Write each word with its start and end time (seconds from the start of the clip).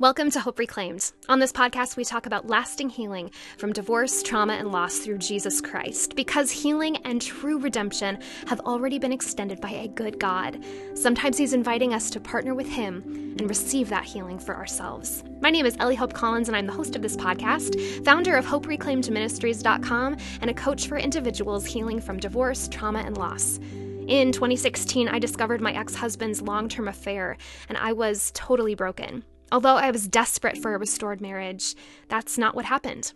Welcome 0.00 0.32
to 0.32 0.40
Hope 0.40 0.58
Reclaimed. 0.58 1.12
On 1.28 1.38
this 1.38 1.52
podcast, 1.52 1.96
we 1.96 2.04
talk 2.04 2.26
about 2.26 2.48
lasting 2.48 2.88
healing 2.88 3.30
from 3.58 3.72
divorce, 3.72 4.24
trauma, 4.24 4.54
and 4.54 4.72
loss 4.72 4.98
through 4.98 5.18
Jesus 5.18 5.60
Christ, 5.60 6.16
because 6.16 6.50
healing 6.50 6.96
and 7.04 7.22
true 7.22 7.60
redemption 7.60 8.18
have 8.48 8.58
already 8.62 8.98
been 8.98 9.12
extended 9.12 9.60
by 9.60 9.70
a 9.70 9.86
good 9.86 10.18
God. 10.18 10.58
Sometimes 10.94 11.38
He's 11.38 11.52
inviting 11.52 11.94
us 11.94 12.10
to 12.10 12.18
partner 12.18 12.56
with 12.56 12.66
Him 12.66 13.04
and 13.38 13.48
receive 13.48 13.88
that 13.90 14.02
healing 14.04 14.40
for 14.40 14.56
ourselves. 14.56 15.22
My 15.40 15.50
name 15.50 15.64
is 15.64 15.76
Ellie 15.78 15.94
Hope 15.94 16.12
Collins, 16.12 16.48
and 16.48 16.56
I'm 16.56 16.66
the 16.66 16.72
host 16.72 16.96
of 16.96 17.02
this 17.02 17.16
podcast, 17.16 18.04
founder 18.04 18.34
of 18.34 18.44
HopeReclaimedMinistries.com, 18.46 20.16
and 20.40 20.50
a 20.50 20.54
coach 20.54 20.88
for 20.88 20.98
individuals 20.98 21.64
healing 21.66 22.00
from 22.00 22.18
divorce, 22.18 22.66
trauma, 22.66 22.98
and 22.98 23.16
loss. 23.16 23.60
In 24.08 24.32
2016, 24.32 25.06
I 25.06 25.20
discovered 25.20 25.60
my 25.60 25.72
ex 25.72 25.94
husband's 25.94 26.42
long 26.42 26.68
term 26.68 26.88
affair, 26.88 27.36
and 27.68 27.78
I 27.78 27.92
was 27.92 28.32
totally 28.34 28.74
broken. 28.74 29.22
Although 29.54 29.76
I 29.76 29.92
was 29.92 30.08
desperate 30.08 30.58
for 30.58 30.74
a 30.74 30.78
restored 30.78 31.20
marriage, 31.20 31.76
that's 32.08 32.36
not 32.36 32.56
what 32.56 32.64
happened. 32.64 33.12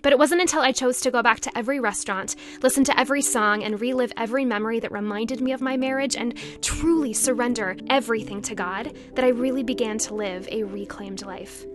But 0.00 0.14
it 0.14 0.18
wasn't 0.18 0.40
until 0.40 0.62
I 0.62 0.72
chose 0.72 0.98
to 1.02 1.10
go 1.10 1.22
back 1.22 1.40
to 1.40 1.58
every 1.58 1.78
restaurant, 1.78 2.36
listen 2.62 2.84
to 2.84 2.98
every 2.98 3.20
song, 3.20 3.62
and 3.62 3.78
relive 3.78 4.10
every 4.16 4.46
memory 4.46 4.80
that 4.80 4.90
reminded 4.90 5.42
me 5.42 5.52
of 5.52 5.60
my 5.60 5.76
marriage 5.76 6.16
and 6.16 6.38
truly 6.62 7.12
surrender 7.12 7.76
everything 7.90 8.40
to 8.42 8.54
God 8.54 8.96
that 9.14 9.26
I 9.26 9.28
really 9.28 9.62
began 9.62 9.98
to 9.98 10.14
live 10.14 10.48
a 10.50 10.62
reclaimed 10.62 11.20
life. 11.20 11.66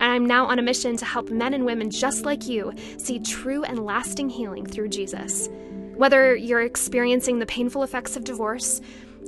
And 0.00 0.10
I'm 0.10 0.26
now 0.26 0.46
on 0.46 0.58
a 0.58 0.62
mission 0.62 0.96
to 0.96 1.04
help 1.04 1.30
men 1.30 1.54
and 1.54 1.64
women 1.64 1.88
just 1.88 2.24
like 2.24 2.48
you 2.48 2.72
see 2.96 3.20
true 3.20 3.62
and 3.62 3.86
lasting 3.86 4.28
healing 4.28 4.66
through 4.66 4.88
Jesus. 4.88 5.48
Whether 5.94 6.34
you're 6.34 6.62
experiencing 6.62 7.38
the 7.38 7.46
painful 7.46 7.84
effects 7.84 8.16
of 8.16 8.24
divorce, 8.24 8.80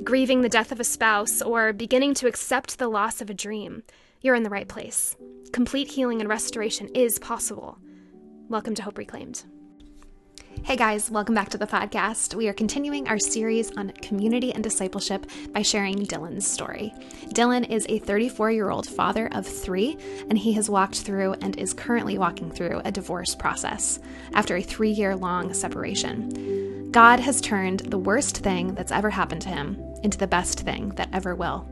grieving 0.02 0.40
the 0.40 0.48
death 0.48 0.72
of 0.72 0.80
a 0.80 0.84
spouse, 0.84 1.40
or 1.40 1.72
beginning 1.72 2.14
to 2.14 2.26
accept 2.26 2.80
the 2.80 2.88
loss 2.88 3.20
of 3.20 3.30
a 3.30 3.34
dream, 3.34 3.84
you're 4.24 4.34
in 4.34 4.42
the 4.42 4.50
right 4.50 4.66
place. 4.66 5.14
Complete 5.52 5.90
healing 5.90 6.20
and 6.20 6.30
restoration 6.30 6.88
is 6.94 7.18
possible. 7.18 7.78
Welcome 8.48 8.74
to 8.76 8.82
Hope 8.82 8.96
Reclaimed. 8.96 9.44
Hey 10.62 10.76
guys, 10.76 11.10
welcome 11.10 11.34
back 11.34 11.50
to 11.50 11.58
the 11.58 11.66
podcast. 11.66 12.34
We 12.34 12.48
are 12.48 12.54
continuing 12.54 13.06
our 13.06 13.18
series 13.18 13.70
on 13.72 13.90
community 14.00 14.50
and 14.54 14.64
discipleship 14.64 15.26
by 15.52 15.60
sharing 15.60 16.06
Dylan's 16.06 16.46
story. 16.46 16.94
Dylan 17.34 17.68
is 17.68 17.84
a 17.90 17.98
34 17.98 18.50
year 18.50 18.70
old 18.70 18.86
father 18.86 19.28
of 19.32 19.46
three, 19.46 19.98
and 20.30 20.38
he 20.38 20.54
has 20.54 20.70
walked 20.70 21.02
through 21.02 21.34
and 21.42 21.58
is 21.58 21.74
currently 21.74 22.16
walking 22.16 22.50
through 22.50 22.80
a 22.82 22.92
divorce 22.92 23.34
process 23.34 23.98
after 24.32 24.56
a 24.56 24.62
three 24.62 24.90
year 24.90 25.14
long 25.14 25.52
separation. 25.52 26.90
God 26.92 27.20
has 27.20 27.42
turned 27.42 27.80
the 27.80 27.98
worst 27.98 28.38
thing 28.38 28.74
that's 28.74 28.92
ever 28.92 29.10
happened 29.10 29.42
to 29.42 29.50
him 29.50 29.78
into 30.02 30.16
the 30.16 30.26
best 30.26 30.60
thing 30.60 30.90
that 30.90 31.10
ever 31.12 31.34
will. 31.34 31.68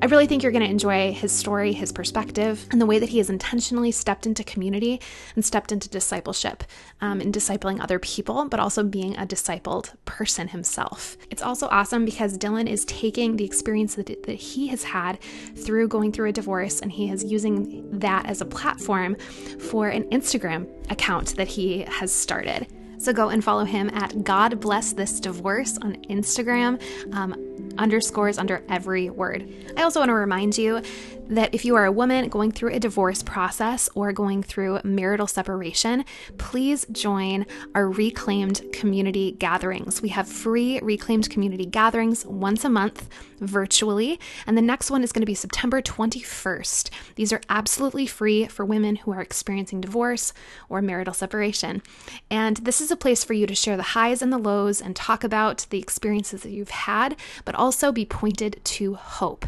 I 0.00 0.06
really 0.06 0.28
think 0.28 0.44
you're 0.44 0.52
going 0.52 0.64
to 0.64 0.70
enjoy 0.70 1.12
his 1.12 1.32
story, 1.32 1.72
his 1.72 1.90
perspective, 1.90 2.64
and 2.70 2.80
the 2.80 2.86
way 2.86 3.00
that 3.00 3.08
he 3.08 3.18
has 3.18 3.30
intentionally 3.30 3.90
stepped 3.90 4.26
into 4.26 4.44
community 4.44 5.00
and 5.34 5.44
stepped 5.44 5.72
into 5.72 5.88
discipleship 5.88 6.62
um, 7.00 7.20
discipling 7.20 7.80
other 7.80 7.98
people, 7.98 8.44
but 8.48 8.60
also 8.60 8.84
being 8.84 9.16
a 9.16 9.26
discipled 9.26 9.92
person 10.04 10.46
himself. 10.46 11.16
It's 11.30 11.42
also 11.42 11.66
awesome 11.68 12.04
because 12.04 12.38
Dylan 12.38 12.68
is 12.68 12.84
taking 12.84 13.36
the 13.36 13.44
experience 13.44 13.96
that, 13.96 14.06
that 14.06 14.34
he 14.34 14.68
has 14.68 14.84
had 14.84 15.18
through 15.56 15.88
going 15.88 16.12
through 16.12 16.28
a 16.28 16.32
divorce 16.32 16.80
and 16.80 16.92
he 16.92 17.10
is 17.10 17.24
using 17.24 17.98
that 17.98 18.26
as 18.26 18.40
a 18.40 18.46
platform 18.46 19.16
for 19.58 19.88
an 19.88 20.04
Instagram 20.10 20.68
account 20.92 21.34
that 21.34 21.48
he 21.48 21.80
has 21.88 22.12
started. 22.12 22.68
So 22.98 23.12
go 23.12 23.28
and 23.28 23.42
follow 23.42 23.64
him 23.64 23.90
at 23.90 24.24
God 24.24 24.60
Bless 24.60 24.92
This 24.92 25.20
Divorce 25.20 25.78
on 25.82 25.94
Instagram. 26.10 26.82
Um, 27.14 27.34
underscores 27.78 28.38
under 28.38 28.62
every 28.68 29.10
word. 29.10 29.48
I 29.76 29.82
also 29.82 30.00
want 30.00 30.10
to 30.10 30.14
remind 30.14 30.58
you 30.58 30.82
that 31.28 31.54
if 31.54 31.64
you 31.64 31.76
are 31.76 31.84
a 31.84 31.92
woman 31.92 32.28
going 32.28 32.52
through 32.52 32.72
a 32.72 32.80
divorce 32.80 33.22
process 33.22 33.88
or 33.94 34.12
going 34.12 34.42
through 34.42 34.80
marital 34.84 35.26
separation, 35.26 36.04
please 36.38 36.86
join 36.90 37.46
our 37.74 37.88
reclaimed 37.88 38.62
community 38.72 39.32
gatherings. 39.32 40.02
We 40.02 40.08
have 40.10 40.28
free 40.28 40.80
reclaimed 40.80 41.30
community 41.30 41.66
gatherings 41.66 42.24
once 42.26 42.64
a 42.64 42.68
month 42.68 43.08
virtually, 43.40 44.18
and 44.46 44.56
the 44.56 44.62
next 44.62 44.90
one 44.90 45.04
is 45.04 45.12
going 45.12 45.22
to 45.22 45.26
be 45.26 45.34
September 45.34 45.80
21st. 45.80 46.90
These 47.14 47.32
are 47.32 47.40
absolutely 47.48 48.06
free 48.06 48.46
for 48.46 48.64
women 48.64 48.96
who 48.96 49.12
are 49.12 49.20
experiencing 49.20 49.80
divorce 49.80 50.32
or 50.68 50.82
marital 50.82 51.14
separation. 51.14 51.82
And 52.30 52.56
this 52.58 52.80
is 52.80 52.90
a 52.90 52.96
place 52.96 53.22
for 53.22 53.34
you 53.34 53.46
to 53.46 53.54
share 53.54 53.76
the 53.76 53.82
highs 53.82 54.22
and 54.22 54.32
the 54.32 54.38
lows 54.38 54.80
and 54.80 54.96
talk 54.96 55.22
about 55.22 55.66
the 55.70 55.78
experiences 55.78 56.42
that 56.42 56.50
you've 56.50 56.70
had, 56.70 57.16
but 57.44 57.54
also 57.54 57.92
be 57.92 58.04
pointed 58.04 58.60
to 58.64 58.94
hope 58.94 59.46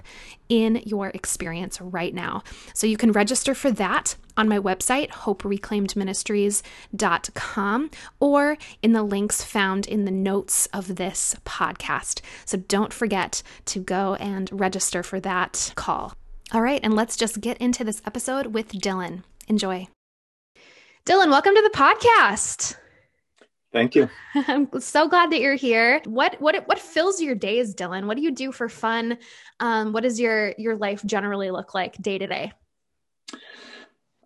in 0.51 0.83
your 0.85 1.09
experience 1.15 1.81
right 1.81 2.13
now. 2.13 2.43
So 2.75 2.87
you 2.87 2.99
can 2.99 3.13
register 3.13 3.55
for 3.55 3.71
that 3.71 4.17
on 4.37 4.49
my 4.49 4.59
website, 4.59 5.09
hopereclaimedministries.com, 5.11 7.91
or 8.19 8.59
in 8.83 8.93
the 8.93 9.03
links 9.03 9.43
found 9.43 9.87
in 9.87 10.05
the 10.05 10.11
notes 10.11 10.67
of 10.75 10.97
this 10.97 11.35
podcast. 11.47 12.21
So 12.45 12.59
don't 12.59 12.93
forget 12.93 13.43
to 13.67 13.79
go 13.81 14.17
and 14.17 14.51
register 14.53 15.03
for 15.03 15.19
that 15.21 15.73
call. 15.77 16.13
All 16.53 16.63
right, 16.63 16.81
and 16.83 16.95
let's 16.95 17.17
just 17.17 17.41
get 17.41 17.57
into 17.59 17.85
this 17.85 18.03
episode 18.05 18.49
with 18.49 18.73
Dylan. 18.73 19.23
Enjoy. 19.47 19.87
Dylan, 21.07 21.31
welcome 21.31 21.55
to 21.55 21.63
the 21.63 21.71
podcast. 21.71 22.75
Thank 23.73 23.95
you. 23.95 24.11
I'm 24.35 24.69
so 24.81 25.09
glad 25.09 25.31
that 25.31 25.41
you're 25.41 25.55
here. 25.55 26.01
What 26.05 26.41
what 26.41 26.67
what 26.67 26.79
fills 26.79 27.21
your 27.21 27.35
days, 27.35 27.75
Dylan? 27.75 28.07
What 28.07 28.17
do 28.17 28.23
you 28.23 28.33
do 28.33 28.53
for 28.53 28.69
fun? 28.69 29.19
Um, 29.61 29.93
what 29.93 30.03
does 30.03 30.19
your 30.19 30.55
your 30.59 30.77
life 30.77 31.05
generally 31.05 31.51
look 31.51 31.75
like 31.75 32.01
day 32.03 32.19
to 32.19 32.27
day? 32.27 32.53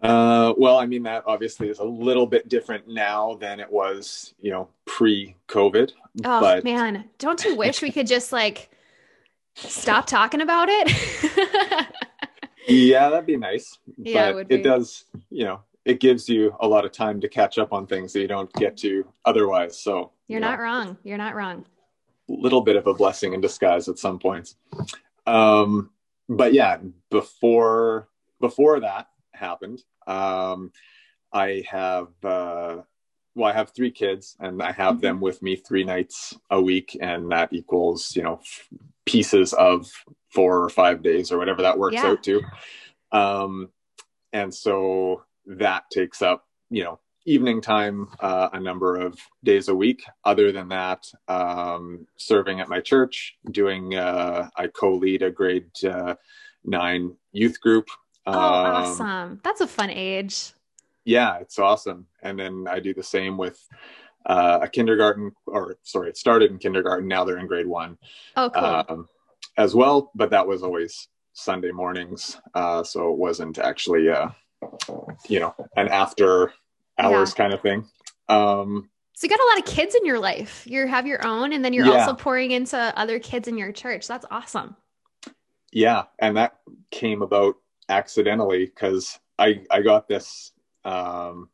Uh, 0.00 0.52
well, 0.58 0.78
I 0.78 0.86
mean 0.86 1.02
that 1.04 1.24
obviously 1.26 1.68
is 1.68 1.78
a 1.78 1.84
little 1.84 2.26
bit 2.26 2.48
different 2.48 2.88
now 2.88 3.34
than 3.34 3.60
it 3.60 3.70
was, 3.70 4.34
you 4.38 4.50
know, 4.50 4.68
pre-COVID. 4.84 5.92
Oh 6.24 6.40
but... 6.40 6.64
man, 6.64 7.04
don't 7.18 7.42
you 7.44 7.56
wish 7.56 7.80
we 7.80 7.90
could 7.90 8.06
just 8.06 8.32
like 8.32 8.70
stop 9.54 10.06
talking 10.06 10.40
about 10.40 10.68
it? 10.70 11.88
yeah, 12.68 13.08
that'd 13.10 13.26
be 13.26 13.36
nice. 13.36 13.78
Yeah, 13.96 14.32
but 14.32 14.46
it, 14.50 14.60
it 14.60 14.62
does, 14.62 15.04
you 15.30 15.44
know, 15.44 15.60
it 15.84 16.00
gives 16.00 16.28
you 16.28 16.56
a 16.60 16.66
lot 16.66 16.84
of 16.84 16.92
time 16.92 17.20
to 17.20 17.28
catch 17.28 17.58
up 17.58 17.72
on 17.72 17.86
things 17.86 18.12
that 18.12 18.20
you 18.20 18.28
don't 18.28 18.52
get 18.54 18.76
to 18.78 19.06
otherwise. 19.24 19.78
So 19.78 20.12
you're 20.28 20.40
you 20.40 20.46
not 20.46 20.58
wrong. 20.58 20.96
You're 21.04 21.18
not 21.18 21.34
wrong. 21.34 21.64
Little 22.28 22.62
bit 22.62 22.76
of 22.76 22.86
a 22.86 22.94
blessing 22.94 23.34
in 23.34 23.40
disguise 23.40 23.88
at 23.88 23.98
some 23.98 24.18
points. 24.18 24.56
Um, 25.26 25.90
but 26.28 26.52
yeah, 26.52 26.78
before 27.10 28.08
before 28.40 28.80
that 28.80 29.08
happened, 29.32 29.82
um, 30.06 30.72
I 31.32 31.64
have 31.68 32.08
uh, 32.22 32.78
well, 33.34 33.50
I 33.50 33.52
have 33.52 33.70
three 33.70 33.90
kids, 33.90 34.36
and 34.40 34.62
I 34.62 34.72
have 34.72 34.94
mm-hmm. 34.94 35.00
them 35.00 35.20
with 35.20 35.42
me 35.42 35.56
three 35.56 35.84
nights 35.84 36.38
a 36.50 36.60
week, 36.60 36.96
and 37.00 37.30
that 37.30 37.52
equals 37.52 38.16
you 38.16 38.22
know 38.22 38.40
pieces 39.04 39.52
of 39.52 39.90
four 40.30 40.62
or 40.62 40.70
five 40.70 41.02
days 41.02 41.30
or 41.30 41.38
whatever 41.38 41.62
that 41.62 41.78
works 41.78 41.94
yeah. 41.94 42.06
out 42.06 42.22
to. 42.22 42.42
Um, 43.12 43.68
and 44.32 44.52
so 44.52 45.22
that 45.46 45.84
takes 45.90 46.22
up, 46.22 46.46
you 46.70 46.84
know, 46.84 46.98
evening 47.26 47.60
time 47.60 48.08
uh, 48.20 48.50
a 48.52 48.60
number 48.60 48.96
of 48.96 49.18
days 49.42 49.68
a 49.68 49.74
week. 49.74 50.04
Other 50.24 50.52
than 50.52 50.68
that, 50.68 51.06
um, 51.28 52.06
serving 52.16 52.60
at 52.60 52.68
my 52.68 52.80
church, 52.80 53.36
doing, 53.50 53.94
uh, 53.94 54.48
I 54.56 54.66
co 54.68 54.94
lead 54.94 55.22
a 55.22 55.30
grade 55.30 55.70
uh, 55.84 56.14
nine 56.64 57.16
youth 57.32 57.60
group. 57.60 57.88
Oh, 58.26 58.32
um, 58.32 58.38
awesome. 58.38 59.40
That's 59.42 59.60
a 59.60 59.66
fun 59.66 59.90
age. 59.90 60.52
Yeah, 61.04 61.38
it's 61.38 61.58
awesome. 61.58 62.06
And 62.22 62.38
then 62.38 62.66
I 62.68 62.80
do 62.80 62.94
the 62.94 63.02
same 63.02 63.36
with 63.36 63.58
uh, 64.26 64.60
a 64.62 64.68
kindergarten, 64.68 65.32
or 65.46 65.76
sorry, 65.82 66.08
it 66.08 66.16
started 66.16 66.50
in 66.50 66.58
kindergarten. 66.58 67.08
Now 67.08 67.24
they're 67.24 67.38
in 67.38 67.46
grade 67.46 67.66
one. 67.66 67.98
Oh, 68.36 68.50
cool. 68.50 68.84
Um, 68.88 69.08
as 69.56 69.74
well, 69.74 70.10
but 70.14 70.30
that 70.30 70.46
was 70.46 70.62
always 70.62 71.08
Sunday 71.34 71.70
mornings. 71.70 72.40
Uh, 72.54 72.82
so 72.82 73.12
it 73.12 73.18
wasn't 73.18 73.58
actually, 73.58 74.08
uh, 74.08 74.28
you 75.28 75.40
know, 75.40 75.54
an 75.76 75.88
after 75.88 76.52
hours 76.98 77.30
yeah. 77.30 77.36
kind 77.36 77.54
of 77.54 77.60
thing. 77.60 77.86
Um, 78.28 78.90
so 79.14 79.26
you 79.26 79.28
got 79.28 79.40
a 79.40 79.48
lot 79.54 79.58
of 79.58 79.64
kids 79.64 79.94
in 79.94 80.04
your 80.04 80.18
life. 80.18 80.66
You 80.66 80.86
have 80.86 81.06
your 81.06 81.24
own, 81.26 81.52
and 81.52 81.64
then 81.64 81.72
you're 81.72 81.86
yeah. 81.86 82.00
also 82.00 82.14
pouring 82.14 82.50
into 82.50 82.76
other 82.76 83.18
kids 83.18 83.46
in 83.46 83.56
your 83.56 83.72
church. 83.72 84.08
That's 84.08 84.26
awesome. 84.30 84.76
Yeah, 85.72 86.04
and 86.18 86.36
that 86.36 86.58
came 86.90 87.22
about 87.22 87.56
accidentally 87.88 88.66
because 88.66 89.18
I 89.38 89.62
I 89.70 89.82
got 89.82 90.08
this. 90.08 90.52
Um, 90.84 91.48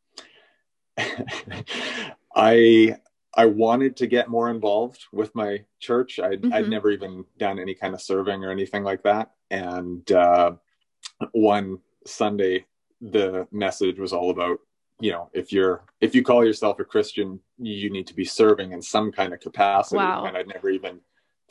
I 2.35 2.97
I 3.35 3.47
wanted 3.47 3.97
to 3.99 4.06
get 4.06 4.29
more 4.29 4.51
involved 4.51 5.06
with 5.13 5.35
my 5.35 5.65
church. 5.79 6.19
I'd, 6.19 6.43
mm-hmm. 6.43 6.53
I'd 6.53 6.69
never 6.69 6.91
even 6.91 7.25
done 7.39 7.59
any 7.59 7.75
kind 7.75 7.95
of 7.95 8.03
serving 8.03 8.45
or 8.45 8.51
anything 8.51 8.83
like 8.83 9.03
that. 9.05 9.31
And 9.51 10.11
uh, 10.11 10.53
one 11.33 11.79
Sunday, 12.06 12.67
the 13.00 13.47
message 13.50 13.99
was 13.99 14.12
all 14.12 14.31
about 14.31 14.58
you 15.00 15.11
know 15.11 15.31
if 15.32 15.52
you're 15.52 15.82
if 16.00 16.14
you 16.14 16.23
call 16.23 16.44
yourself 16.44 16.79
a 16.79 16.85
christian 16.85 17.41
you 17.58 17.91
need 17.91 18.06
to 18.06 18.14
be 18.14 18.25
serving 18.25 18.73
in 18.73 18.82
some 18.82 19.11
kind 19.11 19.32
of 19.32 19.41
capacity 19.41 19.97
wow. 19.97 20.25
and 20.26 20.37
i'd 20.37 20.47
never 20.47 20.69
even 20.69 21.00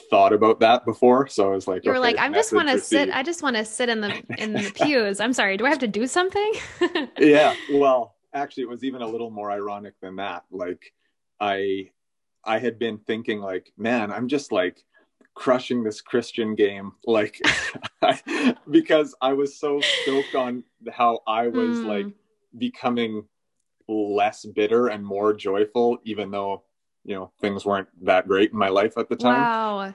thought 0.09 0.33
about 0.33 0.59
that 0.59 0.85
before. 0.85 1.27
So 1.27 1.51
I 1.51 1.55
was 1.55 1.67
like, 1.67 1.85
you 1.85 1.91
were 1.91 1.97
okay, 1.97 2.01
like, 2.01 2.17
I 2.17 2.29
just 2.29 2.53
want 2.53 2.69
to 2.69 2.79
sit. 2.79 3.09
I 3.11 3.23
just 3.23 3.43
want 3.43 3.55
to 3.55 3.65
sit 3.65 3.89
in 3.89 4.01
the 4.01 4.23
in 4.37 4.53
the 4.53 4.71
pews. 4.81 5.19
I'm 5.19 5.33
sorry. 5.33 5.57
Do 5.57 5.65
I 5.65 5.69
have 5.69 5.79
to 5.79 5.87
do 5.87 6.07
something? 6.07 6.53
yeah. 7.17 7.55
Well, 7.71 8.15
actually, 8.33 8.63
it 8.63 8.69
was 8.69 8.83
even 8.83 9.01
a 9.01 9.07
little 9.07 9.29
more 9.29 9.51
ironic 9.51 9.93
than 10.01 10.17
that. 10.17 10.43
Like, 10.51 10.93
I 11.39 11.89
I 12.43 12.59
had 12.59 12.79
been 12.79 12.99
thinking, 12.99 13.39
like, 13.39 13.71
man, 13.77 14.11
I'm 14.11 14.27
just 14.27 14.51
like 14.51 14.83
crushing 15.35 15.83
this 15.83 16.01
Christian 16.01 16.55
game, 16.55 16.93
like, 17.05 17.39
because 18.69 19.15
I 19.21 19.33
was 19.33 19.57
so 19.57 19.81
stoked 19.81 20.35
on 20.35 20.63
how 20.91 21.19
I 21.27 21.47
was 21.47 21.79
mm. 21.79 21.85
like 21.85 22.07
becoming 22.57 23.25
less 23.87 24.45
bitter 24.45 24.87
and 24.87 25.05
more 25.05 25.33
joyful, 25.33 25.97
even 26.03 26.31
though 26.31 26.63
you 27.03 27.15
know 27.15 27.31
things 27.41 27.65
weren't 27.65 27.87
that 28.05 28.27
great 28.27 28.51
in 28.51 28.57
my 28.57 28.69
life 28.69 28.97
at 28.97 29.09
the 29.09 29.15
time. 29.15 29.41
Wow. 29.41 29.93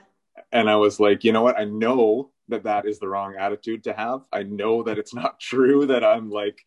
And 0.53 0.69
i 0.69 0.77
was 0.77 0.99
like 0.99 1.25
you 1.25 1.33
know 1.33 1.43
what? 1.43 1.59
I 1.59 1.65
know 1.65 2.31
that 2.49 2.65
that 2.65 2.87
is 2.87 2.99
the 2.99 3.09
wrong 3.09 3.37
attitude 3.39 3.85
to 3.85 3.93
have. 3.93 4.23
I 4.33 4.43
know 4.43 4.83
that 4.83 4.99
it's 4.99 5.15
not 5.15 5.41
true 5.51 5.87
that 5.87 6.05
i'm 6.05 6.31
like 6.31 6.61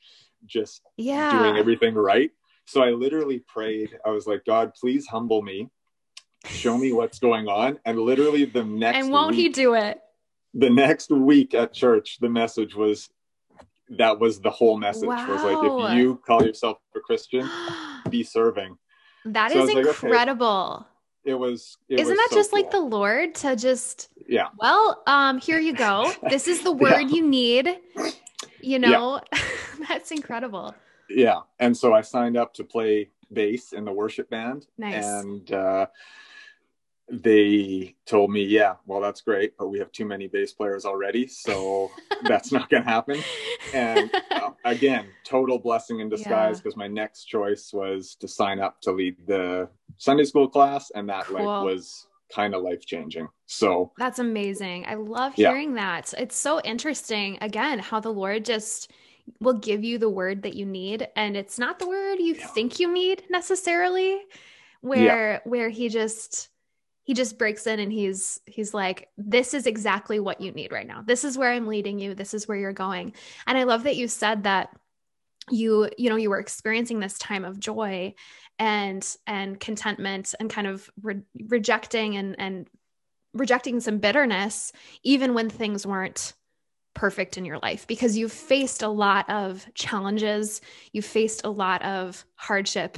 just 0.46 0.82
yeah. 0.98 1.38
doing 1.38 1.58
everything 1.58 1.96
right. 1.96 2.32
So 2.66 2.82
i 2.82 2.90
literally 2.92 3.40
prayed. 3.40 3.98
I 4.06 4.10
was 4.10 4.28
like 4.28 4.46
god 4.46 4.74
please 4.74 5.08
humble 5.08 5.42
me 5.42 5.70
show 6.46 6.78
me 6.78 6.94
what's 6.94 7.20
going 7.20 7.48
on 7.48 7.80
and 7.86 8.00
literally 8.00 8.46
the 8.46 8.64
next 8.64 8.98
and 8.98 9.12
won't 9.12 9.32
week, 9.32 9.40
he 9.40 9.50
do 9.50 9.74
it 9.74 10.00
the 10.54 10.70
next 10.70 11.10
week 11.10 11.54
at 11.54 11.74
church 11.74 12.18
the 12.22 12.30
message 12.30 12.76
was 12.76 13.10
that 13.90 14.20
was 14.20 14.40
the 14.40 14.50
whole 14.50 14.78
message 14.78 15.08
wow. 15.08 15.28
was 15.28 15.44
like 15.44 15.92
if 15.92 15.98
you 15.98 16.22
call 16.26 16.44
yourself 16.44 16.78
a 16.96 17.00
christian 17.00 17.50
be 18.10 18.24
serving 18.24 18.78
that 19.34 19.52
so 19.52 19.64
is 19.64 19.88
incredible. 19.88 20.68
Like, 20.78 20.80
okay. 20.80 21.32
It 21.32 21.34
was. 21.34 21.78
It 21.90 22.00
Isn't 22.00 22.12
was 22.12 22.18
that 22.18 22.30
so 22.30 22.36
just 22.38 22.52
cool. 22.52 22.62
like 22.62 22.72
the 22.72 22.80
Lord 22.80 23.36
to 23.36 23.56
just? 23.56 24.10
Yeah. 24.28 24.48
Well, 24.58 25.04
um, 25.08 25.40
here 25.40 25.60
you 25.60 25.74
go. 25.74 26.12
This 26.30 26.48
is 26.48 26.62
the 26.62 26.72
word 26.72 27.02
yeah. 27.02 27.16
you 27.16 27.28
need. 27.28 27.80
You 28.62 28.80
know, 28.80 29.22
yeah. 29.34 29.40
that's 29.88 30.12
incredible. 30.12 30.74
Yeah, 31.10 31.42
and 31.60 31.76
so 31.76 31.94
I 31.94 32.02
signed 32.02 32.38
up 32.38 32.54
to 32.56 32.64
play 32.64 33.10
bass 33.32 33.74
in 33.74 33.86
the 33.86 33.92
worship 33.92 34.30
band. 34.30 34.68
Nice. 34.78 35.06
And 35.06 35.52
uh, 35.52 35.88
they 37.10 37.96
told 38.06 38.32
me, 38.32 38.44
yeah, 38.44 38.76
well, 38.86 39.00
that's 39.00 39.22
great, 39.22 39.58
but 39.58 39.70
we 39.70 39.80
have 39.80 39.92
too 39.92 40.06
many 40.06 40.28
bass 40.28 40.52
players 40.52 40.86
already, 40.86 41.26
so 41.28 41.90
that's 42.24 42.52
not 42.52 42.70
going 42.70 42.84
to 42.84 42.90
happen. 42.90 43.22
And 43.74 44.12
uh, 44.32 44.52
again, 44.66 45.08
total 45.24 45.58
blessing 45.58 46.02
in 46.02 46.10
disguise 46.10 46.60
because 46.60 46.74
yeah. 46.74 46.84
my 46.84 46.88
next 46.88 47.26
choice 47.26 47.72
was 47.72 48.16
to 48.16 48.28
sign 48.28 48.60
up 48.60 48.82
to 48.82 48.92
lead 48.92 49.16
the 49.26 49.70
Sunday 49.98 50.26
school 50.26 50.50
class, 50.50 50.92
and 50.96 51.08
that 51.10 51.26
cool. 51.26 51.38
like 51.38 51.64
was 51.64 52.08
kind 52.34 52.54
of 52.54 52.62
life 52.62 52.86
changing. 52.86 53.30
So 53.46 53.94
that's 53.98 54.20
amazing. 54.20 54.86
I 54.86 54.96
love 54.96 55.34
hearing 55.34 55.76
yeah. 55.76 56.02
that. 56.02 56.14
It's 56.18 56.36
so 56.36 56.60
interesting. 56.62 57.38
Again, 57.40 57.80
how 57.80 58.02
the 58.02 58.12
Lord 58.12 58.44
just 58.44 58.92
will 59.40 59.54
give 59.54 59.84
you 59.84 59.98
the 59.98 60.10
word 60.10 60.44
that 60.44 60.56
you 60.56 60.66
need, 60.66 61.08
and 61.16 61.38
it's 61.38 61.58
not 61.58 61.80
the 61.80 61.88
word 61.88 62.16
you 62.16 62.36
yeah. 62.36 62.48
think 62.48 62.82
you 62.82 62.92
need 62.92 63.24
necessarily. 63.30 64.20
Where 64.82 65.42
where 65.46 65.70
he 65.70 65.90
just 65.90 66.50
he 67.08 67.14
just 67.14 67.38
breaks 67.38 67.66
in 67.66 67.80
and 67.80 67.92
he's 67.92 68.42
he's 68.46 68.74
like 68.74 69.08
this 69.18 69.54
is 69.54 69.66
exactly 69.66 70.20
what 70.20 70.42
you 70.42 70.52
need 70.52 70.74
right 70.74 70.86
now. 70.86 71.02
This 71.02 71.24
is 71.24 71.38
where 71.38 71.52
i'm 71.52 71.66
leading 71.66 72.00
you. 72.00 72.14
This 72.14 72.34
is 72.34 72.48
where 72.48 72.58
you're 72.58 72.74
going. 72.74 73.14
And 73.48 73.58
i 73.58 73.64
love 73.64 73.84
that 73.84 73.96
you 73.96 74.10
said 74.10 74.44
that 74.44 74.76
you 75.50 75.90
you 75.98 76.10
know 76.10 76.18
you 76.18 76.30
were 76.30 76.40
experiencing 76.40 77.00
this 77.00 77.18
time 77.18 77.46
of 77.46 77.60
joy 77.60 78.14
and 78.60 79.16
and 79.26 79.58
contentment 79.58 80.36
and 80.38 80.50
kind 80.50 80.68
of 80.68 80.90
re- 81.02 81.22
rejecting 81.48 82.18
and 82.18 82.36
and 82.38 82.68
rejecting 83.34 83.80
some 83.80 84.00
bitterness 84.00 84.74
even 85.02 85.34
when 85.34 85.50
things 85.50 85.88
weren't 85.88 86.34
perfect 86.94 87.38
in 87.38 87.46
your 87.46 87.60
life 87.60 87.88
because 87.88 88.18
you've 88.18 88.34
faced 88.34 88.82
a 88.82 88.90
lot 88.90 89.30
of 89.30 89.66
challenges. 89.76 90.60
You've 90.92 91.06
faced 91.06 91.42
a 91.46 91.50
lot 91.50 91.86
of 91.86 92.26
hardship 92.36 92.98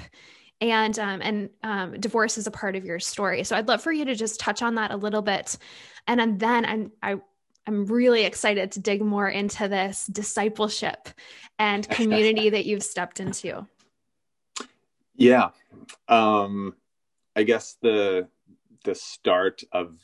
and 0.61 0.97
um, 0.99 1.21
and 1.21 1.49
um, 1.63 1.99
divorce 1.99 2.37
is 2.37 2.47
a 2.47 2.51
part 2.51 2.75
of 2.75 2.85
your 2.85 2.99
story. 2.99 3.43
So 3.43 3.55
I'd 3.55 3.67
love 3.67 3.81
for 3.81 3.91
you 3.91 4.05
to 4.05 4.15
just 4.15 4.39
touch 4.39 4.61
on 4.61 4.75
that 4.75 4.91
a 4.91 4.97
little 4.97 5.21
bit, 5.21 5.57
and 6.07 6.19
and 6.19 6.39
then 6.39 6.65
I'm 6.65 6.91
I, 7.01 7.15
I'm 7.65 7.85
really 7.85 8.23
excited 8.23 8.71
to 8.73 8.79
dig 8.79 9.01
more 9.01 9.29
into 9.29 9.67
this 9.67 10.05
discipleship 10.07 11.09
and 11.57 11.87
community 11.89 12.49
that 12.49 12.65
you've 12.65 12.83
stepped 12.83 13.19
into. 13.19 13.67
Yeah, 15.15 15.49
um, 16.07 16.75
I 17.35 17.43
guess 17.43 17.77
the 17.81 18.27
the 18.83 18.95
start 18.95 19.63
of 19.71 19.97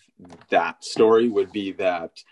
that 0.49 0.83
story 0.83 1.27
would 1.27 1.51
be 1.51 1.73
that 1.73 2.23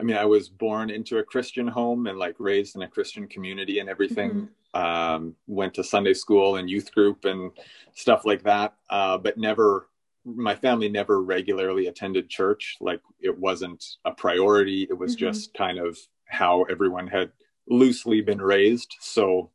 I 0.00 0.04
mean, 0.04 0.16
I 0.16 0.26
was 0.26 0.48
born 0.48 0.90
into 0.90 1.18
a 1.18 1.24
Christian 1.24 1.66
home 1.66 2.06
and 2.06 2.18
like 2.18 2.36
raised 2.38 2.76
in 2.76 2.82
a 2.82 2.88
Christian 2.88 3.26
community 3.26 3.80
and 3.80 3.90
everything. 3.90 4.30
Mm-hmm 4.30 4.44
um, 4.74 5.34
went 5.46 5.74
to 5.74 5.84
Sunday 5.84 6.14
school 6.14 6.56
and 6.56 6.70
youth 6.70 6.92
group 6.92 7.24
and 7.24 7.52
stuff 7.94 8.24
like 8.24 8.42
that, 8.44 8.74
uh, 8.90 9.18
but 9.18 9.38
never. 9.38 9.88
My 10.24 10.54
family 10.54 10.90
never 10.90 11.22
regularly 11.22 11.86
attended 11.86 12.28
church. 12.28 12.76
Like 12.82 13.00
it 13.18 13.38
wasn't 13.38 13.82
a 14.04 14.10
priority. 14.10 14.86
It 14.90 14.98
was 14.98 15.16
mm-hmm. 15.16 15.26
just 15.26 15.54
kind 15.54 15.78
of 15.78 15.96
how 16.26 16.64
everyone 16.64 17.06
had 17.06 17.30
loosely 17.66 18.20
been 18.20 18.42
raised. 18.42 18.94
So 19.00 19.50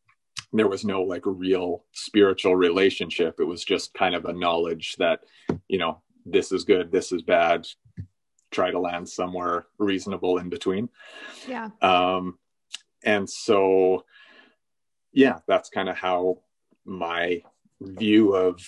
there 0.51 0.67
was 0.67 0.83
no 0.83 1.03
like 1.03 1.21
real 1.25 1.83
spiritual 1.91 2.55
relationship. 2.55 3.39
It 3.39 3.43
was 3.43 3.63
just 3.63 3.93
kind 3.93 4.15
of 4.15 4.25
a 4.25 4.33
knowledge 4.33 4.95
that, 4.97 5.19
you 5.67 5.77
know, 5.77 6.01
this 6.25 6.51
is 6.51 6.63
good, 6.63 6.91
this 6.91 7.11
is 7.11 7.21
bad. 7.21 7.67
Try 8.49 8.71
to 8.71 8.79
land 8.79 9.07
somewhere 9.07 9.67
reasonable 9.77 10.39
in 10.39 10.49
between. 10.49 10.89
Yeah. 11.47 11.69
Um, 11.83 12.39
and 13.03 13.29
so 13.29 14.05
yeah, 15.13 15.39
that's 15.47 15.69
kind 15.69 15.89
of 15.89 15.95
how 15.95 16.39
my 16.85 17.41
view 17.79 18.35
of 18.35 18.61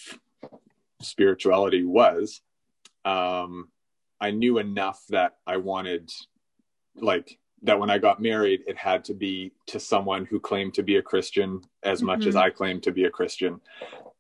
spirituality 1.01 1.83
was. 1.83 2.42
Um, 3.03 3.69
I 4.21 4.31
knew 4.31 4.57
enough 4.59 5.03
that 5.09 5.38
I 5.45 5.57
wanted, 5.57 6.12
like, 6.95 7.38
that 7.63 7.80
when 7.80 7.89
I 7.89 7.97
got 7.97 8.21
married, 8.21 8.62
it 8.68 8.77
had 8.77 9.03
to 9.06 9.13
be 9.13 9.51
to 9.68 9.80
someone 9.80 10.25
who 10.25 10.39
claimed 10.39 10.75
to 10.75 10.83
be 10.83 10.97
a 10.97 11.01
Christian 11.01 11.62
as 11.83 12.00
mm-hmm. 12.00 12.07
much 12.07 12.25
as 12.25 12.36
mm-hmm. 12.36 12.44
I 12.44 12.50
claimed 12.51 12.83
to 12.83 12.92
be 12.92 13.06
a 13.06 13.09
Christian. 13.09 13.59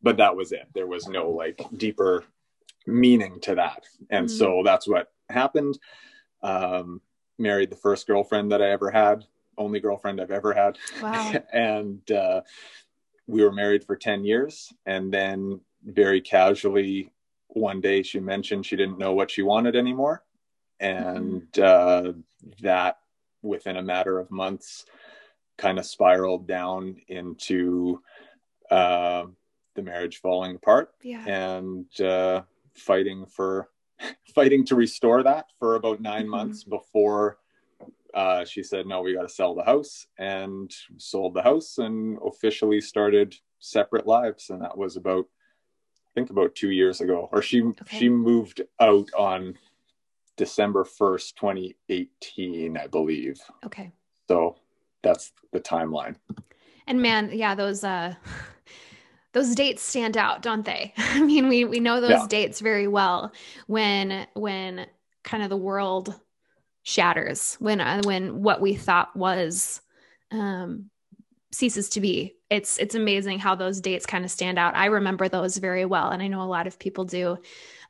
But 0.01 0.17
that 0.17 0.35
was 0.35 0.51
it. 0.51 0.67
There 0.73 0.87
was 0.87 1.07
no 1.07 1.29
like 1.29 1.61
deeper 1.77 2.25
meaning 2.85 3.39
to 3.41 3.55
that. 3.55 3.83
And 4.09 4.27
mm-hmm. 4.27 4.37
so 4.37 4.61
that's 4.63 4.87
what 4.87 5.11
happened. 5.29 5.77
Um, 6.43 7.01
married 7.37 7.69
the 7.69 7.75
first 7.75 8.07
girlfriend 8.07 8.51
that 8.51 8.61
I 8.61 8.71
ever 8.71 8.91
had 8.91 9.25
only 9.57 9.79
girlfriend 9.79 10.21
I've 10.21 10.31
ever 10.31 10.53
had. 10.53 10.77
Wow. 11.01 11.33
and 11.53 12.09
uh, 12.11 12.41
we 13.27 13.43
were 13.43 13.51
married 13.51 13.83
for 13.83 13.95
10 13.95 14.25
years. 14.25 14.71
And 14.85 15.13
then, 15.13 15.61
very 15.83 16.21
casually, 16.21 17.11
one 17.47 17.79
day 17.79 18.01
she 18.03 18.19
mentioned 18.19 18.65
she 18.65 18.75
didn't 18.75 18.97
know 18.97 19.13
what 19.13 19.31
she 19.31 19.41
wanted 19.41 19.75
anymore. 19.75 20.23
And 20.79 21.43
mm-hmm. 21.51 22.09
uh, 22.09 22.13
that, 22.61 22.97
within 23.41 23.77
a 23.77 23.81
matter 23.81 24.19
of 24.19 24.31
months, 24.31 24.85
kind 25.57 25.79
of 25.79 25.85
spiraled 25.85 26.47
down 26.47 26.97
into 27.07 28.01
uh, 28.69 29.25
the 29.75 29.81
marriage 29.81 30.17
falling 30.17 30.55
apart 30.55 30.91
yeah. 31.03 31.23
and 31.25 31.85
uh, 32.01 32.41
fighting 32.73 33.25
for 33.25 33.69
fighting 34.35 34.65
to 34.65 34.75
restore 34.75 35.23
that 35.23 35.45
for 35.59 35.75
about 35.75 36.01
9 36.01 36.21
mm-hmm. 36.21 36.31
months 36.31 36.63
before 36.63 37.37
uh, 38.15 38.45
she 38.45 38.63
said, 38.63 38.87
"No, 38.87 39.01
we 39.01 39.13
got 39.13 39.23
to 39.23 39.29
sell 39.29 39.53
the 39.53 39.63
house," 39.63 40.07
and 40.17 40.73
sold 40.97 41.33
the 41.33 41.43
house 41.43 41.77
and 41.77 42.17
officially 42.25 42.79
started 42.79 43.35
separate 43.59 44.07
lives. 44.07 44.49
And 44.49 44.61
that 44.61 44.77
was 44.77 44.95
about, 44.95 45.25
I 45.25 46.09
think, 46.15 46.29
about 46.29 46.55
two 46.55 46.71
years 46.71 47.01
ago. 47.01 47.27
Or 47.33 47.41
she 47.41 47.61
okay. 47.61 47.99
she 47.99 48.07
moved 48.07 48.61
out 48.79 49.09
on 49.17 49.57
December 50.37 50.85
first, 50.85 51.35
twenty 51.35 51.75
eighteen, 51.89 52.77
I 52.77 52.87
believe. 52.87 53.41
Okay. 53.65 53.91
So 54.29 54.55
that's 55.03 55.33
the 55.51 55.59
timeline. 55.59 56.15
And 56.87 57.01
man, 57.01 57.31
yeah, 57.33 57.53
those 57.53 57.83
uh 57.83 58.15
those 59.33 59.53
dates 59.55 59.83
stand 59.83 60.15
out, 60.15 60.41
don't 60.41 60.63
they? 60.63 60.93
I 60.97 61.21
mean, 61.21 61.49
we 61.49 61.65
we 61.65 61.81
know 61.81 61.99
those 61.99 62.11
yeah. 62.11 62.27
dates 62.29 62.61
very 62.61 62.87
well 62.87 63.33
when 63.67 64.25
when 64.35 64.87
kind 65.23 65.43
of 65.43 65.49
the 65.49 65.57
world 65.57 66.17
shatters 66.85 67.55
when 67.59 67.81
uh, 67.81 67.99
when 68.03 68.43
what 68.43 68.61
we 68.61 68.75
thought 68.75 69.13
was 69.15 69.81
um, 70.31 70.89
ceases 71.51 71.89
to 71.89 71.99
be. 71.99 72.35
It's 72.49 72.77
it's 72.77 72.95
amazing 72.95 73.39
how 73.39 73.55
those 73.55 73.81
dates 73.81 74.05
kind 74.05 74.23
of 74.23 74.31
stand 74.31 74.59
out. 74.59 74.75
I 74.75 74.85
remember 74.85 75.27
those 75.27 75.57
very 75.57 75.83
well, 75.83 76.09
and 76.09 76.21
I 76.21 76.27
know 76.27 76.41
a 76.41 76.43
lot 76.43 76.67
of 76.67 76.79
people 76.79 77.03
do. 77.03 77.37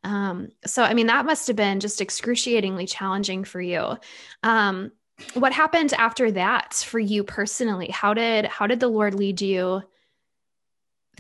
Um, 0.06 0.48
so 0.66 0.82
I 0.82 0.94
mean, 0.94 1.08
that 1.08 1.26
must 1.26 1.46
have 1.48 1.58
been 1.58 1.82
just 1.82 2.02
excruciatingly 2.02 2.88
challenging 2.88 3.44
for 3.44 3.62
you. 3.62 3.98
Um, 4.44 4.92
what 5.34 5.52
happened 5.52 5.94
after 5.94 6.32
that 6.32 6.74
for 6.74 7.00
you 7.00 7.24
personally? 7.26 7.90
How 7.90 8.14
did 8.14 8.46
how 8.46 8.66
did 8.66 8.80
the 8.80 8.88
Lord 8.88 9.14
lead 9.14 9.42
you 9.42 9.82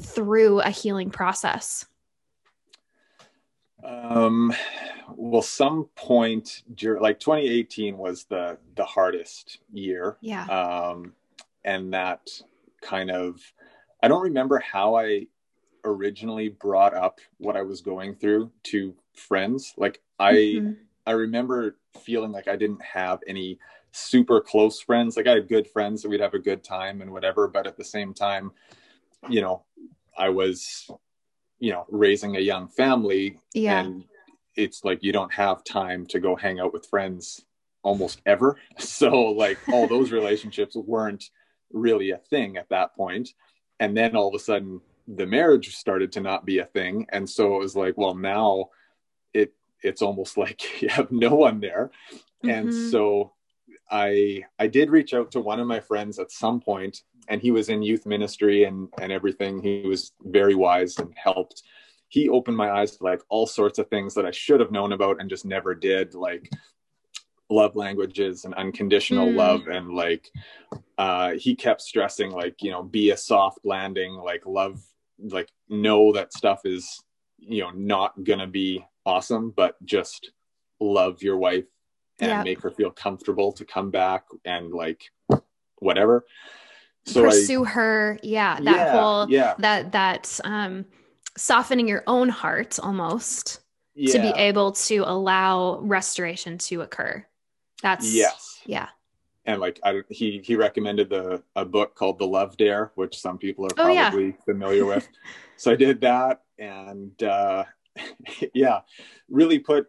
through 0.02 0.62
a 0.62 0.70
healing 0.70 1.10
process? 1.10 1.86
Um, 3.86 4.54
well, 5.16 5.42
some 5.42 5.90
point 5.96 6.64
during 6.74 7.02
like 7.02 7.20
2018 7.20 7.98
was 7.98 8.26
the 8.26 8.58
the 8.76 8.86
hardest 8.86 9.60
year. 9.72 10.18
Yeah. 10.22 10.46
Um, 10.46 11.14
and 11.64 11.94
that 11.94 12.30
kind 12.82 13.12
of, 13.12 13.42
I 14.02 14.08
don't 14.08 14.22
remember 14.22 14.60
how 14.60 14.96
I 14.96 15.28
originally 15.84 16.50
brought 16.50 16.94
up 16.94 17.20
what 17.38 17.58
I 17.58 17.64
was 17.64 17.82
going 17.82 18.16
through 18.16 18.52
to 18.64 18.94
friends. 19.14 19.74
Like 19.78 20.02
I, 20.20 20.34
mm-hmm. 20.34 20.72
I 21.06 21.12
remember 21.12 21.78
feeling 22.02 22.32
like 22.32 22.48
I 22.48 22.56
didn't 22.56 22.82
have 22.84 23.20
any 23.28 23.60
super 23.92 24.42
close 24.42 24.80
friends. 24.80 25.18
Like 25.18 25.28
I 25.28 25.36
had 25.36 25.48
good 25.48 25.68
friends 25.68 26.02
that 26.02 26.10
we'd 26.10 26.22
have 26.22 26.34
a 26.34 26.40
good 26.40 26.64
time 26.64 27.02
and 27.02 27.12
whatever, 27.12 27.48
but 27.48 27.68
at 27.68 27.78
the 27.78 27.84
same 27.84 28.14
time, 28.14 28.52
you 29.30 29.42
know, 29.42 29.64
I 30.18 30.30
was, 30.30 30.90
you 31.66 31.72
know, 31.72 31.88
raising 31.90 32.36
a 32.36 32.40
young 32.40 32.68
family 32.68 33.40
yeah. 33.56 33.80
and 33.80 34.04
it's 34.56 34.84
like 34.84 35.02
you 35.02 35.12
don't 35.12 35.34
have 35.34 35.64
time 35.64 36.06
to 36.06 36.20
go 36.20 36.36
hang 36.36 36.60
out 36.60 36.72
with 36.72 36.86
friends 36.86 37.44
almost 37.82 38.22
ever. 38.28 38.60
So 38.78 39.10
like 39.32 39.58
all 39.74 39.88
those 39.88 40.12
relationships 40.20 40.76
weren't 40.76 41.24
really 41.74 42.12
a 42.12 42.18
thing 42.18 42.58
at 42.58 42.70
that 42.70 42.96
point. 42.96 43.30
And 43.80 43.98
then 43.98 44.16
all 44.16 44.28
of 44.28 44.36
a 44.36 44.40
sudden 44.40 44.80
the 45.08 45.26
marriage 45.26 45.76
started 45.76 46.12
to 46.12 46.22
not 46.22 46.46
be 46.46 46.60
a 46.60 46.66
thing. 46.66 47.08
And 47.10 47.28
so 47.28 47.56
it 47.56 47.60
was 47.60 47.76
like, 47.76 47.98
well, 47.98 48.14
now 48.14 48.70
it 49.34 49.52
it's 49.82 50.04
almost 50.04 50.38
like 50.44 50.84
you 50.84 50.90
have 50.90 51.12
no 51.12 51.34
one 51.34 51.60
there. 51.62 51.90
Mm-hmm. 52.44 52.50
And 52.52 52.92
so 52.92 53.34
I 53.90 54.44
I 54.60 54.68
did 54.68 54.92
reach 54.92 55.16
out 55.16 55.32
to 55.32 55.40
one 55.40 55.60
of 55.60 55.66
my 55.66 55.80
friends 55.80 56.20
at 56.20 56.32
some 56.32 56.62
point, 56.62 57.02
and 57.28 57.42
he 57.42 57.52
was 57.52 57.70
in 57.70 57.82
youth 57.82 58.06
ministry 58.06 58.66
and 58.66 58.90
and 59.00 59.12
everything. 59.12 59.62
He 59.62 59.84
was 59.88 60.12
very 60.24 60.56
wise 60.56 60.98
and 60.98 61.14
helped. 61.16 61.64
He 62.08 62.30
opened 62.30 62.58
my 62.58 62.72
eyes 62.72 62.98
to 62.98 63.04
like 63.04 63.22
all 63.30 63.48
sorts 63.48 63.80
of 63.80 63.88
things 63.90 64.14
that 64.14 64.26
I 64.26 64.32
should 64.32 64.60
have 64.60 64.72
known 64.72 64.94
about 64.94 65.20
and 65.20 65.30
just 65.30 65.46
never 65.46 65.74
did, 65.74 66.14
like 66.14 66.50
love 67.50 67.76
languages 67.76 68.46
and 68.46 68.54
unconditional 68.56 69.28
mm. 69.28 69.36
love 69.36 69.68
and 69.68 69.94
like 69.94 70.32
uh 70.98 71.34
he 71.34 71.56
kept 71.56 71.82
stressing 71.82 72.32
like 72.32 72.56
you 72.62 72.72
know 72.72 72.82
be 72.82 73.12
a 73.12 73.18
soft 73.18 73.60
landing 73.64 74.14
like 74.14 74.46
love 74.46 74.82
like 75.20 75.50
know 75.70 76.12
that 76.12 76.34
stuff 76.34 76.62
is 76.66 77.04
you 77.38 77.62
know 77.62 77.70
not 77.72 78.24
gonna 78.24 78.48
be 78.48 78.84
awesome 79.06 79.54
but 79.56 79.76
just 79.86 80.32
love 80.80 81.22
your 81.22 81.38
wife 81.38 81.66
and 82.20 82.30
yep. 82.30 82.46
make 82.46 82.62
her 82.62 82.72
feel 82.72 82.90
comfortable 82.90 83.52
to 83.52 83.64
come 83.64 83.92
back 83.92 84.26
and 84.44 84.74
like 84.74 85.12
whatever 85.80 86.26
so 87.06 87.24
pursue 87.24 87.66
I, 87.66 87.70
her. 87.70 88.20
Yeah 88.24 88.60
that 88.62 88.66
yeah, 88.66 88.92
whole 88.92 89.30
yeah. 89.30 89.54
that 89.60 89.92
that 89.92 90.40
um 90.44 90.86
softening 91.38 91.88
your 91.88 92.04
own 92.08 92.30
heart 92.30 92.80
almost 92.82 93.62
yeah. 93.94 94.14
to 94.14 94.20
be 94.20 94.40
able 94.40 94.72
to 94.72 95.00
allow 95.00 95.80
restoration 95.80 96.58
to 96.58 96.82
occur. 96.82 97.26
That's 97.82 98.14
yes. 98.14 98.62
yeah. 98.66 98.90
And 99.46 99.62
like 99.62 99.80
I, 99.84 100.02
he 100.10 100.42
he 100.44 100.56
recommended 100.56 101.10
the 101.10 101.44
a 101.56 101.66
book 101.66 101.96
called 101.96 102.18
the 102.20 102.28
love 102.28 102.58
dare 102.58 102.92
which 102.96 103.18
some 103.18 103.38
people 103.38 103.66
are 103.66 103.76
probably 103.76 103.98
oh, 103.98 104.28
yeah. 104.28 104.32
familiar 104.46 104.86
with. 104.86 105.08
So 105.58 105.72
i 105.72 105.76
did 105.78 106.02
that 106.02 106.42
and 106.60 107.24
uh 107.24 107.64
yeah 108.54 108.82
really 109.30 109.58
put 109.58 109.88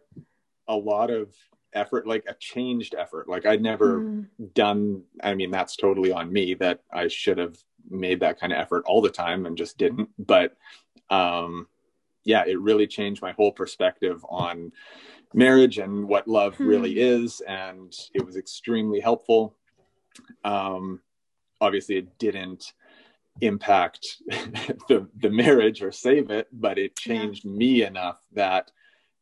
a 0.69 0.73
lot 0.73 1.09
of 1.09 1.35
effort 1.77 2.07
like 2.07 2.23
a 2.27 2.33
changed 2.39 2.95
effort 2.97 3.29
like 3.29 3.45
i'd 3.45 3.61
never 3.61 3.99
mm. 3.99 4.25
done 4.53 5.01
i 5.23 5.33
mean 5.33 5.51
that's 5.51 5.75
totally 5.75 6.11
on 6.11 6.31
me 6.31 6.53
that 6.53 6.81
i 6.91 7.07
should 7.07 7.37
have 7.37 7.57
made 7.89 8.19
that 8.19 8.39
kind 8.39 8.51
of 8.51 8.59
effort 8.59 8.83
all 8.85 9.01
the 9.01 9.09
time 9.09 9.45
and 9.45 9.57
just 9.57 9.77
didn't 9.77 10.09
but 10.19 10.57
um 11.09 11.67
yeah 12.23 12.43
it 12.45 12.59
really 12.59 12.87
changed 12.87 13.21
my 13.21 13.31
whole 13.33 13.51
perspective 13.51 14.25
on 14.29 14.71
marriage 15.33 15.77
and 15.77 16.07
what 16.07 16.27
love 16.27 16.55
mm. 16.57 16.67
really 16.67 16.99
is 16.99 17.41
and 17.41 17.93
it 18.13 18.25
was 18.25 18.35
extremely 18.35 18.99
helpful 18.99 19.55
um 20.43 20.99
obviously 21.61 21.97
it 21.97 22.17
didn't 22.17 22.73
impact 23.41 24.17
the 24.89 25.07
the 25.17 25.29
marriage 25.29 25.81
or 25.81 25.91
save 25.91 26.31
it 26.31 26.47
but 26.51 26.77
it 26.77 26.97
changed 26.97 27.45
yeah. 27.45 27.51
me 27.51 27.83
enough 27.83 28.19
that 28.33 28.71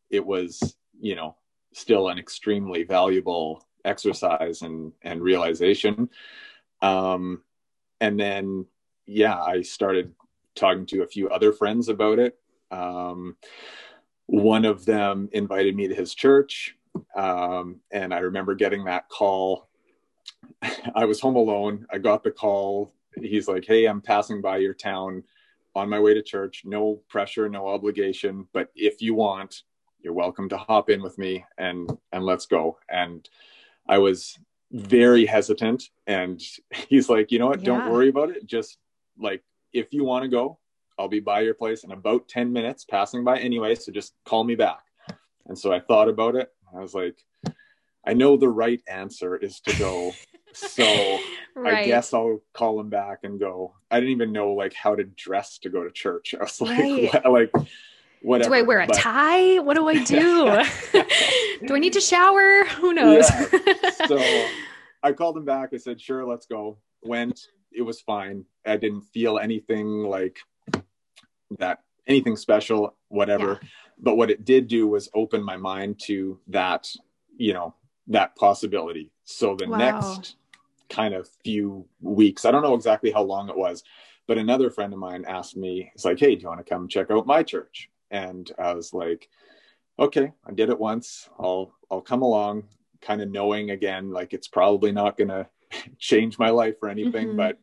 it 0.09 0.25
was 0.25 0.75
you 0.99 1.15
know 1.15 1.35
still 1.75 2.07
an 2.07 2.17
extremely 2.17 2.83
valuable 2.83 3.65
exercise 3.83 4.61
and 4.61 4.93
and 5.01 5.21
realization. 5.21 6.09
Um 6.81 7.43
and 7.99 8.19
then 8.19 8.65
yeah 9.05 9.39
i 9.39 9.61
started 9.61 10.11
talking 10.55 10.85
to 10.87 11.03
a 11.03 11.07
few 11.07 11.29
other 11.29 11.51
friends 11.51 11.89
about 11.89 12.17
it. 12.17 12.39
Um 12.71 13.35
one 14.27 14.65
of 14.65 14.85
them 14.85 15.29
invited 15.33 15.75
me 15.75 15.87
to 15.89 15.95
his 15.95 16.15
church. 16.15 16.75
Um 17.15 17.81
and 17.91 18.13
i 18.13 18.19
remember 18.19 18.55
getting 18.55 18.85
that 18.85 19.09
call. 19.09 19.67
I 20.95 21.03
was 21.03 21.19
home 21.19 21.35
alone. 21.35 21.85
I 21.91 21.97
got 21.97 22.23
the 22.23 22.31
call. 22.31 22.93
He's 23.21 23.49
like 23.49 23.65
hey 23.65 23.85
i'm 23.85 24.01
passing 24.01 24.41
by 24.41 24.57
your 24.57 24.73
town 24.73 25.23
on 25.75 25.89
my 25.89 25.99
way 25.99 26.13
to 26.13 26.23
church. 26.23 26.63
No 26.63 27.01
pressure 27.09 27.49
no 27.49 27.67
obligation. 27.67 28.47
But 28.53 28.69
if 28.75 29.01
you 29.01 29.13
want 29.13 29.63
you're 30.05 30.13
welcome 30.13 30.47
to 30.47 30.55
hop 30.55 30.91
in 30.91 31.01
with 31.01 31.17
me 31.17 31.43
and 31.57 31.89
and 32.13 32.23
let's 32.23 32.45
go. 32.45 32.77
And 32.87 33.27
i 33.89 33.97
was 33.97 34.37
very 34.71 35.25
hesitant 35.25 35.83
and 36.05 36.41
he's 36.87 37.09
like 37.09 37.31
you 37.31 37.39
know 37.39 37.47
what? 37.47 37.59
Yeah. 37.59 37.65
don't 37.65 37.91
worry 37.91 38.09
about 38.09 38.29
it. 38.29 38.45
Just 38.45 38.77
like 39.17 39.43
if 39.73 39.91
you 39.91 40.05
want 40.05 40.23
to 40.23 40.29
go 40.29 40.59
i'll 40.97 41.09
be 41.09 41.19
by 41.19 41.41
your 41.41 41.53
place 41.53 41.83
in 41.83 41.91
about 41.91 42.27
10 42.29 42.53
minutes 42.53 42.85
passing 42.85 43.23
by 43.25 43.37
anyway 43.37 43.75
so 43.75 43.91
just 43.91 44.13
call 44.25 44.43
me 44.43 44.55
back. 44.55 44.83
And 45.47 45.57
so 45.57 45.73
i 45.73 45.79
thought 45.79 46.07
about 46.07 46.35
it. 46.35 46.49
I 46.73 46.79
was 46.79 46.93
like 46.93 47.17
i 48.05 48.13
know 48.13 48.37
the 48.37 48.47
right 48.47 48.81
answer 48.87 49.35
is 49.35 49.59
to 49.61 49.75
go 49.79 50.13
so 50.53 51.17
right. 51.55 51.79
i 51.79 51.85
guess 51.85 52.13
i'll 52.13 52.41
call 52.53 52.79
him 52.79 52.89
back 52.89 53.19
and 53.23 53.39
go. 53.39 53.73
I 53.89 53.99
didn't 53.99 54.15
even 54.15 54.31
know 54.31 54.51
like 54.51 54.73
how 54.73 54.95
to 54.95 55.03
dress 55.03 55.57
to 55.59 55.69
go 55.69 55.83
to 55.83 55.91
church. 55.91 56.35
I 56.39 56.43
was 56.43 56.61
like 56.61 57.13
right. 57.13 57.25
like 57.39 57.51
whatever. 58.25 58.49
Do 58.49 58.55
I 58.55 58.61
wear 58.63 58.79
a 58.81 58.87
but... 58.87 58.95
tie? 58.95 59.59
What 59.59 59.75
do 59.75 59.87
I 59.87 60.03
do? 60.03 60.45
do 61.67 61.75
I 61.75 61.79
need 61.79 61.93
to 61.93 62.01
shower? 62.01 62.65
Who 62.65 62.93
knows? 62.93 63.29
Yeah. 63.29 63.71
So 64.07 64.19
I 65.01 65.13
called 65.13 65.35
him 65.35 65.45
back. 65.45 65.69
I 65.73 65.77
said, 65.77 65.99
sure, 65.99 66.25
let's 66.25 66.45
go. 66.45 66.77
Went. 67.01 67.47
It 67.71 67.81
was 67.81 68.01
fine. 68.01 68.45
I 68.63 68.77
didn't 68.77 69.01
feel 69.01 69.39
anything 69.39 69.87
like 70.03 70.37
that, 71.57 71.79
anything 72.05 72.35
special, 72.35 72.95
whatever. 73.07 73.59
Yeah. 73.61 73.69
But 73.97 74.17
what 74.17 74.29
it 74.29 74.45
did 74.45 74.67
do 74.67 74.87
was 74.87 75.09
open 75.15 75.43
my 75.43 75.57
mind 75.57 75.99
to 76.05 76.39
that, 76.49 76.87
you 77.35 77.53
know, 77.53 77.73
that 78.07 78.35
possibility. 78.35 79.11
So 79.23 79.55
the 79.55 79.67
wow. 79.67 79.77
next 79.77 80.35
kind 80.89 81.15
of 81.15 81.27
few 81.43 81.87
weeks, 82.01 82.45
I 82.45 82.51
don't 82.51 82.61
know 82.61 82.75
exactly 82.75 83.09
how 83.09 83.23
long 83.23 83.49
it 83.49 83.57
was, 83.57 83.83
but 84.27 84.37
another 84.37 84.69
friend 84.69 84.93
of 84.93 84.99
mine 84.99 85.25
asked 85.27 85.57
me, 85.57 85.91
"It's 85.95 86.05
like, 86.05 86.19
hey, 86.19 86.35
do 86.35 86.43
you 86.43 86.47
want 86.47 86.59
to 86.59 86.69
come 86.69 86.87
check 86.87 87.09
out 87.09 87.25
my 87.25 87.41
church?" 87.41 87.89
And 88.11 88.51
I 88.57 88.73
was 88.73 88.93
like, 88.93 89.29
okay, 89.99 90.31
I 90.45 90.51
did 90.51 90.69
it 90.69 90.79
once. 90.79 91.29
I'll 91.39 91.73
I'll 91.89 92.01
come 92.01 92.21
along, 92.21 92.63
kind 93.01 93.21
of 93.21 93.29
knowing 93.29 93.71
again, 93.71 94.11
like 94.11 94.33
it's 94.33 94.47
probably 94.47 94.91
not 94.91 95.17
gonna 95.17 95.47
change 95.99 96.39
my 96.39 96.49
life 96.49 96.75
or 96.81 96.89
anything, 96.89 97.29
mm-hmm. 97.29 97.37
but 97.37 97.59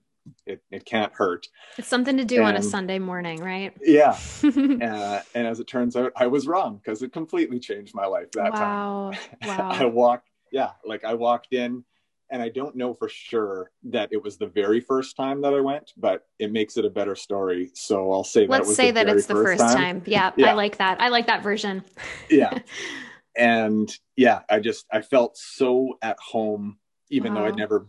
it, 0.47 0.63
it 0.71 0.85
can't 0.85 1.13
hurt. 1.13 1.49
It's 1.79 1.89
something 1.89 2.17
to 2.17 2.25
do 2.25 2.37
and, 2.37 2.47
on 2.47 2.57
a 2.57 2.63
Sunday 2.63 2.99
morning, 2.99 3.41
right? 3.41 3.73
Yeah. 3.81 4.17
uh, 4.45 5.21
and 5.35 5.47
as 5.47 5.61
it 5.61 5.67
turns 5.67 5.97
out, 5.97 6.13
I 6.17 6.29
was 6.29 6.47
wrong 6.47 6.77
because 6.77 7.03
it 7.03 7.13
completely 7.13 7.59
changed 7.59 7.95
my 7.95 8.07
life 8.07 8.31
that 8.33 8.53
wow. 8.53 9.13
time. 9.13 9.59
Wow. 9.59 9.71
I 9.73 9.85
walked, 9.87 10.29
yeah, 10.53 10.71
like 10.85 11.05
I 11.05 11.15
walked 11.15 11.53
in 11.53 11.85
and 12.33 12.41
I 12.41 12.49
don't 12.49 12.75
know 12.75 12.95
for 12.95 13.11
sure 13.11 13.71
that 13.85 14.09
it 14.11 14.21
was 14.21 14.39
the 14.39 14.47
very 14.47 14.81
first 14.81 15.17
time 15.17 15.43
that 15.43 15.53
I 15.53 15.61
went, 15.61 15.93
but 15.99 16.27
it 16.39 16.51
makes 16.51 16.79
it 16.79 16.85
a 16.87 16.91
better 16.91 17.15
story. 17.15 17.71
So 17.75 18.11
I'll 18.11 18.25
say 18.25 18.47
let's 18.47 18.69
that 18.69 18.75
say 18.75 18.91
that 18.91 19.07
it's 19.07 19.27
the 19.27 19.35
first 19.35 19.61
time. 19.61 19.77
time. 19.77 20.03
Yeah, 20.07 20.33
yeah, 20.37 20.51
I 20.51 20.53
like 20.55 20.79
that. 20.79 20.99
I 21.01 21.09
like 21.09 21.27
that 21.27 21.43
version. 21.43 21.85
yeah, 22.31 22.59
and 23.37 23.95
yeah, 24.17 24.41
I 24.49 24.61
just 24.61 24.87
I 24.91 25.03
felt 25.03 25.37
so 25.37 25.99
at 26.01 26.19
home, 26.19 26.79
even 27.11 27.35
wow. 27.35 27.41
though 27.41 27.47
I'd 27.49 27.57
never 27.57 27.87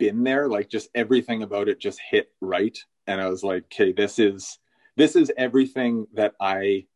been 0.00 0.24
there. 0.24 0.48
Like 0.48 0.68
just 0.68 0.88
everything 0.96 1.44
about 1.44 1.68
it 1.68 1.78
just 1.78 2.00
hit 2.10 2.32
right, 2.40 2.76
and 3.06 3.20
I 3.20 3.28
was 3.28 3.44
like, 3.44 3.64
okay, 3.72 3.92
this 3.92 4.18
is 4.18 4.58
this 4.96 5.14
is 5.14 5.30
everything 5.36 6.08
that 6.14 6.34
I 6.40 6.86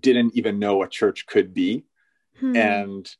didn't 0.00 0.36
even 0.36 0.60
know 0.60 0.84
a 0.84 0.88
church 0.88 1.26
could 1.26 1.52
be, 1.52 1.84
hmm. 2.38 2.56
and 2.56 3.10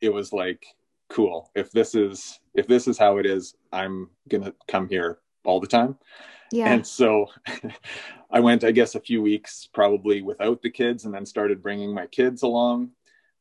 it 0.00 0.12
was 0.12 0.32
like 0.32 0.66
cool 1.10 1.50
if 1.54 1.70
this 1.72 1.94
is 1.94 2.40
if 2.54 2.66
this 2.66 2.88
is 2.88 2.96
how 2.96 3.18
it 3.18 3.26
is 3.26 3.54
i'm 3.72 4.08
gonna 4.28 4.52
come 4.68 4.88
here 4.88 5.18
all 5.44 5.60
the 5.60 5.66
time 5.66 5.96
yeah 6.52 6.72
and 6.72 6.86
so 6.86 7.26
i 8.30 8.40
went 8.40 8.64
i 8.64 8.70
guess 8.70 8.94
a 8.94 9.00
few 9.00 9.20
weeks 9.20 9.68
probably 9.74 10.22
without 10.22 10.62
the 10.62 10.70
kids 10.70 11.04
and 11.04 11.12
then 11.14 11.26
started 11.26 11.62
bringing 11.62 11.92
my 11.92 12.06
kids 12.06 12.42
along 12.42 12.90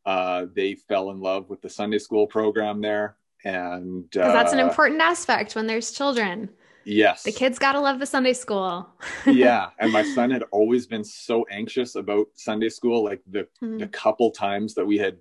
uh, 0.05 0.45
they 0.55 0.73
fell 0.73 1.11
in 1.11 1.19
love 1.19 1.49
with 1.49 1.61
the 1.61 1.69
sunday 1.69 1.99
school 1.99 2.25
program 2.25 2.81
there 2.81 3.15
and 3.45 4.05
uh, 4.17 4.33
that's 4.33 4.53
an 4.53 4.59
uh, 4.59 4.67
important 4.67 4.99
aspect 5.01 5.55
when 5.55 5.67
there's 5.67 5.91
children 5.91 6.49
Yes. 6.85 7.23
The 7.23 7.31
kids 7.31 7.59
got 7.59 7.73
to 7.73 7.79
love 7.79 7.99
the 7.99 8.05
Sunday 8.05 8.33
school. 8.33 8.89
yeah. 9.27 9.69
And 9.79 9.91
my 9.91 10.03
son 10.03 10.31
had 10.31 10.43
always 10.51 10.88
been 10.88 11.03
so 11.03 11.45
anxious 11.51 11.95
about 11.95 12.27
Sunday 12.33 12.69
school. 12.69 13.03
Like 13.03 13.21
the, 13.27 13.47
Mm. 13.61 13.79
the 13.79 13.88
couple 13.88 14.31
times 14.31 14.73
that 14.75 14.85
we 14.85 14.97
had 14.97 15.17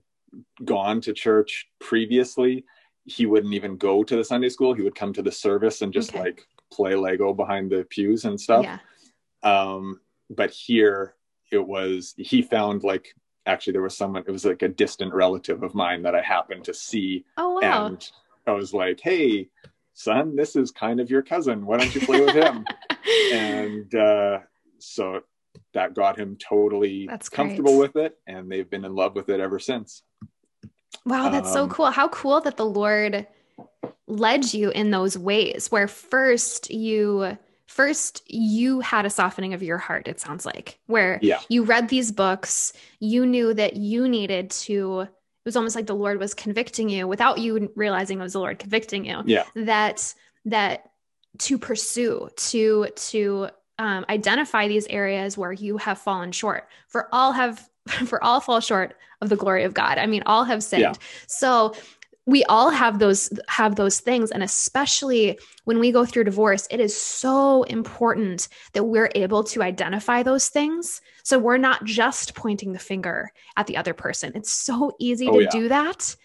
gone 0.64 1.00
to 1.02 1.12
church 1.12 1.66
previously, 1.80 2.64
he 3.04 3.26
wouldn't 3.26 3.54
even 3.54 3.76
go 3.76 4.02
to 4.04 4.16
the 4.16 4.24
Sunday 4.24 4.48
school. 4.48 4.74
He 4.74 4.82
would 4.82 4.94
come 4.94 5.12
to 5.14 5.22
the 5.22 5.32
service 5.32 5.82
and 5.82 5.92
just 5.92 6.10
Okay. 6.10 6.20
like 6.20 6.46
play 6.72 6.94
Lego 6.94 7.32
behind 7.32 7.70
the 7.70 7.84
pews 7.88 8.24
and 8.24 8.38
stuff. 8.40 8.64
Yeah. 8.64 8.78
Um, 9.42 10.00
but 10.30 10.50
here 10.50 11.14
it 11.50 11.66
was, 11.66 12.14
he 12.18 12.42
found 12.42 12.82
like, 12.84 13.14
actually, 13.46 13.72
there 13.72 13.82
was 13.82 13.96
someone, 13.96 14.24
it 14.26 14.30
was 14.30 14.44
like 14.44 14.62
a 14.62 14.68
distant 14.68 15.14
relative 15.14 15.62
of 15.62 15.74
mine 15.74 16.02
that 16.02 16.14
I 16.14 16.20
happened 16.20 16.64
to 16.64 16.74
see 16.74 17.24
Oh, 17.38 17.54
wow. 17.62 17.86
and 17.86 18.10
I 18.46 18.52
was 18.52 18.74
like, 18.74 19.00
"Hey, 19.00 19.48
son, 19.94 20.36
this 20.36 20.56
is 20.56 20.70
kind 20.70 21.00
of 21.00 21.10
your 21.10 21.22
cousin. 21.22 21.64
Why 21.66 21.76
don't 21.78 21.94
you 21.94 22.00
play 22.02 22.20
with 22.20 22.34
him?" 22.34 22.66
and 23.30 23.94
uh, 23.94 24.40
so 24.78 25.20
that 25.74 25.94
got 25.94 26.18
him 26.18 26.36
totally 26.36 27.06
That's 27.06 27.28
great. 27.28 27.36
comfortable 27.36 27.78
with 27.78 27.96
it, 27.96 28.16
and 28.26 28.50
they've 28.50 28.68
been 28.68 28.84
in 28.84 28.94
love 28.94 29.14
with 29.14 29.28
it 29.28 29.40
ever 29.40 29.58
since. 29.58 30.02
Wow, 31.04 31.28
that's 31.30 31.52
so 31.52 31.64
Um, 31.64 31.68
cool. 31.70 31.90
How 31.90 32.08
cool 32.08 32.40
that 32.40 32.56
the 32.56 32.64
Lord 32.66 33.26
led 34.06 34.52
you 34.54 34.70
in 34.70 34.90
those 34.90 35.18
ways 35.18 35.68
where 35.70 35.86
first 35.88 36.70
you 36.70 37.36
first 37.66 38.22
you 38.26 38.80
had 38.80 39.04
a 39.04 39.10
softening 39.10 39.52
of 39.52 39.62
your 39.62 39.76
heart 39.76 40.08
it 40.08 40.18
sounds 40.18 40.46
like 40.46 40.78
where 40.86 41.18
Yeah. 41.20 41.40
you 41.50 41.62
read 41.64 41.90
these 41.90 42.10
books 42.10 42.72
you 43.00 43.26
knew 43.26 43.52
that 43.52 43.76
you 43.76 44.08
needed 44.08 44.50
to 44.50 45.00
it 45.00 45.10
was 45.44 45.56
almost 45.56 45.76
like 45.76 45.86
the 45.86 45.94
lord 45.94 46.18
was 46.18 46.32
convicting 46.32 46.88
you 46.88 47.06
without 47.06 47.36
you 47.38 47.70
realizing 47.76 48.18
it 48.18 48.22
was 48.22 48.32
the 48.32 48.38
lord 48.40 48.58
convicting 48.58 49.04
you 49.04 49.22
Yeah, 49.26 49.44
that 49.54 50.14
that 50.46 50.90
to 51.40 51.58
pursue 51.58 52.30
to 52.34 52.86
to 52.96 53.48
um, 53.78 54.04
identify 54.08 54.68
these 54.68 54.86
areas 54.88 55.38
where 55.38 55.52
you 55.52 55.76
have 55.78 55.98
fallen 55.98 56.32
short. 56.32 56.68
For 56.88 57.08
all 57.12 57.32
have 57.32 57.68
for 58.06 58.22
all 58.22 58.40
fall 58.40 58.60
short 58.60 58.96
of 59.20 59.28
the 59.28 59.36
glory 59.36 59.64
of 59.64 59.74
god. 59.74 59.98
I 59.98 60.06
mean 60.06 60.22
all 60.26 60.44
have 60.44 60.62
sinned. 60.62 60.82
Yeah. 60.82 60.92
so 61.26 61.74
we 62.26 62.44
all 62.44 62.68
have 62.68 62.98
those 62.98 63.30
have 63.48 63.76
those 63.76 64.00
things. 64.00 64.30
And 64.30 64.42
especially 64.42 65.38
when 65.64 65.78
we 65.78 65.90
go 65.92 66.04
through 66.04 66.24
divorce 66.24 66.66
it 66.70 66.78
is 66.80 66.94
so 66.94 67.62
important 67.64 68.48
that 68.74 68.84
we're 68.84 69.10
able 69.14 69.42
to 69.44 69.62
identify 69.62 70.22
those 70.22 70.48
things. 70.48 71.00
So 71.22 71.38
we're 71.38 71.56
not 71.56 71.84
just 71.84 72.34
pointing 72.34 72.72
the 72.72 72.78
finger 72.78 73.32
at 73.56 73.66
the 73.66 73.76
other 73.78 73.94
person. 73.94 74.32
It's 74.34 74.52
so 74.52 74.92
easy 74.98 75.26
Oh, 75.28 75.38
to 75.38 75.44
yeah. 75.44 75.50
do 75.50 75.68
that. 75.68 76.16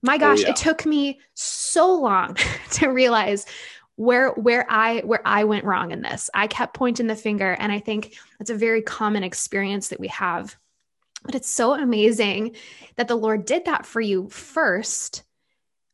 My 0.00 0.16
gosh 0.16 0.42
yeah. 0.42 0.50
it 0.50 0.56
took 0.56 0.86
me 0.86 1.18
so 1.34 1.92
long 1.92 2.36
to 2.72 2.88
realize 2.88 3.44
where 3.98 4.30
where 4.30 4.64
i 4.70 5.00
where 5.00 5.22
i 5.24 5.44
went 5.44 5.64
wrong 5.64 5.90
in 5.90 6.02
this 6.02 6.30
i 6.34 6.46
kept 6.46 6.74
pointing 6.74 7.06
the 7.06 7.16
finger 7.16 7.52
and 7.52 7.72
i 7.72 7.78
think 7.78 8.16
that's 8.38 8.50
a 8.50 8.54
very 8.54 8.80
common 8.80 9.22
experience 9.22 9.88
that 9.88 10.00
we 10.00 10.08
have 10.08 10.56
but 11.24 11.34
it's 11.34 11.50
so 11.50 11.74
amazing 11.74 12.54
that 12.96 13.08
the 13.08 13.16
lord 13.16 13.44
did 13.44 13.64
that 13.64 13.84
for 13.84 14.00
you 14.00 14.28
first 14.28 15.24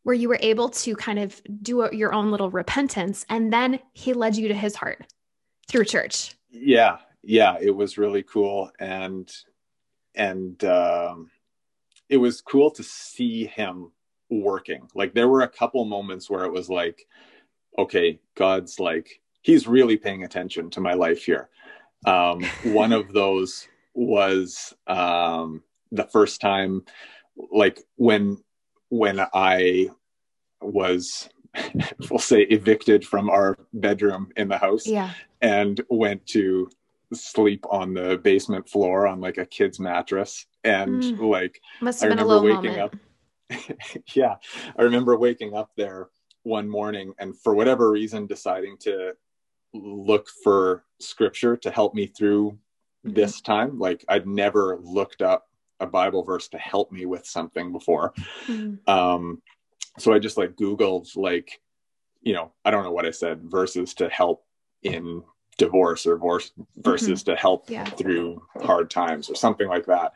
where 0.02 0.14
you 0.14 0.28
were 0.28 0.38
able 0.42 0.68
to 0.68 0.94
kind 0.94 1.18
of 1.18 1.40
do 1.62 1.80
a, 1.80 1.94
your 1.94 2.12
own 2.12 2.30
little 2.30 2.50
repentance 2.50 3.24
and 3.28 3.52
then 3.52 3.80
he 3.92 4.12
led 4.12 4.36
you 4.36 4.48
to 4.48 4.54
his 4.54 4.76
heart 4.76 5.06
through 5.68 5.84
church 5.84 6.34
yeah, 6.54 6.98
yeah. 7.22 7.56
It 7.60 7.72
was 7.72 7.98
really 7.98 8.22
cool, 8.22 8.70
and 8.78 9.30
and 10.14 10.62
um, 10.64 11.30
it 12.08 12.16
was 12.16 12.40
cool 12.40 12.70
to 12.72 12.82
see 12.82 13.46
him 13.46 13.90
working. 14.30 14.88
Like 14.94 15.14
there 15.14 15.28
were 15.28 15.42
a 15.42 15.48
couple 15.48 15.84
moments 15.84 16.30
where 16.30 16.44
it 16.44 16.52
was 16.52 16.70
like, 16.70 17.06
okay, 17.78 18.20
God's 18.34 18.78
like 18.80 19.20
he's 19.42 19.66
really 19.66 19.96
paying 19.96 20.24
attention 20.24 20.70
to 20.70 20.80
my 20.80 20.94
life 20.94 21.24
here. 21.24 21.48
Um, 22.06 22.42
one 22.64 22.92
of 22.92 23.12
those 23.12 23.68
was 23.94 24.74
um, 24.86 25.62
the 25.92 26.04
first 26.04 26.40
time, 26.40 26.82
like 27.52 27.80
when 27.96 28.38
when 28.88 29.20
I 29.34 29.90
was, 30.60 31.28
we'll 32.10 32.18
say, 32.18 32.42
evicted 32.42 33.04
from 33.06 33.28
our 33.28 33.56
bedroom 33.72 34.30
in 34.36 34.48
the 34.48 34.58
house 34.58 34.86
yeah 34.86 35.10
and 35.40 35.80
went 35.90 36.26
to 36.26 36.70
sleep 37.12 37.64
on 37.70 37.92
the 37.94 38.18
basement 38.24 38.68
floor 38.68 39.06
on 39.06 39.20
like 39.20 39.36
a 39.38 39.46
kid's 39.46 39.78
mattress 39.78 40.46
and 40.64 41.02
Mm. 41.02 41.30
like 41.30 41.60
must 41.80 42.02
I 42.02 42.06
have 42.06 42.16
been 42.16 42.24
a 42.24 42.28
remember 42.28 42.46
waking 42.46 42.76
moment 42.76 42.80
up. 42.80 42.96
yeah, 44.14 44.36
I 44.76 44.82
remember 44.82 45.16
waking 45.18 45.54
up 45.54 45.70
there 45.76 46.08
one 46.44 46.68
morning 46.68 47.12
and 47.18 47.36
for 47.40 47.54
whatever 47.54 47.90
reason 47.90 48.26
deciding 48.26 48.76
to 48.78 49.12
look 49.72 50.28
for 50.44 50.84
scripture 51.00 51.56
to 51.56 51.70
help 51.70 51.94
me 51.94 52.06
through 52.06 52.56
Mhm. 53.04 53.14
this 53.14 53.40
time. 53.40 53.78
Like 53.78 54.04
I'd 54.08 54.26
never 54.26 54.78
looked 54.80 55.20
up 55.20 55.48
a 55.80 55.86
Bible 55.86 56.22
verse 56.22 56.46
to 56.48 56.58
help 56.58 56.92
me 56.92 57.06
with 57.06 57.26
something 57.26 57.72
before. 57.72 58.12
Mhm. 58.46 58.78
Um, 58.88 59.42
so 59.98 60.12
I 60.12 60.18
just 60.18 60.36
like 60.38 60.54
Googled 60.54 61.16
like, 61.16 61.60
you 62.22 62.32
know, 62.34 62.52
I 62.64 62.70
don't 62.70 62.84
know 62.84 62.92
what 62.92 63.06
I 63.06 63.10
said, 63.10 63.42
verses 63.50 63.94
to 63.94 64.08
help 64.08 64.46
in 64.82 65.22
divorce 65.58 66.06
or 66.06 66.16
verse, 66.18 66.52
verses 66.76 67.22
to 67.24 67.34
help 67.36 67.68
Yeah. 67.70 67.84
through 67.84 68.46
hard 68.62 68.90
times 68.90 69.28
or 69.30 69.34
something 69.34 69.68
like 69.68 69.86
that. 69.86 70.12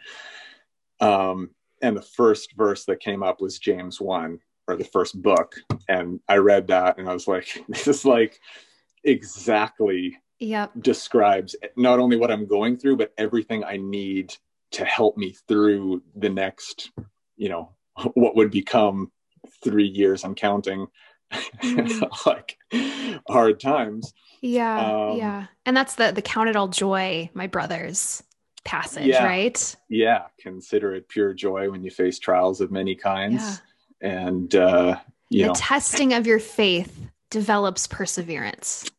Um, 1.00 1.54
and 1.82 1.96
the 1.96 2.02
first 2.02 2.52
verse 2.54 2.84
that 2.86 3.00
came 3.00 3.22
up 3.22 3.40
was 3.40 3.58
James 3.58 4.00
1 4.00 4.40
or 4.68 4.76
the 4.76 4.84
first 4.84 5.20
book. 5.20 5.56
And 5.88 6.20
I 6.28 6.36
read 6.36 6.68
that 6.68 6.98
and 6.98 7.08
I 7.08 7.12
was 7.14 7.26
like, 7.26 7.64
this 7.68 7.88
is 7.88 8.04
like 8.04 8.38
exactly 9.04 10.16
yep 10.40 10.70
describes 10.80 11.56
not 11.76 11.98
only 11.98 12.16
what 12.16 12.30
I'm 12.30 12.46
going 12.46 12.76
through, 12.76 12.96
but 12.98 13.12
everything 13.18 13.64
I 13.64 13.76
need 13.78 14.34
to 14.72 14.84
help 14.84 15.16
me 15.16 15.34
through 15.48 16.02
the 16.14 16.28
next, 16.28 16.90
you 17.36 17.48
know, 17.48 17.72
what 18.14 18.36
would 18.36 18.50
become 18.50 19.10
three 19.64 19.86
years 19.86 20.24
i'm 20.24 20.34
counting 20.34 20.86
Mm. 21.62 22.08
like 22.26 22.56
hard 23.28 23.60
times. 23.60 24.14
yeah 24.40 25.08
Um, 25.10 25.18
yeah 25.18 25.46
and 25.66 25.76
that's 25.76 25.94
the 25.96 26.10
the 26.10 26.22
count 26.22 26.48
it 26.48 26.56
all 26.56 26.68
joy 26.68 27.28
my 27.34 27.46
brothers 27.46 28.22
passage 28.64 29.06
Yeah. 29.06 29.24
right 29.26 29.76
Yeah. 29.90 30.22
Consider 30.40 30.94
it 30.94 31.06
pure 31.08 31.34
joy 31.34 31.70
when 31.70 31.84
you 31.84 31.90
face 31.90 32.18
trials 32.18 32.60
of 32.62 32.70
many 32.70 32.94
kinds. 32.94 33.60
Yeah. 34.00 34.26
And, 34.26 34.54
uh, 34.54 34.98
you 35.30 35.42
the 35.42 35.48
know, 35.48 35.54
testing 35.54 36.14
of 36.14 36.26
your 36.26 36.38
faith 36.38 36.98
develops 37.30 37.86
perseverance 37.86 38.90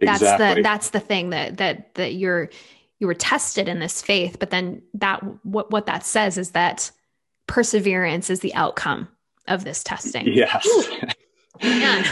that's 0.00 0.20
the 0.20 0.60
that's 0.62 0.90
the 0.90 1.00
thing 1.00 1.30
that 1.30 1.56
that 1.56 1.94
that 1.94 2.14
you're 2.14 2.50
you 2.98 3.06
were 3.06 3.14
tested 3.14 3.68
in 3.68 3.78
this 3.78 4.02
faith 4.02 4.38
but 4.38 4.50
then 4.50 4.82
that 4.94 5.20
what 5.44 5.70
what 5.70 5.86
that 5.86 6.04
says 6.04 6.36
is 6.38 6.50
that 6.52 6.90
perseverance 7.46 8.30
is 8.30 8.40
the 8.40 8.54
outcome 8.54 9.08
of 9.48 9.64
this 9.64 9.82
testing 9.82 10.26
yes. 10.26 10.66
Man. 11.62 12.04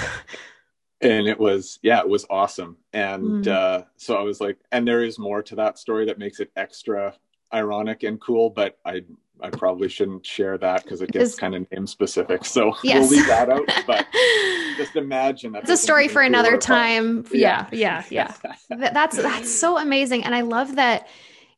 and 1.00 1.26
it 1.28 1.38
was 1.38 1.78
yeah 1.82 1.98
it 1.98 2.08
was 2.08 2.24
awesome 2.30 2.76
and 2.92 3.44
Mm. 3.44 3.48
uh 3.48 3.84
so 3.96 4.16
i 4.16 4.22
was 4.22 4.40
like 4.40 4.56
and 4.72 4.86
there 4.88 5.04
is 5.04 5.18
more 5.18 5.42
to 5.42 5.54
that 5.56 5.78
story 5.78 6.06
that 6.06 6.18
makes 6.18 6.40
it 6.40 6.50
extra 6.56 7.14
ironic 7.52 8.02
and 8.02 8.20
cool 8.20 8.48
but 8.50 8.78
i 8.84 9.02
i 9.40 9.50
probably 9.50 9.88
shouldn't 9.88 10.24
share 10.24 10.56
that 10.58 10.82
because 10.84 11.00
it 11.02 11.10
gets 11.10 11.30
Is- 11.30 11.34
kind 11.36 11.54
of 11.54 11.70
name 11.70 11.86
specific 11.86 12.44
so 12.44 12.74
Yes. 12.82 13.10
we'll 13.10 13.18
leave 13.18 13.26
that 13.26 13.50
out 13.50 13.68
but 13.86 14.06
just 14.76 14.96
imagine 14.96 15.52
that's 15.52 15.70
a 15.70 15.76
story 15.76 16.08
for 16.08 16.22
another 16.22 16.56
time. 16.56 17.24
Yeah. 17.32 17.66
Yeah 17.72 18.04
yeah 18.10 18.32
Th- 18.68 18.92
that's 18.92 19.16
that's 19.16 19.52
so 19.52 19.78
amazing 19.78 20.24
and 20.24 20.34
i 20.34 20.40
love 20.42 20.76
that 20.76 21.08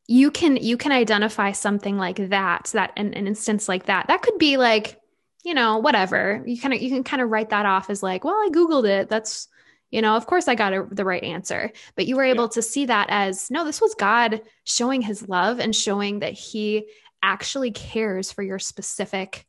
you 0.08 0.30
can 0.30 0.56
you 0.56 0.76
can 0.76 0.92
identify 0.92 1.52
something 1.52 1.96
like 1.98 2.28
that 2.30 2.70
that 2.74 2.92
an, 2.96 3.12
an 3.14 3.26
instance 3.26 3.68
like 3.68 3.86
that. 3.86 4.06
That 4.06 4.22
could 4.22 4.38
be 4.38 4.56
like 4.56 5.00
you 5.44 5.52
know 5.54 5.78
whatever. 5.78 6.42
You 6.46 6.60
kind 6.60 6.72
of 6.74 6.80
you 6.80 6.90
can 6.90 7.02
kind 7.04 7.20
of 7.22 7.28
write 7.30 7.50
that 7.50 7.66
off 7.66 7.90
as 7.90 8.02
like 8.04 8.22
well 8.24 8.34
i 8.34 8.48
googled 8.52 8.86
it. 8.88 9.08
That's 9.08 9.48
you 9.90 10.00
know 10.02 10.14
of 10.14 10.26
course 10.26 10.46
i 10.46 10.54
got 10.54 10.72
a, 10.72 10.86
the 10.92 11.04
right 11.04 11.24
answer. 11.24 11.72
But 11.96 12.06
you 12.06 12.14
were 12.16 12.22
able 12.24 12.44
Yeah. 12.44 12.50
to 12.50 12.62
see 12.62 12.86
that 12.86 13.08
as 13.10 13.50
no 13.50 13.64
this 13.64 13.80
was 13.80 13.94
god 13.96 14.42
showing 14.62 15.02
his 15.02 15.28
love 15.28 15.58
and 15.58 15.74
showing 15.74 16.20
that 16.20 16.34
he 16.34 16.86
actually 17.22 17.70
cares 17.70 18.30
for 18.32 18.42
your 18.42 18.58
specific 18.58 19.46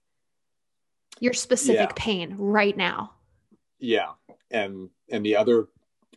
your 1.19 1.34
specific 1.34 1.89
Yeah. 1.89 1.93
pain 1.95 2.36
right 2.38 2.75
now 2.77 3.12
yeah 3.80 4.12
and 4.51 4.89
and 5.10 5.25
the 5.25 5.36
other 5.36 5.67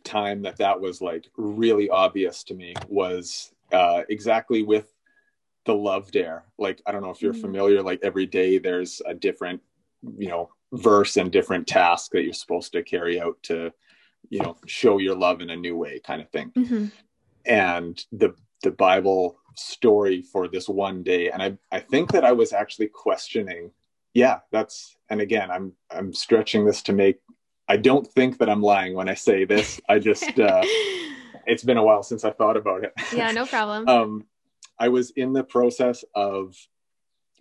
time 0.03 0.41
that 0.43 0.57
that 0.57 0.79
was 0.79 1.01
like 1.01 1.27
really 1.37 1.89
obvious 1.89 2.43
to 2.45 2.53
me 2.53 2.73
was 2.87 3.51
uh 3.71 4.03
exactly 4.09 4.63
with 4.63 4.93
the 5.65 5.73
love 5.73 6.11
dare 6.11 6.43
like 6.57 6.81
i 6.85 6.91
don't 6.91 7.01
know 7.03 7.11
if 7.11 7.21
you're 7.21 7.33
Mm. 7.33 7.41
familiar 7.41 7.81
like 7.83 7.99
every 8.03 8.25
day 8.25 8.57
there's 8.57 9.01
a 9.05 9.13
different 9.13 9.61
you 10.17 10.27
know 10.27 10.49
verse 10.73 11.17
and 11.17 11.31
different 11.31 11.67
task 11.67 12.11
that 12.11 12.23
you're 12.23 12.33
supposed 12.33 12.71
to 12.71 12.81
carry 12.83 13.19
out 13.21 13.37
to 13.43 13.71
you 14.29 14.39
know 14.39 14.57
show 14.65 14.97
your 14.97 15.15
love 15.15 15.41
in 15.41 15.49
a 15.51 15.55
new 15.55 15.75
way 15.77 15.99
kind 15.99 16.21
of 16.21 16.29
thing 16.29 16.51
Mhm. 16.55 16.91
and 17.45 18.05
the 18.11 18.33
the 18.61 18.71
bible 18.71 19.37
story 19.55 20.21
for 20.21 20.47
this 20.47 20.69
one 20.69 21.03
day 21.03 21.29
and 21.29 21.41
i 21.41 21.57
i 21.71 21.79
think 21.79 22.11
that 22.11 22.23
i 22.23 22.31
was 22.31 22.53
actually 22.53 22.87
questioning 22.87 23.71
yeah 24.13 24.39
that's 24.51 24.95
and 25.09 25.19
again 25.21 25.51
i'm 25.51 25.73
i'm 25.91 26.13
stretching 26.13 26.65
this 26.65 26.81
to 26.81 26.93
make 26.93 27.19
I 27.71 27.77
don't 27.77 28.05
think 28.05 28.37
that 28.39 28.49
I'm 28.49 28.61
lying 28.61 28.95
when 28.95 29.07
I 29.07 29.13
say 29.13 29.45
this. 29.45 29.79
I 29.87 29.97
just, 29.97 30.37
uh, 30.37 30.61
it's 31.45 31.63
been 31.63 31.77
a 31.77 31.83
while 31.83 32.03
since 32.03 32.25
I 32.25 32.31
thought 32.31 32.57
about 32.57 32.83
it. 32.83 32.91
Yeah, 33.15 33.31
no 33.31 33.45
problem. 33.45 33.87
um, 33.87 34.25
I 34.77 34.89
was 34.89 35.11
in 35.11 35.31
the 35.31 35.45
process 35.45 36.03
of 36.13 36.53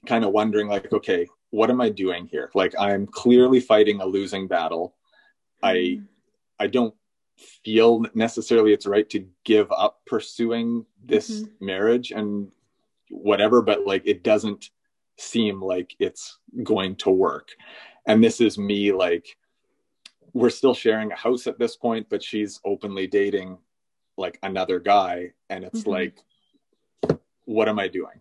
kind 0.07 0.25
of 0.25 0.31
wondering, 0.31 0.69
like, 0.69 0.93
okay, 0.93 1.27
what 1.51 1.69
am 1.69 1.81
I 1.81 1.89
doing 1.89 2.29
here? 2.29 2.49
Like, 2.55 2.77
I'm 2.79 3.09
clearly 3.09 3.59
fighting 3.59 4.01
a 4.01 4.07
losing 4.07 4.47
battle. 4.47 4.95
I, 5.65 5.75
Mm. 5.75 6.07
I 6.61 6.67
don't 6.67 6.95
feel 7.40 8.05
necessarily 8.14 8.72
it's 8.72 8.87
right 8.87 9.09
to 9.11 9.26
give 9.44 9.70
up 9.72 10.00
pursuing 10.07 10.85
this 11.05 11.42
Mhm. 11.42 11.50
marriage 11.61 12.11
and 12.12 12.53
whatever, 13.09 13.62
but 13.62 13.87
like, 13.87 14.03
it 14.07 14.22
doesn't 14.22 14.70
seem 15.16 15.61
like 15.61 15.94
it's 15.98 16.38
going 16.62 16.96
to 16.96 17.11
work. 17.11 17.50
And 18.07 18.22
this 18.22 18.40
is 18.40 18.59
me, 18.59 18.92
like, 18.92 19.37
we're 20.33 20.50
still 20.50 20.74
sharing 20.74 21.11
a 21.11 21.16
house 21.16 21.46
at 21.46 21.59
this 21.59 21.76
point, 21.76 22.09
but 22.09 22.22
she's 22.22 22.61
openly 22.64 23.07
dating 23.07 23.59
like 24.16 24.38
another 24.42 24.79
guy. 24.79 25.33
And 25.48 25.64
it's 25.64 25.85
Mhm. 25.85 25.88
like, 25.88 27.20
what 27.44 27.68
am 27.68 27.79
I 27.79 27.88
doing? 27.88 28.20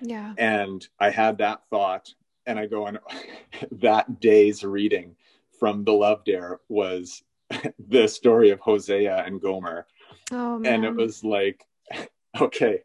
Yeah. 0.00 0.34
And 0.36 0.86
I 0.98 1.10
had 1.10 1.38
that 1.38 1.68
thought, 1.68 2.12
and 2.46 2.58
I 2.58 2.66
go 2.66 2.86
on 2.86 2.98
that 3.72 4.20
day's 4.20 4.64
reading 4.64 5.16
from 5.58 5.84
the 5.84 5.92
Love 5.92 6.24
Dare 6.24 6.60
was 6.68 7.22
the 7.88 8.06
story 8.08 8.50
of 8.50 8.60
Hosea 8.60 9.24
and 9.26 9.40
Gomer. 9.40 9.86
Oh. 10.32 10.62
And 10.64 10.84
it 10.84 10.94
was 10.94 11.22
like, 11.24 11.64
okay, 12.40 12.82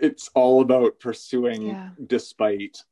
it's 0.00 0.30
all 0.34 0.62
about 0.62 0.98
pursuing 1.00 1.62
Yeah. 1.68 1.90
despite 2.06 2.82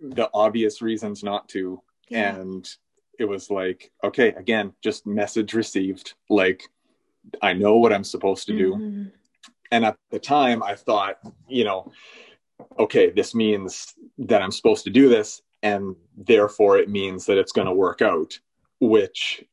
the 0.00 0.30
obvious 0.34 0.82
reasons 0.82 1.22
not 1.24 1.48
to. 1.50 1.80
yeah. 2.08 2.36
And 2.36 2.68
it 3.18 3.24
was 3.24 3.50
like, 3.50 3.90
okay, 4.04 4.28
again, 4.34 4.72
just 4.82 5.06
message 5.06 5.54
received. 5.54 6.14
Like, 6.28 6.62
I 7.42 7.54
know 7.54 7.78
what 7.78 7.92
I'm 7.92 8.04
supposed 8.04 8.46
to 8.46 8.56
do 8.56 8.74
Mhm. 8.74 9.12
and 9.72 9.84
at 9.84 9.96
the 10.12 10.18
time 10.20 10.62
i 10.62 10.76
thought 10.76 11.16
you 11.48 11.64
know 11.64 11.90
okay 12.78 13.10
this 13.10 13.34
means 13.34 13.94
that 14.16 14.40
i'm 14.42 14.52
supposed 14.52 14.84
to 14.84 14.90
do 14.90 15.08
this 15.08 15.42
and 15.64 15.96
therefore 16.16 16.78
it 16.78 16.88
means 16.88 17.26
that 17.26 17.36
it's 17.36 17.50
going 17.50 17.66
to 17.66 17.74
work 17.74 18.00
out 18.00 18.38
which 18.80 19.44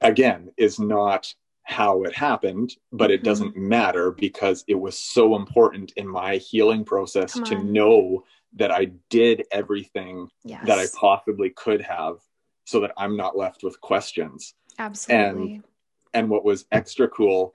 again 0.00 0.50
is 0.56 0.78
not 0.78 1.34
how 1.62 2.02
it 2.02 2.14
happened 2.14 2.76
but 2.92 3.10
it 3.10 3.20
Mhm. 3.20 3.24
doesn't 3.24 3.56
matter 3.56 4.10
because 4.10 4.64
it 4.68 4.74
was 4.74 4.98
so 4.98 5.36
important 5.36 5.92
in 5.96 6.08
my 6.08 6.36
healing 6.36 6.84
process 6.84 7.34
to 7.40 7.62
know 7.62 8.24
that 8.54 8.70
i 8.70 8.86
did 9.10 9.44
everything 9.50 10.30
Yes. 10.44 10.66
that 10.66 10.78
i 10.78 10.86
possibly 10.98 11.50
could 11.50 11.82
have 11.82 12.16
so 12.64 12.80
that 12.80 12.92
i'm 12.96 13.16
not 13.16 13.36
left 13.36 13.62
with 13.62 13.80
questions 13.80 14.54
Absolutely. 14.78 15.54
And 15.54 15.64
and 16.14 16.30
what 16.30 16.44
was 16.44 16.64
extra 16.72 17.08
cool 17.08 17.54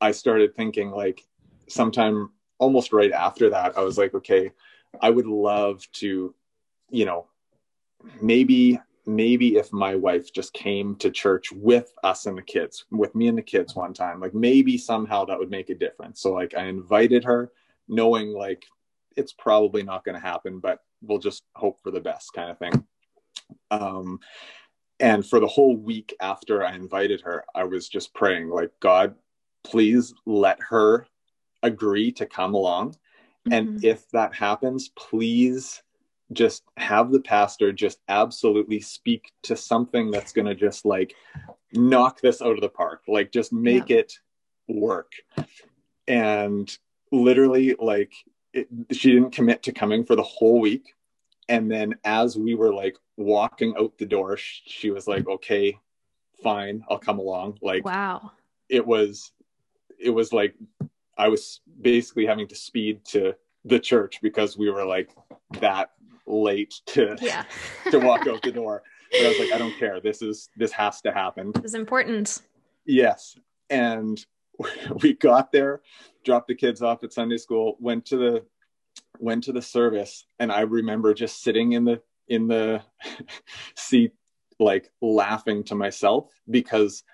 i 0.00 0.12
started 0.12 0.54
thinking 0.54 0.90
like 0.90 1.26
sometime 1.68 2.30
almost 2.58 2.92
right 2.92 3.12
after 3.12 3.50
that 3.50 3.76
i 3.76 3.82
was 3.82 3.98
like 3.98 4.14
okay 4.14 4.50
i 5.02 5.10
would 5.10 5.26
love 5.26 5.86
to 5.92 6.34
you 6.88 7.04
know 7.04 7.26
maybe 8.22 8.78
maybe 9.06 9.56
if 9.56 9.72
my 9.72 9.94
wife 9.94 10.32
just 10.32 10.52
came 10.52 10.96
to 10.96 11.10
church 11.10 11.52
with 11.52 11.92
us 12.02 12.26
and 12.26 12.36
the 12.36 12.42
kids 12.42 12.86
with 12.90 13.14
me 13.14 13.28
and 13.28 13.38
the 13.38 13.42
kids 13.42 13.74
one 13.76 13.94
time 13.94 14.20
like 14.20 14.34
maybe 14.34 14.76
somehow 14.76 15.24
that 15.24 15.38
would 15.38 15.50
make 15.50 15.70
a 15.70 15.74
difference. 15.74 16.20
So 16.20 16.32
like 16.32 16.54
i 16.56 16.64
invited 16.66 17.24
her 17.24 17.52
knowing 17.88 18.32
like 18.32 18.64
it's 19.16 19.32
probably 19.32 19.82
not 19.82 20.04
going 20.04 20.16
to 20.16 20.20
happen 20.20 20.58
but 20.58 20.80
we'll 21.02 21.18
just 21.18 21.44
hope 21.54 21.80
for 21.82 21.90
the 21.90 22.00
best 22.00 22.32
kind 22.32 22.50
of 22.50 22.58
thing. 22.58 22.84
Um 23.70 24.18
and 24.98 25.24
for 25.26 25.40
the 25.40 25.46
whole 25.46 25.76
week 25.76 26.14
after 26.20 26.64
i 26.64 26.74
invited 26.74 27.20
her 27.20 27.44
i 27.54 27.62
was 27.64 27.88
just 27.88 28.14
praying 28.14 28.48
like 28.48 28.70
god 28.80 29.14
please 29.62 30.14
let 30.26 30.58
her 30.60 31.06
agree 31.62 32.12
to 32.12 32.26
come 32.26 32.54
along. 32.54 32.96
And 33.50 33.68
Mhm. 33.68 33.84
if 33.84 34.08
that 34.10 34.34
happens 34.34 34.88
please 34.96 35.82
just 36.32 36.64
have 36.76 37.12
the 37.12 37.20
pastor 37.20 37.72
just 37.72 38.00
absolutely 38.08 38.80
speak 38.80 39.32
to 39.42 39.56
something 39.56 40.10
that's 40.10 40.32
going 40.32 40.46
to 40.46 40.54
just 40.54 40.84
like 40.84 41.14
knock 41.72 42.20
this 42.20 42.42
out 42.42 42.52
of 42.52 42.60
the 42.60 42.68
park 42.68 43.02
like 43.06 43.30
just 43.30 43.52
make 43.52 43.90
it 43.90 44.18
work. 44.68 45.12
And 46.08 46.76
literally 47.12 47.76
like 47.78 48.12
it, 48.52 48.68
she 48.92 49.12
didn't 49.12 49.32
commit 49.32 49.62
to 49.64 49.72
coming 49.72 50.04
for 50.04 50.16
the 50.16 50.22
whole 50.22 50.60
week. 50.60 50.94
And 51.48 51.70
then 51.70 51.94
as 52.04 52.36
we 52.36 52.54
were 52.54 52.74
like 52.74 52.96
walking 53.16 53.74
out 53.78 53.96
the 53.98 54.06
door 54.06 54.36
sh- 54.36 54.62
she 54.66 54.90
was 54.90 55.06
like 55.06 55.26
okay 55.26 55.78
fine 56.42 56.84
i'll 56.90 56.98
come 56.98 57.18
along. 57.18 57.58
Like 57.62 57.84
wow. 57.84 58.32
it 58.68 58.86
was 58.86 59.32
it 59.98 60.10
was 60.10 60.32
like 60.32 60.54
i 61.16 61.28
was 61.28 61.60
basically 61.80 62.26
having 62.26 62.46
to 62.48 62.54
speed 62.54 63.02
to 63.06 63.34
the 63.64 63.80
church 63.80 64.20
because 64.22 64.58
we 64.58 64.70
were 64.70 64.84
like 64.84 65.10
that 65.60 65.92
late 66.26 66.74
to 66.86 67.16
Yeah. 67.20 67.44
to 67.90 67.98
walk 67.98 68.26
out 68.26 68.42
the 68.42 68.52
door 68.60 68.82
but 69.12 69.24
i 69.24 69.28
was 69.28 69.38
like 69.38 69.52
i 69.52 69.58
don't 69.58 69.76
care 69.78 70.00
this 70.00 70.22
is 70.22 70.48
this 70.56 70.72
has 70.72 71.00
to 71.02 71.12
happen 71.12 71.52
It's 71.56 71.74
important. 71.74 72.42
yes 72.84 73.38
and 73.70 74.24
we 75.02 75.14
got 75.14 75.52
there 75.52 75.82
dropped 76.24 76.48
the 76.48 76.54
kids 76.54 76.82
off 76.82 77.04
at 77.04 77.12
sunday 77.12 77.36
school 77.36 77.76
went 77.80 78.04
to 78.06 78.16
the 78.16 78.44
went 79.18 79.44
to 79.44 79.52
the 79.52 79.62
service 79.62 80.26
and 80.38 80.50
i 80.50 80.60
remember 80.62 81.14
just 81.14 81.42
sitting 81.42 81.72
in 81.72 81.84
the 81.84 82.00
in 82.28 82.48
the 82.48 82.82
seat 83.76 84.12
like 84.58 84.90
laughing 85.02 85.62
to 85.62 85.74
myself 85.74 86.32
because 86.50 87.04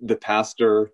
the 0.00 0.16
pastor 0.16 0.90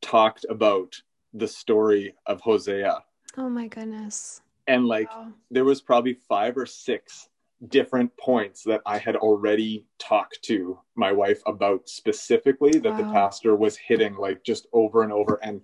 talked 0.00 0.44
about 0.48 0.94
the 1.34 1.46
story 1.48 2.14
of 2.26 2.40
hosea 2.40 2.98
Oh 3.36 3.48
my 3.48 3.68
goodness. 3.68 4.40
And 4.70 4.86
like 4.86 5.10
Wow. 5.10 5.32
there 5.50 5.64
was 5.64 5.80
probably 5.80 6.14
five 6.14 6.56
or 6.56 6.66
six 6.66 7.28
different 7.68 8.16
points 8.16 8.62
that 8.64 8.80
I 8.86 8.96
had 8.98 9.16
already 9.16 9.84
talked 9.98 10.40
to 10.44 10.78
my 10.94 11.12
wife 11.12 11.42
about 11.46 11.88
specifically 11.88 12.78
that 12.78 12.96
the 12.96 13.02
pastor 13.12 13.54
was 13.56 13.76
hitting 13.76 14.16
like 14.16 14.42
just 14.44 14.66
over 14.72 15.02
and 15.02 15.12
over. 15.12 15.38
And 15.42 15.60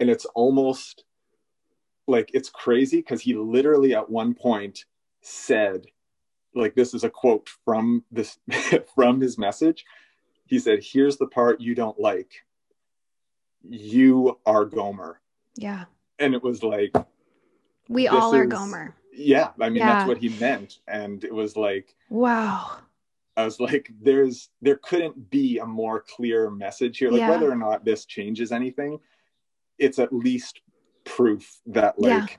and 0.00 0.08
it's 0.10 0.24
almost 0.34 1.04
like 2.06 2.30
it's 2.34 2.48
crazy 2.48 2.96
because 2.98 3.20
he 3.20 3.34
literally 3.34 3.94
at 3.94 4.08
one 4.10 4.34
point 4.34 4.84
said 5.20 5.86
like 6.54 6.74
this 6.74 6.94
is 6.94 7.04
a 7.04 7.10
quote 7.10 7.48
from 7.64 8.02
this 8.10 8.38
from 8.94 9.20
his 9.20 9.38
message. 9.38 9.84
He 10.46 10.58
said 10.58 10.80
here's 10.82 11.18
the 11.18 11.26
part 11.26 11.60
you 11.60 11.74
don't 11.74 12.00
like. 12.00 12.32
You 13.62 14.38
are 14.46 14.64
gomer. 14.64 15.20
Yeah. 15.56 15.84
and 16.18 16.34
it 16.34 16.42
was 16.42 16.62
like 16.62 16.92
We 17.88 18.02
This 18.04 18.12
all 18.12 18.34
are 18.34 18.44
is- 18.44 18.50
Gomer. 18.50 18.94
yeah 19.12 19.50
i 19.60 19.68
mean 19.68 19.76
Yeah. 19.78 19.94
that's 19.96 20.08
what 20.08 20.18
he 20.18 20.28
meant 20.40 20.78
and 20.86 21.24
it 21.24 21.34
was 21.34 21.56
like 21.56 21.94
Wow. 22.10 22.78
i 23.36 23.44
was 23.44 23.58
like 23.58 23.90
there's 24.00 24.50
there 24.62 24.76
couldn't 24.76 25.30
be 25.30 25.58
a 25.58 25.66
more 25.66 26.04
clear 26.14 26.50
message 26.50 26.98
here 26.98 27.10
like 27.10 27.20
Yeah. 27.20 27.30
whether 27.30 27.50
or 27.50 27.56
not 27.56 27.84
this 27.84 28.04
changes 28.04 28.52
anything 28.52 29.00
it's 29.78 29.98
at 29.98 30.12
least 30.12 30.60
proof 31.04 31.60
that 31.66 31.94
Yeah. 31.98 32.18
like 32.20 32.38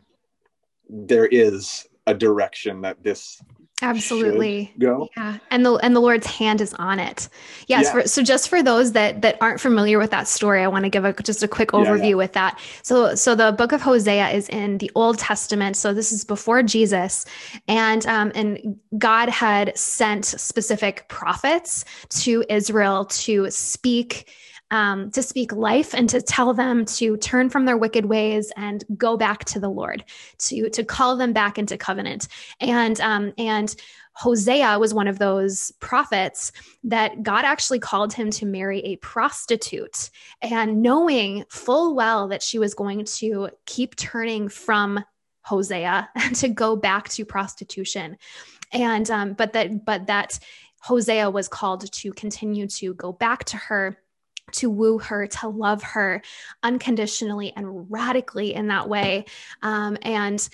there 0.87 1.25
is 1.25 1.87
a 2.07 2.13
direction 2.13 2.81
that 2.81 3.03
this 3.03 3.41
Absolutely. 3.81 4.73
go 4.77 5.07
Yeah, 5.15 5.37
and 5.51 5.65
the 5.65 5.73
and 5.75 5.95
the 5.95 5.99
Lord's 6.01 6.27
hand 6.27 6.59
is 6.61 6.73
on 6.73 6.99
it. 6.99 7.29
Yes. 7.67 7.85
Yeah. 7.85 7.91
For, 7.91 8.07
so 8.07 8.21
just 8.23 8.49
for 8.49 8.61
those 8.61 8.91
that 8.91 9.21
that 9.21 9.37
aren't 9.41 9.59
familiar 9.61 9.97
with 9.97 10.11
that 10.11 10.27
story, 10.27 10.63
I 10.63 10.67
want 10.67 10.83
to 10.83 10.89
give 10.89 11.05
a 11.05 11.13
just 11.13 11.43
a 11.43 11.47
quick 11.47 11.71
Yeah, 11.71 11.79
overview 11.79 12.09
yeah. 12.09 12.15
with 12.15 12.33
that. 12.33 12.59
So 12.83 13.15
so 13.15 13.35
the 13.35 13.51
book 13.51 13.71
of 13.71 13.81
Hosea 13.81 14.29
is 14.29 14.49
in 14.49 14.79
the 14.79 14.91
Old 14.95 15.17
Testament. 15.17 15.77
So 15.77 15.93
this 15.93 16.11
is 16.11 16.25
before 16.25 16.61
Jesus, 16.63 17.25
and 17.67 18.05
um 18.05 18.31
and 18.35 18.77
God 18.97 19.29
had 19.29 19.77
sent 19.77 20.25
specific 20.25 21.07
prophets 21.07 21.85
to 22.21 22.43
Israel 22.49 23.05
to 23.05 23.49
speak. 23.49 24.29
Um, 24.71 25.09
to 25.11 25.23
speak 25.23 25.51
life 25.51 25.95
and 25.95 26.07
to 26.09 26.21
tell 26.21 26.53
them 26.53 26.85
to 26.85 27.17
turn 27.17 27.49
from 27.49 27.65
their 27.65 27.75
wicked 27.75 28.05
ways 28.05 28.51
and 28.55 28.83
go 28.95 29.17
back 29.17 29.43
to 29.45 29.59
the 29.59 29.67
Lord, 29.67 30.03
to 30.37 30.69
to 30.69 30.83
call 30.83 31.17
them 31.17 31.33
back 31.33 31.57
into 31.57 31.75
covenant, 31.75 32.27
and 32.59 33.01
um, 33.01 33.33
and 33.39 33.75
Hosea 34.19 34.77
was 34.77 34.93
one 34.93 35.07
of 35.07 35.17
those 35.17 35.71
prophets 35.79 36.51
that 36.83 37.23
God 37.23 37.45
actually 37.45 37.79
called 37.79 38.11
him 38.11 38.29
to 38.31 38.45
marry 38.45 38.79
a 38.79 38.97
prostitute. 38.97 40.09
And 40.41 40.81
knowing 40.81 41.45
full 41.47 41.95
well 41.95 42.27
that 42.27 42.43
she 42.43 42.59
was 42.59 42.73
going 42.73 43.05
to 43.05 43.49
keep 43.65 43.95
turning 43.95 44.49
from 44.49 45.03
Hosea 45.43 46.09
and 46.15 46.35
to 46.35 46.49
go 46.49 46.75
back 46.75 47.07
to 47.09 47.23
prostitution. 47.23 48.17
And, 48.73 49.09
um, 49.09 49.33
but 49.33 49.53
that, 49.53 49.85
but 49.85 50.07
that 50.07 50.37
Hosea 50.81 51.29
was 51.29 51.47
called 51.47 51.89
to 51.89 52.11
continue 52.11 52.67
to 52.67 52.93
go 52.95 53.13
back 53.13 53.45
to 53.45 53.57
her 53.57 53.97
to 54.53 54.69
woo 54.69 54.97
her, 54.99 55.27
to 55.27 55.47
love 55.47 55.83
her 55.83 56.21
unconditionally 56.63 57.53
and 57.55 57.91
radically 57.91 58.53
in 58.53 58.67
that 58.67 58.89
way. 58.89 59.25
Um, 59.61 59.97
and 60.01 60.47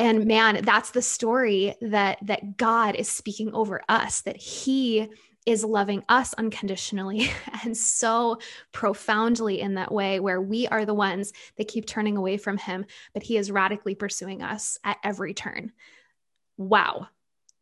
and 0.00 0.24
man 0.24 0.64
that's 0.64 0.92
the 0.92 1.02
story 1.02 1.74
that 1.82 2.18
that 2.22 2.56
god 2.56 2.96
is 2.96 3.08
speaking 3.08 3.52
over 3.52 3.82
us 3.88 4.22
that 4.22 4.36
he 4.36 5.06
is 5.46 5.64
loving 5.64 6.02
us 6.08 6.34
unconditionally 6.34 7.30
and 7.64 7.76
so 7.76 8.38
profoundly 8.72 9.60
in 9.60 9.74
that 9.74 9.92
way 9.92 10.18
where 10.18 10.40
we 10.40 10.66
are 10.68 10.84
the 10.84 10.94
ones 10.94 11.32
that 11.56 11.68
keep 11.68 11.86
turning 11.86 12.16
away 12.16 12.36
from 12.36 12.56
him 12.56 12.84
but 13.12 13.22
he 13.22 13.36
is 13.36 13.50
radically 13.50 13.94
pursuing 13.94 14.42
us 14.42 14.78
at 14.84 14.96
every 15.04 15.34
turn 15.34 15.70
wow 16.56 17.06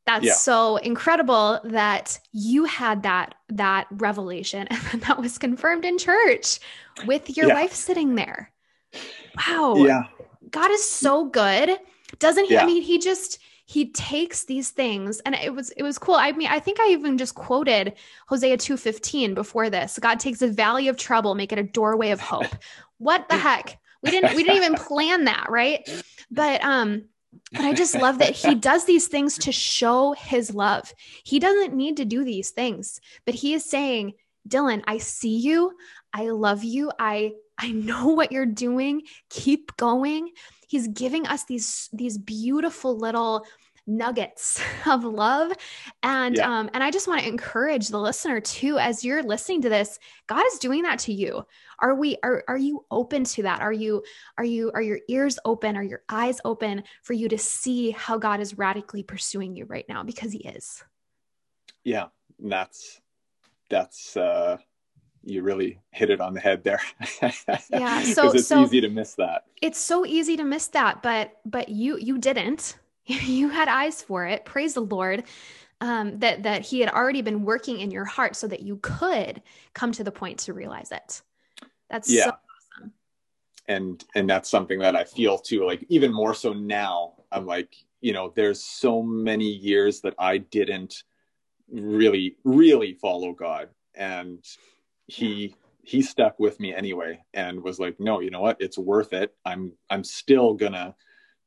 that's 0.09 0.25
yeah. 0.25 0.33
so 0.33 0.77
incredible 0.79 1.61
that 1.65 2.19
you 2.33 2.65
had 2.65 3.03
that 3.03 3.35
that 3.51 3.87
revelation 3.91 4.67
and 4.93 5.03
that 5.03 5.21
was 5.21 5.37
confirmed 5.37 5.85
in 5.85 5.99
church 5.99 6.61
with 7.07 7.37
your 7.37 7.49
yeah. 7.49 7.55
wife 7.55 7.75
sitting 7.75 8.15
there. 8.15 8.51
Wow. 9.37 9.77
Yeah. 9.77 10.05
God 10.51 10.71
is 10.71 10.89
so 10.89 11.27
good. 11.27 11.79
Doesn't 12.19 12.47
he 12.47 12.55
yeah. 12.55 12.63
i 12.63 12.67
mean 12.67 12.81
he 12.81 12.99
just 12.99 13.39
he 13.67 13.93
takes 13.93 14.45
these 14.45 14.71
things 14.71 15.21
and 15.21 15.35
it 15.35 15.55
was 15.55 15.71
it 15.73 15.83
was 15.83 15.99
cool. 15.99 16.15
I 16.15 16.33
mean 16.33 16.49
i 16.49 16.59
think 16.59 16.81
i 16.81 16.89
even 16.89 17.19
just 17.19 17.35
quoted 17.35 17.93
hosea 18.29 18.57
2.15 18.57 19.35
before 19.35 19.69
this. 19.69 19.99
God 20.01 20.19
takes 20.19 20.41
a 20.41 20.49
valley 20.49 20.89
of 20.89 20.97
trouble 20.97 21.35
make 21.35 21.53
it 21.53 21.59
a 21.59 21.63
doorway 21.63 22.11
of 22.11 22.21
hope. 22.21 22.47
What 23.01 23.29
the 23.29 23.37
heck? 23.37 23.79
We 24.03 24.11
didn't 24.11 24.35
we 24.35 24.43
didn't 24.43 24.57
even 24.57 24.75
plan 24.75 25.27
that 25.27 25.49
right? 25.51 25.89
But 26.31 26.65
um 26.65 27.05
but 27.53 27.63
I 27.63 27.73
just 27.73 27.95
love 27.95 28.19
that 28.19 28.35
he 28.35 28.55
does 28.55 28.85
these 28.85 29.09
things 29.09 29.39
to 29.39 29.53
show 29.53 30.13
his 30.13 30.55
love. 30.55 30.93
He 31.25 31.39
doesn't 31.39 31.75
need 31.75 31.97
to 31.99 32.05
do 32.05 32.25
these 32.25 32.51
things, 32.51 33.01
but 33.25 33.35
he 33.35 33.55
is 33.55 33.65
saying, 33.65 34.15
Dylan, 34.49 34.83
I 34.87 34.99
see 34.99 35.37
you. 35.37 35.73
I 36.13 36.31
love 36.31 36.65
you. 36.65 36.91
I 36.99 37.33
I 37.59 37.73
know 37.73 38.09
what 38.09 38.33
you're 38.33 38.47
doing. 38.47 39.03
Keep 39.31 39.77
going. 39.77 40.31
He's 40.69 40.89
giving 40.89 41.27
us 41.27 41.45
these 41.45 41.89
these 41.93 42.19
beautiful 42.19 42.97
little 42.97 43.45
nuggets 43.89 44.61
of 44.87 45.03
love 45.03 45.51
and 46.03 46.37
yeah. 46.37 46.59
um 46.59 46.71
and 46.75 46.85
i 46.85 46.91
just 46.91 47.09
want 47.09 47.21
to 47.21 47.27
encourage 47.27 47.89
the 47.89 47.99
listener 47.99 48.41
too 48.41 48.79
as 48.79 49.05
you're 49.05 49.23
listening 49.23 49.63
to 49.63 49.69
this 49.69 49.99
god 50.27 50.45
is 50.53 50.59
doing 50.59 50.83
that 50.83 50.99
to 50.99 51.13
you 51.13 51.45
are 51.79 51.95
we 51.95 52.17
are 52.23 52.45
are 52.47 52.59
you 52.59 52.85
open 52.91 53.25
to 53.25 53.43
that 53.43 53.61
are 53.61 53.73
you 53.73 54.03
are 54.37 54.45
you 54.45 54.71
are 54.75 54.83
your 54.83 55.01
ears 55.09 55.39
open 55.45 55.77
are 55.77 55.83
your 55.83 56.03
eyes 56.09 56.41
open 56.45 56.83
for 57.03 57.15
you 57.15 57.29
to 57.29 57.39
see 57.39 57.91
how 57.93 58.19
god 58.19 58.41
is 58.41 58.59
radically 58.59 59.03
pursuing 59.03 59.57
you 59.57 59.65
right 59.65 59.87
now 59.89 60.03
because 60.03 60.31
he 60.33 60.41
is 60.41 60.85
yeah 61.83 62.07
that's 62.39 63.01
that's 63.71 64.17
uh 64.17 64.57
you 65.25 65.43
really 65.43 65.79
hit 65.91 66.11
it 66.11 66.21
on 66.21 66.33
the 66.33 66.41
head 66.41 66.65
there. 66.65 66.81
yeah, 67.71 68.03
so 68.03 68.31
it's 68.31 68.47
so 68.47 68.63
easy 68.63 68.81
to 68.81 68.89
miss 68.89 69.15
that. 69.15 69.45
It's 69.61 69.79
so 69.79 70.07
easy 70.07 70.37
to 70.37 70.45
miss 70.45 70.69
that, 70.69 71.03
but 71.03 71.33
but 71.45 71.69
you 71.69 71.99
you 71.99 72.19
didn't. 72.19 72.79
you 73.25 73.49
had 73.49 73.69
eyes 73.69 74.03
for 74.03 74.27
it. 74.27 74.45
Praise 74.45 74.75
the 74.75 74.83
Lord. 74.83 75.25
Um, 75.81 76.19
that 76.19 76.43
that 76.43 76.63
he 76.63 76.81
had 76.81 76.91
already 76.91 77.23
been 77.23 77.45
working 77.45 77.79
in 77.79 77.93
your 77.93 78.05
heart 78.05 78.35
so 78.35 78.49
that 78.49 78.63
you 78.63 78.79
could 78.83 79.41
come 79.75 79.93
to 79.93 80.03
the 80.03 80.11
point 80.11 80.41
to 80.41 80.53
realize 80.53 80.91
it. 80.91 81.23
That's 81.89 82.11
yeah. 82.11 82.25
so 82.25 82.31
awesome. 82.31 82.93
And 83.69 84.05
and 84.17 84.29
that's 84.29 84.51
something 84.51 84.81
that 84.81 84.97
I 84.97 85.05
feel 85.05 85.39
too, 85.39 85.65
like 85.65 85.87
even 85.89 86.13
more 86.13 86.35
so 86.35 86.53
now. 86.53 87.15
I'm 87.31 87.47
like, 87.47 87.77
you 88.01 88.13
know, 88.13 88.33
there's 88.35 88.63
so 88.63 89.03
many 89.03 89.45
years 89.45 90.01
that 90.01 90.15
I 90.19 90.39
didn't 90.39 91.05
really, 91.71 92.37
really 92.45 92.95
follow 92.95 93.33
God. 93.33 93.69
And 93.95 94.45
he 95.07 95.55
he 95.83 96.03
stuck 96.03 96.39
with 96.39 96.59
me 96.61 96.75
anyway 96.75 97.21
and 97.35 97.63
was 97.63 97.79
like, 97.79 98.01
no, 98.01 98.21
you 98.21 98.31
know 98.31 98.41
what? 98.41 98.61
It's 98.61 98.79
worth 98.79 99.13
it. 99.13 99.35
I'm 99.45 99.73
I'm 99.91 100.03
still 100.03 100.55
gonna, 100.55 100.97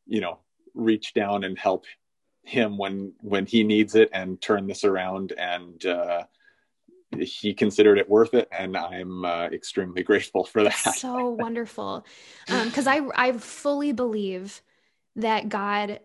you 0.07 0.21
know, 0.21 0.39
reach 0.73 1.13
down 1.13 1.43
and 1.43 1.57
help 1.57 1.85
him 2.43 2.77
when 2.77 3.13
when 3.21 3.45
he 3.45 3.63
needs 3.63 3.95
it 3.95 4.09
and 4.13 4.41
turn 4.41 4.67
this 4.67 4.83
around. 4.83 5.33
And 5.33 5.85
uh, 5.85 6.23
he 7.19 7.53
considered 7.53 7.97
it 7.97 8.09
worth 8.09 8.33
it. 8.33 8.47
And 8.51 8.75
i'm 8.77 9.25
uh, 9.25 9.45
extremely 9.45 10.03
grateful 10.11 10.43
for 10.43 10.63
that. 10.63 10.95
So 10.95 11.29
wonderful. 11.29 12.05
Because 12.47 12.87
um, 12.87 13.11
i 13.15 13.27
i 13.29 13.31
fully 13.33 13.91
believe 13.91 14.61
that 15.15 15.49
god 15.49 15.99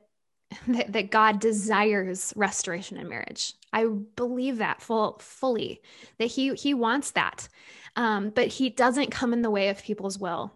that, 0.67 0.93
that 0.93 1.11
god 1.11 1.41
desires 1.41 2.33
restoration 2.37 2.97
in 2.97 3.09
marriage. 3.09 3.55
I 3.73 3.85
believe 3.85 4.59
that 4.59 4.81
full 4.81 5.19
fully 5.21 5.81
that 6.19 6.27
he 6.27 6.55
he 6.55 6.75
wants 6.75 7.13
that. 7.13 7.49
Um, 7.97 8.31
but 8.31 8.49
he 8.49 8.69
doesn't 8.69 9.11
come 9.11 9.33
in 9.33 9.41
the 9.41 9.51
way 9.51 9.71
of 9.71 9.83
people's 9.83 10.19
will 10.19 10.53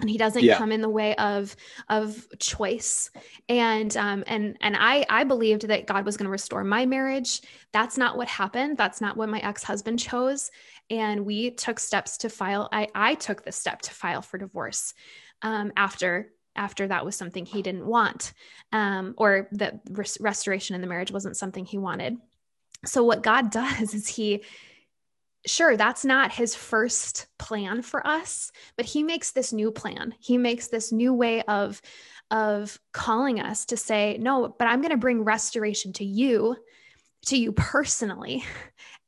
and 0.00 0.10
he 0.10 0.18
doesn't 0.18 0.42
yeah. 0.42 0.58
come 0.58 0.72
in 0.72 0.80
the 0.80 0.88
way 0.88 1.14
of 1.16 1.54
of 1.88 2.26
choice. 2.38 3.10
And 3.48 3.96
um 3.96 4.24
and 4.26 4.56
and 4.60 4.76
i 4.78 5.06
i 5.08 5.24
believed 5.24 5.68
that 5.68 5.86
god 5.86 6.04
was 6.04 6.16
going 6.16 6.26
to 6.26 6.32
restore 6.32 6.64
my 6.64 6.84
marriage. 6.86 7.42
That's 7.72 7.96
not 7.96 8.16
what 8.16 8.28
happened. 8.28 8.76
That's 8.76 9.00
not 9.00 9.16
what 9.16 9.28
my 9.28 9.38
ex-husband 9.40 9.98
chose. 9.98 10.50
And 10.90 11.24
we 11.24 11.50
took 11.50 11.78
steps 11.78 12.18
to 12.18 12.28
file 12.28 12.68
i 12.72 12.88
i 12.94 13.14
took 13.14 13.44
the 13.44 13.52
step 13.52 13.82
to 13.82 13.92
file 13.92 14.22
for 14.22 14.38
divorce 14.38 14.94
um 15.42 15.72
after 15.76 16.32
after 16.56 16.86
that 16.88 17.04
was 17.04 17.16
something 17.16 17.46
he 17.46 17.62
didn't 17.62 17.86
want 17.86 18.32
um 18.72 19.14
or 19.16 19.48
that 19.52 19.80
res- 19.90 20.18
restoration 20.20 20.74
in 20.74 20.80
the 20.80 20.86
marriage 20.88 21.12
wasn't 21.12 21.36
something 21.36 21.64
he 21.64 21.78
wanted. 21.78 22.16
So 22.84 23.04
what 23.04 23.22
god 23.22 23.50
does 23.52 23.94
is 23.94 24.08
he 24.08 24.42
sure 25.46 25.76
that's 25.76 26.04
not 26.04 26.32
his 26.32 26.54
first 26.54 27.26
plan 27.38 27.82
for 27.82 28.06
us 28.06 28.50
but 28.76 28.86
he 28.86 29.02
makes 29.02 29.32
this 29.32 29.52
new 29.52 29.70
plan. 29.70 30.14
He 30.18 30.38
makes 30.38 30.68
this 30.68 30.92
new 30.92 31.12
way 31.12 31.42
of 31.42 31.80
of 32.30 32.78
calling 32.92 33.40
us 33.40 33.66
to 33.66 33.76
say 33.76 34.16
no 34.18 34.54
but 34.58 34.66
i'm 34.66 34.80
going 34.80 34.90
to 34.90 34.96
bring 34.96 35.24
restoration 35.24 35.92
to 35.92 36.04
you 36.04 36.56
to 37.26 37.36
you 37.36 37.52
personally. 37.52 38.44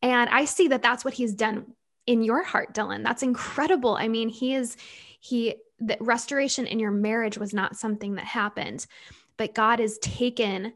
And 0.03 0.29
i 0.29 0.45
see 0.45 0.69
that 0.69 0.83
that's 0.83 1.05
what 1.05 1.15
he's 1.15 1.35
done 1.35 1.73
in 2.07 2.23
your 2.23 2.45
heart 2.45 2.75
dylan. 2.75 3.03
That's 3.03 3.23
incredible. 3.23 3.97
I 3.97 4.09
mean 4.09 4.29
he 4.29 4.55
is 4.55 4.77
he 5.21 5.57
that 5.81 6.01
restoration 6.01 6.67
in 6.67 6.79
your 6.79 6.91
marriage 6.91 7.39
was 7.39 7.55
not 7.55 7.77
something 7.77 8.15
that 8.17 8.25
happened 8.25 8.87
but 9.37 9.55
god 9.55 9.79
has 9.79 9.99
taken 9.99 10.75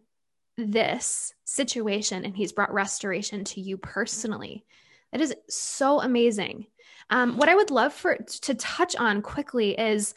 this 0.56 1.34
situation 1.44 2.24
and 2.24 2.36
he's 2.36 2.52
brought 2.52 2.72
restoration 2.72 3.44
to 3.44 3.60
you 3.60 3.76
personally 3.76 4.64
that 5.12 5.20
is 5.20 5.34
so 5.48 6.00
amazing. 6.00 6.66
Um, 7.10 7.36
what 7.36 7.48
I 7.48 7.54
would 7.54 7.70
love 7.70 7.92
for 7.92 8.16
to 8.16 8.54
touch 8.54 8.94
on 8.96 9.22
quickly 9.22 9.78
is 9.78 10.14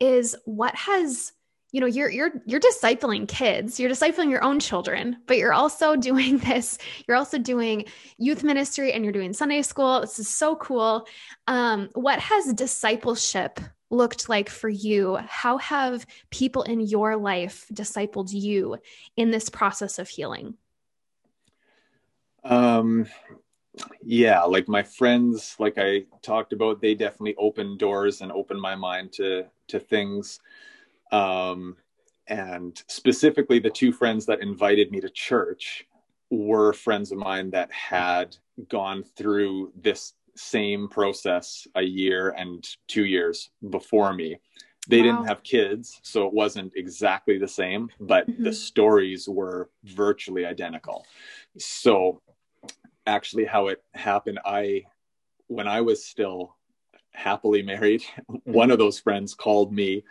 is 0.00 0.36
what 0.44 0.74
has 0.76 1.32
you 1.72 1.80
know 1.80 1.86
you're 1.86 2.08
you're 2.08 2.30
you're 2.46 2.60
discipling 2.60 3.28
kids. 3.28 3.78
You're 3.78 3.90
discipling 3.90 4.30
your 4.30 4.42
own 4.42 4.60
children 4.60 5.16
but 5.26 5.36
you're 5.36 5.52
also 5.52 5.96
doing 6.10 6.38
this. 6.38 6.78
You're 7.06 7.16
also 7.16 7.38
doing 7.38 7.86
youth 8.16 8.44
ministry 8.44 8.92
and 8.92 9.04
you're 9.04 9.12
doing 9.12 9.32
sunday 9.32 9.62
school. 9.62 10.00
This 10.00 10.18
is 10.18 10.28
so 10.28 10.56
cool. 10.56 11.06
Um, 11.46 11.90
what 11.94 12.20
has 12.20 12.52
discipleship 12.52 13.60
looked 13.90 14.28
like 14.28 14.48
for 14.48 14.68
you? 14.68 15.16
How 15.26 15.58
have 15.58 16.06
people 16.30 16.62
in 16.62 16.80
your 16.80 17.16
life 17.16 17.66
discipled 17.72 18.32
you 18.32 18.76
in 19.16 19.30
this 19.30 19.48
process 19.48 19.98
of 19.98 20.08
healing? 20.08 20.54
Um 22.44 23.06
yeah 24.02 24.42
like 24.42 24.68
my 24.68 24.82
friends 24.82 25.56
like 25.58 25.74
i 25.78 26.04
talked 26.22 26.52
about 26.52 26.80
they 26.80 26.94
definitely 26.94 27.34
opened 27.36 27.78
doors 27.78 28.20
and 28.20 28.32
opened 28.32 28.60
my 28.60 28.74
mind 28.74 29.12
to 29.12 29.44
to 29.66 29.78
things 29.78 30.40
um 31.12 31.76
and 32.28 32.82
specifically 32.88 33.58
the 33.58 33.70
two 33.70 33.92
friends 33.92 34.26
that 34.26 34.40
invited 34.40 34.90
me 34.90 35.00
to 35.00 35.08
church 35.08 35.86
were 36.30 36.72
friends 36.72 37.10
of 37.10 37.18
mine 37.18 37.50
that 37.50 37.72
had 37.72 38.36
gone 38.68 39.02
through 39.02 39.72
this 39.80 40.14
same 40.36 40.88
process 40.88 41.66
a 41.74 41.82
year 41.82 42.30
and 42.36 42.76
two 42.86 43.06
years 43.06 43.50
before 43.70 44.12
me 44.12 44.36
they 44.88 44.98
wow. 44.98 45.04
didn't 45.04 45.26
have 45.26 45.42
kids 45.42 46.00
so 46.02 46.26
it 46.26 46.32
wasn't 46.32 46.72
exactly 46.76 47.38
the 47.38 47.48
same 47.48 47.88
but 48.00 48.28
mm-hmm. 48.28 48.44
the 48.44 48.52
stories 48.52 49.28
were 49.28 49.68
virtually 49.84 50.46
identical 50.46 51.04
so 51.58 52.20
actually 53.08 53.44
how 53.44 53.68
it 53.68 53.82
happened. 53.94 54.38
I, 54.44 54.84
when 55.48 55.66
I 55.66 55.80
was 55.80 56.04
still 56.04 56.54
happily 57.12 57.62
married, 57.62 58.04
one 58.44 58.70
of 58.70 58.78
those 58.78 59.00
friends 59.00 59.34
called 59.34 59.72
me 59.72 60.04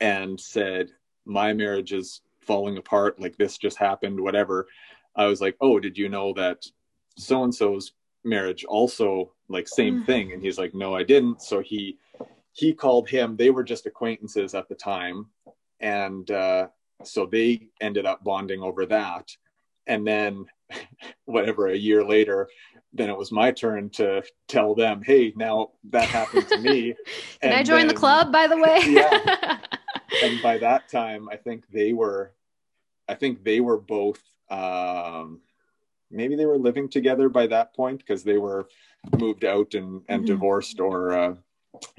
and 0.00 0.40
said, 0.40 0.90
My 1.24 1.52
marriage 1.52 1.92
is 1.92 2.22
falling 2.40 2.78
apart. 2.78 3.20
Like 3.20 3.36
this 3.36 3.58
just 3.58 3.76
happened, 3.76 4.18
whatever. 4.18 4.66
I 5.14 5.26
was 5.26 5.40
like, 5.40 5.56
Oh, 5.60 5.78
did 5.78 5.96
you 5.96 6.08
know 6.08 6.32
that 6.34 6.64
so 7.16 7.44
and 7.44 7.54
so's 7.54 7.92
marriage 8.24 8.64
also 8.64 9.32
like 9.48 9.68
same 9.68 10.02
mm. 10.02 10.06
thing? 10.06 10.32
And 10.32 10.42
he's 10.42 10.58
like, 10.58 10.74
No, 10.74 10.96
I 10.96 11.04
didn't. 11.04 11.42
So 11.42 11.60
he, 11.60 11.98
he 12.52 12.72
called 12.72 13.08
him. 13.08 13.36
They 13.36 13.50
were 13.50 13.64
just 13.64 13.86
acquaintances 13.86 14.54
at 14.54 14.68
the 14.68 14.74
time. 14.74 15.26
And 15.80 16.30
uh, 16.30 16.68
so 17.04 17.26
they 17.26 17.68
ended 17.80 18.06
up 18.06 18.24
bonding 18.24 18.62
over 18.62 18.86
that. 18.86 19.30
And 19.86 20.06
then 20.06 20.46
whatever 21.24 21.68
a 21.68 21.76
year 21.76 22.04
later 22.04 22.48
then 22.92 23.08
it 23.08 23.16
was 23.16 23.30
my 23.30 23.52
turn 23.52 23.88
to 23.88 24.22
tell 24.48 24.74
them 24.74 25.00
hey 25.00 25.32
now 25.36 25.70
that 25.90 26.08
happened 26.08 26.46
to 26.48 26.58
me 26.58 26.94
can 27.40 27.52
i 27.52 27.62
join 27.62 27.78
then, 27.78 27.88
the 27.88 27.94
club 27.94 28.32
by 28.32 28.46
the 28.48 28.56
way 28.56 28.80
yeah 28.86 29.58
and 30.22 30.42
by 30.42 30.58
that 30.58 30.88
time, 30.88 31.28
I 31.28 31.36
think 31.36 31.64
they 31.70 31.92
were, 31.92 32.32
I 33.08 33.14
think 33.14 33.44
they 33.44 33.60
were 33.60 33.78
both, 33.78 34.20
um, 34.50 35.40
maybe 36.10 36.36
they 36.36 36.46
were 36.46 36.58
living 36.58 36.88
together 36.88 37.28
by 37.28 37.46
that 37.48 37.74
point 37.74 37.98
because 37.98 38.24
they 38.24 38.38
were 38.38 38.68
moved 39.18 39.44
out 39.44 39.74
and, 39.74 40.02
and 40.08 40.22
mm-hmm. 40.22 40.26
divorced 40.26 40.80
or 40.80 41.12
uh, 41.12 41.34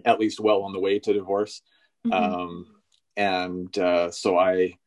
at 0.06 0.20
least 0.20 0.40
well 0.40 0.64
on 0.64 0.74
the 0.74 0.80
way 0.80 1.00
to 1.00 1.14
divorce. 1.14 1.62
Mm-hmm. 2.06 2.34
Um, 2.34 2.66
and 3.18 3.78
uh, 3.78 4.12
so 4.12 4.38
I 4.38 4.78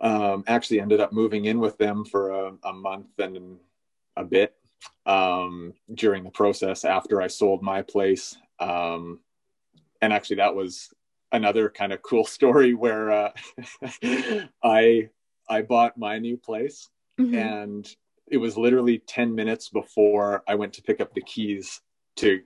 um, 0.00 0.44
actually 0.46 0.80
ended 0.80 1.00
up 1.00 1.12
moving 1.12 1.46
in 1.46 1.58
with 1.60 1.76
them 1.78 2.04
for 2.04 2.30
a, 2.30 2.52
a 2.64 2.72
month 2.72 3.18
and 3.18 3.58
a 4.16 4.24
bit 4.24 4.54
um, 5.06 5.74
during 5.94 6.24
the 6.24 6.30
process 6.30 6.84
after 6.84 7.20
I 7.20 7.26
sold 7.26 7.62
my 7.62 7.82
place. 7.82 8.36
Um, 8.60 9.20
and 10.00 10.12
actually, 10.12 10.36
that 10.36 10.54
was 10.54 10.92
another 11.32 11.68
kind 11.68 11.92
of 11.92 12.02
cool 12.02 12.24
story 12.38 12.74
where 12.74 13.10
uh, 13.10 13.30
I 14.62 15.08
I 15.48 15.62
bought 15.62 15.98
my 15.98 16.18
new 16.18 16.36
place, 16.36 16.88
mm-hmm. 17.18 17.34
and 17.34 17.96
it 18.26 18.36
was 18.36 18.56
literally 18.56 18.98
ten 18.98 19.34
minutes 19.34 19.68
before 19.68 20.42
I 20.46 20.54
went 20.54 20.74
to 20.74 20.82
pick 20.82 21.00
up 21.00 21.14
the 21.14 21.22
keys 21.22 21.80
to 22.16 22.40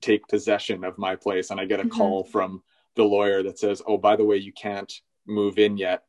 take 0.00 0.26
possession 0.28 0.84
of 0.84 0.98
my 0.98 1.16
place, 1.16 1.50
and 1.50 1.60
I 1.60 1.64
get 1.64 1.80
a 1.80 1.84
mm-hmm. 1.84 1.96
call 1.96 2.24
from 2.24 2.62
the 2.96 3.04
lawyer 3.04 3.42
that 3.44 3.58
says, 3.58 3.80
"Oh, 3.86 3.96
by 3.96 4.16
the 4.16 4.24
way, 4.24 4.36
you 4.36 4.52
can't 4.52 4.92
move 5.26 5.58
in 5.58 5.76
yet. 5.76 6.02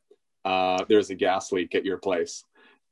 Uh, 0.44 0.84
there's 0.88 1.10
a 1.10 1.14
gas 1.14 1.52
leak 1.52 1.74
at 1.74 1.84
your 1.84 1.98
place." 1.98 2.44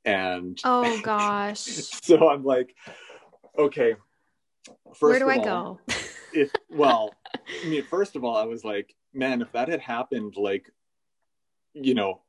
And 0.05 0.59
oh 0.63 0.99
gosh, 1.03 1.59
so 1.59 2.29
I'm 2.29 2.43
like, 2.43 2.75
okay. 3.57 3.95
Where 4.99 5.19
do 5.19 5.29
I 5.29 5.37
all, 5.37 5.79
go? 5.87 5.95
if 6.33 6.51
well, 6.69 7.13
I 7.35 7.67
mean, 7.67 7.83
first 7.83 8.15
of 8.15 8.23
all, 8.23 8.37
I 8.37 8.45
was 8.45 8.63
like, 8.63 8.95
man, 9.13 9.41
if 9.41 9.51
that 9.53 9.67
had 9.67 9.81
happened, 9.81 10.35
like, 10.37 10.71
you 11.73 11.93
know, 11.93 12.21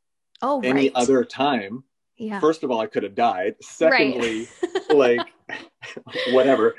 oh, 0.42 0.60
any 0.60 0.82
right. 0.88 0.92
other 0.94 1.24
time, 1.24 1.84
yeah. 2.20 2.38
First 2.38 2.62
of 2.64 2.70
all, 2.70 2.80
I 2.80 2.86
could 2.86 3.02
have 3.02 3.14
died. 3.14 3.56
Secondly, 3.62 4.46
right. 4.62 4.90
like 4.94 5.32
whatever. 6.32 6.76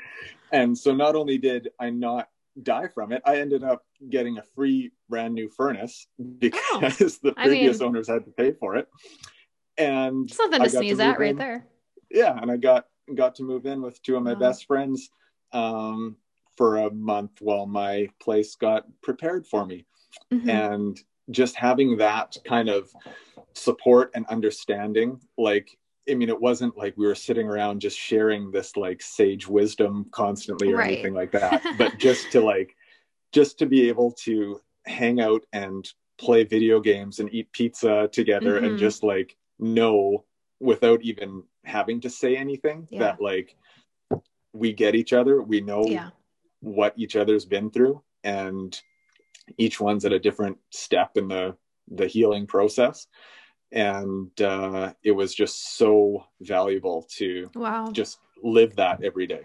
And 0.52 0.78
so 0.78 0.94
not 0.94 1.16
only 1.16 1.36
did 1.36 1.70
I 1.80 1.90
not 1.90 2.28
die 2.62 2.86
from 2.86 3.10
it, 3.10 3.22
I 3.24 3.40
ended 3.40 3.64
up 3.64 3.84
getting 4.08 4.38
a 4.38 4.42
free 4.54 4.92
brand 5.12 5.34
new 5.34 5.50
furnace 5.50 6.06
because 6.38 6.58
oh, 6.72 6.80
the 7.22 7.34
previous 7.34 7.76
I 7.76 7.84
mean, 7.84 7.88
owners 7.88 8.08
had 8.08 8.24
to 8.24 8.30
pay 8.30 8.52
for 8.52 8.76
it. 8.76 8.88
And 9.76 10.30
something 10.30 10.62
to 10.62 10.70
sneeze 10.70 10.96
to 10.96 11.04
at 11.04 11.18
right 11.20 11.36
there. 11.36 11.66
Yeah, 12.10 12.38
and 12.40 12.50
I 12.50 12.56
got 12.56 12.86
got 13.14 13.34
to 13.36 13.42
move 13.42 13.66
in 13.66 13.82
with 13.82 14.02
two 14.02 14.16
of 14.16 14.22
my 14.22 14.32
wow. 14.32 14.38
best 14.38 14.66
friends 14.66 15.10
um, 15.52 16.16
for 16.56 16.78
a 16.78 16.90
month 16.90 17.32
while 17.40 17.66
my 17.66 18.08
place 18.22 18.54
got 18.54 18.86
prepared 19.02 19.46
for 19.46 19.66
me. 19.66 19.84
Mm-hmm. 20.32 20.48
And 20.48 21.00
just 21.30 21.56
having 21.56 21.98
that 21.98 22.36
kind 22.46 22.70
of 22.70 22.90
support 23.54 24.12
and 24.14 24.24
understanding 24.26 25.20
like 25.36 25.76
I 26.10 26.14
mean, 26.14 26.28
it 26.28 26.40
wasn't 26.40 26.76
like 26.76 26.96
we 26.96 27.06
were 27.06 27.14
sitting 27.14 27.46
around 27.46 27.80
just 27.80 27.98
sharing 27.98 28.50
this 28.50 28.76
like 28.76 29.00
sage 29.02 29.46
wisdom 29.46 30.06
constantly 30.10 30.72
or 30.72 30.78
right. 30.78 30.92
anything 30.92 31.14
like 31.14 31.30
that, 31.32 31.62
but 31.78 31.98
just 31.98 32.32
to 32.32 32.40
like, 32.40 32.74
just 33.32 33.58
to 33.60 33.66
be 33.66 33.88
able 33.88 34.10
to 34.24 34.60
hang 34.86 35.20
out 35.20 35.44
and 35.52 35.88
play 36.18 36.44
video 36.44 36.80
games 36.80 37.18
and 37.18 37.32
eat 37.34 37.50
pizza 37.52 38.08
together 38.12 38.56
mm-hmm. 38.56 38.64
and 38.64 38.78
just 38.78 39.02
like 39.02 39.36
know 39.58 40.24
without 40.60 41.02
even 41.02 41.42
having 41.64 42.00
to 42.00 42.10
say 42.10 42.36
anything 42.36 42.86
yeah. 42.90 42.98
that 43.00 43.20
like 43.20 43.56
we 44.52 44.72
get 44.72 44.94
each 44.94 45.12
other, 45.12 45.42
we 45.42 45.60
know 45.60 45.84
yeah. 45.86 46.10
what 46.60 46.94
each 46.96 47.16
other's 47.16 47.44
been 47.44 47.70
through, 47.70 48.02
and 48.22 48.78
each 49.56 49.80
one's 49.80 50.04
at 50.04 50.12
a 50.12 50.18
different 50.18 50.58
step 50.70 51.16
in 51.16 51.28
the 51.28 51.56
the 51.90 52.06
healing 52.06 52.46
process 52.46 53.06
and 53.72 54.40
uh, 54.42 54.92
it 55.02 55.12
was 55.12 55.34
just 55.34 55.76
so 55.76 56.24
valuable 56.40 57.06
to 57.16 57.50
wow. 57.54 57.90
just 57.90 58.18
live 58.42 58.76
that 58.76 59.02
every 59.02 59.26
day 59.26 59.42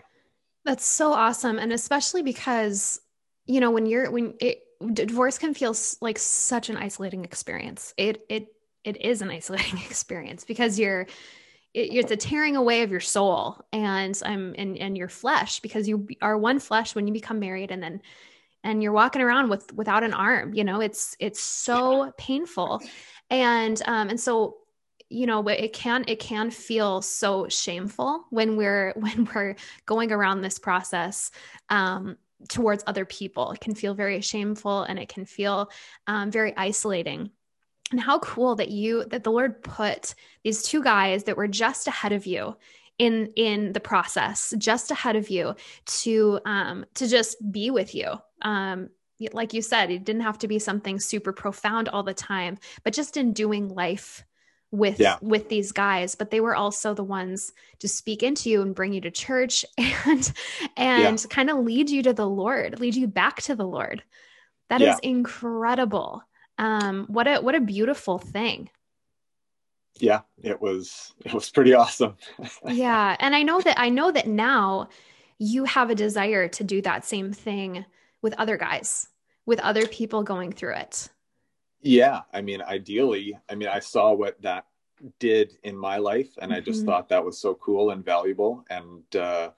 that's 0.66 0.86
so 0.86 1.12
awesome 1.14 1.58
and 1.58 1.74
especially 1.74 2.22
because 2.22 3.02
you 3.46 3.60
know 3.60 3.72
when 3.72 3.86
you're 3.86 4.12
when 4.12 4.34
it 4.40 4.62
divorce 4.94 5.38
can 5.38 5.54
feel 5.54 5.76
like 6.02 6.18
such 6.18 6.70
an 6.70 6.78
isolating 6.78 7.24
experience. 7.24 7.94
It 7.98 8.26
it 8.30 8.48
it 8.84 9.02
is 9.02 9.22
an 9.22 9.30
isolating 9.40 9.80
experience 9.80 10.44
because 10.44 10.80
you're 10.80 11.08
it, 11.74 11.94
it's 11.94 12.12
a 12.12 12.18
tearing 12.18 12.56
away 12.56 12.82
of 12.84 12.92
your 12.92 13.00
soul 13.00 13.62
and 13.72 14.20
i'm 14.26 14.50
um, 14.50 14.56
and 14.58 14.78
and 14.78 14.98
your 14.98 15.10
flesh 15.10 15.60
because 15.60 15.88
you 15.88 16.08
are 16.22 16.38
one 16.38 16.60
flesh 16.60 16.96
when 16.96 17.08
you 17.08 17.14
become 17.14 17.40
married 17.40 17.72
and 17.72 17.84
then 17.84 18.02
and 18.64 18.82
you're 18.82 18.92
walking 18.92 19.22
around 19.22 19.50
with 19.50 19.74
without 19.74 20.04
an 20.04 20.14
arm 20.14 20.54
you 20.54 20.64
know? 20.64 20.82
It's 20.82 21.16
it's 21.20 21.40
so 21.40 22.12
painful. 22.18 22.82
And 23.30 23.82
um 23.86 24.10
and 24.10 24.20
so 24.20 24.58
you 25.10 25.26
know 25.26 25.48
it 25.48 25.74
can 25.74 26.04
it 26.08 26.20
can 26.20 26.50
feel 26.52 27.02
so 27.02 27.48
shameful 27.48 28.26
when 28.30 28.58
we're 28.58 28.94
when 28.96 29.30
we're 29.34 29.56
going 29.86 30.12
around 30.12 30.42
this 30.42 30.60
process. 30.60 31.32
Um 31.70 32.18
towards 32.50 32.84
other 32.86 33.06
people. 33.06 33.52
It 33.52 33.60
can 33.60 33.76
feel 33.76 33.94
very 33.94 34.22
shameful 34.22 34.84
and 34.84 35.00
it 35.00 35.10
can 35.10 35.26
feel 35.26 35.70
um, 36.06 36.32
very 36.32 36.56
isolating. 36.56 37.32
And 37.92 38.00
how 38.00 38.20
cool 38.20 38.56
that 38.56 38.70
you 38.70 39.06
that 39.06 39.24
the 39.24 39.32
lord 39.32 39.64
put 39.64 40.14
these 40.44 40.62
two 40.62 40.84
guys 40.84 41.24
that 41.24 41.38
were 41.38 41.48
just 41.48 41.88
ahead 41.88 42.12
of 42.12 42.26
you 42.26 42.58
in 42.98 43.32
in 43.38 43.72
the 43.72 43.80
process 43.80 44.54
just 44.58 44.92
ahead 44.92 45.16
of 45.16 45.30
you 45.30 45.56
to 45.86 46.40
um 46.46 46.86
to 46.96 47.08
just 47.08 47.38
be 47.50 47.72
with 47.72 47.96
you. 47.96 48.12
Um 48.42 48.90
like 49.32 49.54
you 49.54 49.62
said 49.62 49.90
it 49.90 50.04
didn't 50.04 50.24
have 50.24 50.38
to 50.40 50.48
be 50.48 50.60
something 50.60 51.00
super 51.00 51.32
profound 51.32 51.90
all 51.90 52.04
the 52.04 52.14
time 52.14 52.58
but 52.84 52.94
just 52.94 53.18
in 53.18 53.34
doing 53.34 53.68
life 53.68 54.24
with 54.72 55.00
yeah. 55.00 55.18
with 55.22 55.48
these 55.50 55.72
guys 55.72 56.16
but 56.16 56.30
they 56.30 56.42
were 56.42 56.56
also 56.56 56.94
the 56.94 57.04
ones 57.04 57.54
to 57.80 57.88
speak 57.88 58.22
into 58.22 58.50
you 58.50 58.62
and 58.62 58.76
bring 58.76 58.94
you 58.94 59.00
to 59.00 59.12
church 59.12 59.64
and 59.78 60.34
and 60.78 61.20
yeah. 61.20 61.28
kind 61.30 61.50
of 61.50 61.58
lead 61.60 61.90
you 61.90 62.04
to 62.04 62.14
the 62.14 62.28
lord 62.28 62.80
lead 62.80 62.96
you 62.96 63.08
back 63.08 63.42
to 63.42 63.56
the 63.56 63.66
lord 63.66 64.04
That 64.70 64.82
yeah. 64.82 64.94
is 64.94 65.00
incredible 65.00 66.22
um 66.58 67.06
what 67.08 67.28
a 67.28 67.38
what 67.38 67.56
a 67.56 67.62
beautiful 67.62 68.18
thing 68.18 68.70
yeah 70.00 70.22
it 70.44 70.62
was 70.62 71.14
it 71.24 71.34
was 71.34 71.50
pretty 71.50 71.74
awesome 71.74 72.18
yeah 72.68 73.16
and 73.20 73.36
i 73.36 73.44
know 73.44 73.62
that 73.62 73.80
i 73.80 73.90
know 73.90 74.12
that 74.12 74.28
now 74.28 74.90
you 75.40 75.64
have 75.64 75.90
a 75.90 75.96
desire 75.96 76.48
to 76.50 76.64
do 76.64 76.82
that 76.82 77.06
same 77.06 77.32
thing 77.32 77.86
with 78.22 78.34
other 78.38 78.58
guys 78.58 79.08
with 79.46 79.60
other 79.62 79.88
people 79.88 80.24
going 80.24 80.52
through 80.52 80.76
it 80.76 81.10
yeah 81.82 82.22
i 82.34 82.42
mean 82.42 82.62
ideally 82.62 83.38
i 83.50 83.56
mean 83.56 83.68
i 83.68 83.80
saw 83.80 84.14
what 84.14 84.42
that 84.42 84.66
did 85.20 85.58
in 85.64 85.78
my 85.78 85.98
life 85.98 86.30
and 86.42 86.52
mm-hmm. 86.52 86.58
i 86.58 86.62
just 86.62 86.80
mm-hmm. 86.80 86.90
thought 86.90 87.10
that 87.10 87.24
was 87.24 87.40
so 87.40 87.54
cool 87.56 87.92
and 87.92 88.04
valuable 88.04 88.66
and 88.70 89.16
uh, 89.16 89.50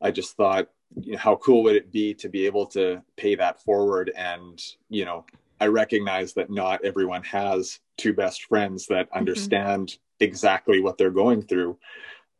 i 0.00 0.10
just 0.10 0.36
thought 0.36 0.68
you 1.00 1.12
know, 1.12 1.18
how 1.18 1.34
cool 1.36 1.62
would 1.64 1.74
it 1.74 1.90
be 1.90 2.14
to 2.14 2.28
be 2.28 2.46
able 2.46 2.66
to 2.66 3.02
pay 3.16 3.34
that 3.34 3.60
forward 3.62 4.12
and 4.16 4.62
you 4.88 5.04
know 5.04 5.24
I 5.60 5.68
recognize 5.68 6.34
that 6.34 6.50
not 6.50 6.84
everyone 6.84 7.22
has 7.24 7.80
two 7.96 8.12
best 8.12 8.44
friends 8.44 8.86
that 8.88 9.06
mm-hmm. 9.06 9.18
understand 9.18 9.88
mm-hmm. 9.88 10.24
exactly 10.24 10.80
what 10.80 10.98
they're 10.98 11.10
going 11.10 11.42
through. 11.42 11.78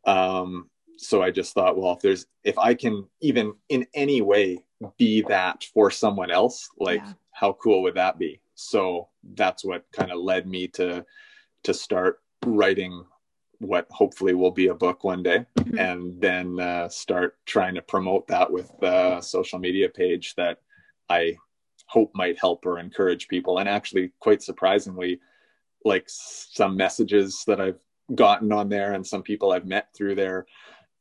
Um, 0.05 0.69
so 0.97 1.23
I 1.23 1.31
just 1.31 1.55
thought, 1.55 1.77
well, 1.77 1.95
if 1.95 2.01
there's, 2.01 2.27
if 2.45 2.59
I 2.59 2.75
can 2.75 3.07
even 3.21 3.55
in 3.69 3.87
any 3.95 4.21
way 4.21 4.63
be 4.99 5.23
that 5.23 5.65
for 5.73 5.91
someone 5.91 6.31
else, 6.31 6.69
like 6.79 7.01
yeah. 7.01 7.13
how 7.33 7.55
cool 7.55 7.83
would 7.83 7.95
that 7.95 8.19
be? 8.19 8.41
So 8.55 9.09
that's 9.35 9.65
what 9.65 9.85
kind 9.93 10.11
of 10.11 10.19
led 10.19 10.47
me 10.47 10.69
to, 10.69 11.05
to 11.65 11.75
start 11.75 12.21
writing 12.45 13.05
what 13.59 13.87
hopefully 13.91 14.35
will 14.35 14.51
be 14.51 14.69
a 14.69 14.75
book 14.75 15.05
one 15.05 15.23
day 15.23 15.45
mm-hmm. 15.59 15.79
and 15.79 16.21
then 16.21 16.61
uh, 16.61 16.89
start 16.89 17.39
trying 17.47 17.75
to 17.75 17.83
promote 17.83 18.27
that 18.29 18.51
with 18.51 18.71
a 18.83 19.21
social 19.23 19.59
media 19.59 19.89
page 19.89 20.35
that 20.37 20.59
I 21.09 21.37
hope 21.87 22.13
might 22.15 22.39
help 22.39 22.67
or 22.67 22.79
encourage 22.79 23.29
people. 23.29 23.59
And 23.59 23.69
actually, 23.69 24.13
quite 24.21 24.43
surprisingly, 24.43 25.21
like 25.85 26.05
some 26.07 26.77
messages 26.77 27.45
that 27.47 27.61
I've 27.61 27.79
gotten 28.15 28.53
on 28.53 28.69
there 28.69 28.93
and 28.93 29.07
some 29.07 29.23
people 29.23 29.53
I've 29.53 29.67
met 29.67 29.89
through 29.95 30.15
there, 30.15 30.47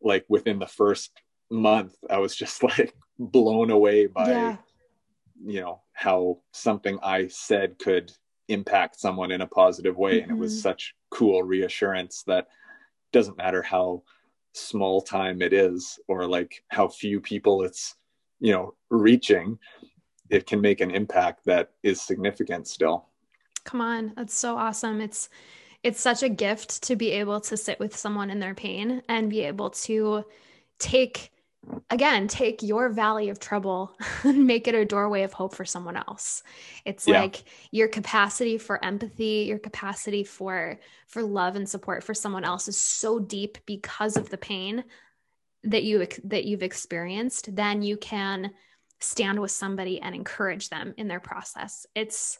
like 0.02 0.26
within 0.28 0.60
the 0.60 0.68
first 0.68 1.12
month, 1.50 1.96
I 2.10 2.18
was 2.18 2.36
just 2.36 2.64
like 2.78 2.94
blown 3.18 3.70
away 3.70 4.08
by, 4.08 4.30
yeah. 4.30 4.58
you 5.46 5.62
know, 5.62 5.82
how 5.94 6.40
something 6.52 7.00
I 7.02 7.28
said 7.28 7.80
could 7.80 8.12
impact 8.50 9.00
someone 9.00 9.32
in 9.32 9.42
a 9.42 9.48
positive 9.48 9.98
way. 9.98 10.20
Mm-hmm. 10.20 10.30
And 10.30 10.38
it 10.38 10.42
was 10.42 10.54
mm-hmm. 10.54 10.62
such 10.62 10.96
cool 11.10 11.44
reassurance 11.44 12.24
that 12.28 12.48
doesn't 13.12 13.38
matter 13.38 13.62
how 13.62 14.04
small 14.54 15.02
time 15.02 15.42
it 15.42 15.54
is 15.54 16.00
or 16.08 16.28
like 16.28 16.64
how 16.68 16.88
few 16.88 17.20
people 17.20 17.64
it's, 17.64 17.96
you 18.40 18.52
know, 18.52 18.76
reaching 18.90 19.58
it 20.30 20.48
can 20.48 20.62
make 20.62 20.82
an 20.82 20.92
impact 20.92 21.46
that 21.46 21.72
is 21.84 22.02
significant 22.02 22.68
still 22.68 23.08
come 23.64 23.82
on 23.82 24.14
that's 24.16 24.38
so 24.38 24.58
awesome 24.58 25.00
it's 25.02 25.30
it's 25.84 26.00
such 26.00 26.24
a 26.24 26.30
gift 26.30 26.82
to 26.82 26.96
be 26.96 27.12
able 27.12 27.42
to 27.42 27.58
sit 27.58 27.80
with 27.80 27.96
someone 27.96 28.30
in 28.30 28.40
their 28.40 28.56
pain 28.56 29.02
and 29.10 29.30
be 29.30 29.42
able 29.42 29.70
to 29.70 30.24
take 30.80 31.33
again 31.90 32.28
take 32.28 32.62
your 32.62 32.90
valley 32.90 33.30
of 33.30 33.40
trouble 33.40 33.96
and 34.24 34.46
make 34.46 34.68
it 34.68 34.76
a 34.76 34.86
doorway 34.86 35.24
of 35.24 35.34
hope 35.34 35.56
for 35.56 35.66
someone 35.66 35.96
else. 35.96 36.44
It's 36.86 37.08
Yeah. 37.08 37.22
like 37.22 37.44
your 37.72 37.88
capacity 37.88 38.58
for 38.58 38.84
empathy 38.84 39.46
your 39.48 39.60
capacity 39.60 40.24
for 40.24 40.80
for 41.08 41.24
love 41.24 41.56
and 41.56 41.68
support 41.68 42.04
for 42.04 42.14
someone 42.14 42.44
else 42.44 42.68
is 42.68 42.78
so 42.78 43.20
deep 43.20 43.58
because 43.66 44.18
of 44.18 44.30
the 44.30 44.38
pain 44.38 44.84
that 45.64 45.84
you 45.84 46.06
that 46.26 46.46
you've 46.46 46.64
experienced 46.64 47.56
then 47.56 47.82
you 47.82 47.98
can 47.98 48.52
stand 49.00 49.40
with 49.40 49.52
somebody 49.52 50.02
and 50.02 50.16
encourage 50.16 50.70
them 50.70 50.94
in 50.98 51.08
their 51.08 51.20
process. 51.20 51.86
It's 51.96 52.40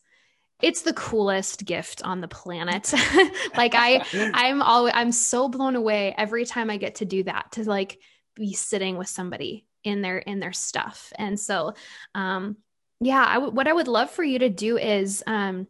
it's 0.62 0.84
the 0.84 0.94
coolest 0.94 1.66
gift 1.66 2.02
on 2.04 2.22
the 2.22 2.28
planet. 2.28 2.94
Like 3.58 3.74
i 3.76 4.04
i'm 4.34 4.62
always 4.62 4.94
i'm 4.96 5.12
so 5.12 5.48
blown 5.50 5.76
away 5.76 6.14
every 6.18 6.46
time 6.46 6.70
i 6.70 6.78
get 6.78 6.96
to 6.96 7.06
do 7.06 7.24
that 7.24 7.52
to 7.54 7.64
like 7.64 8.00
be 8.36 8.54
sitting 8.54 8.98
with 8.98 9.08
somebody 9.08 9.66
in 9.84 10.02
their 10.02 10.20
in 10.20 10.40
their 10.40 10.54
stuff. 10.54 11.12
And 11.18 11.40
so 11.40 11.74
um 12.16 12.58
yeah 13.00 13.26
I 13.28 13.36
w- 13.36 13.54
what 13.54 13.68
i 13.68 13.74
would 13.74 13.88
love 13.88 14.10
for 14.10 14.24
you 14.24 14.40
to 14.40 14.50
do 14.50 14.78
is 14.78 15.24
um 15.28 15.68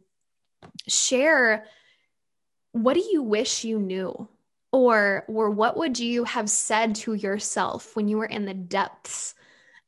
share 0.88 1.66
what 2.72 2.95
do 2.95 3.01
you 3.11 3.22
wish 3.22 3.64
you 3.64 3.80
knew? 3.80 4.28
Or 4.72 5.26
or 5.28 5.51
what 5.51 5.78
would 5.78 5.99
you 5.99 6.24
have 6.24 6.49
said 6.49 6.95
to 6.95 7.14
yourself 7.14 7.95
when 7.95 8.07
you 8.07 8.18
were 8.18 8.26
in 8.26 8.45
the 8.45 8.53
depths 8.53 9.36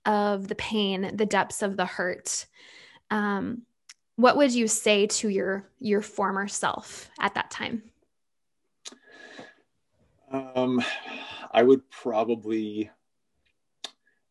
of 0.05 0.47
the 0.47 0.55
pain 0.55 1.15
the 1.15 1.26
depths 1.26 1.61
of 1.61 1.78
the 1.78 1.86
hurt? 1.86 2.45
Um 3.09 3.63
what 4.17 4.38
would 4.38 4.53
you 4.53 4.67
say 4.67 5.07
to 5.07 5.30
your 5.30 5.67
your 5.80 6.01
former 6.01 6.47
self 6.47 7.09
at 7.19 7.34
that 7.36 7.51
time? 7.51 7.84
Um, 10.32 10.82
I 11.56 11.64
would 11.64 11.89
probably. 11.89 12.91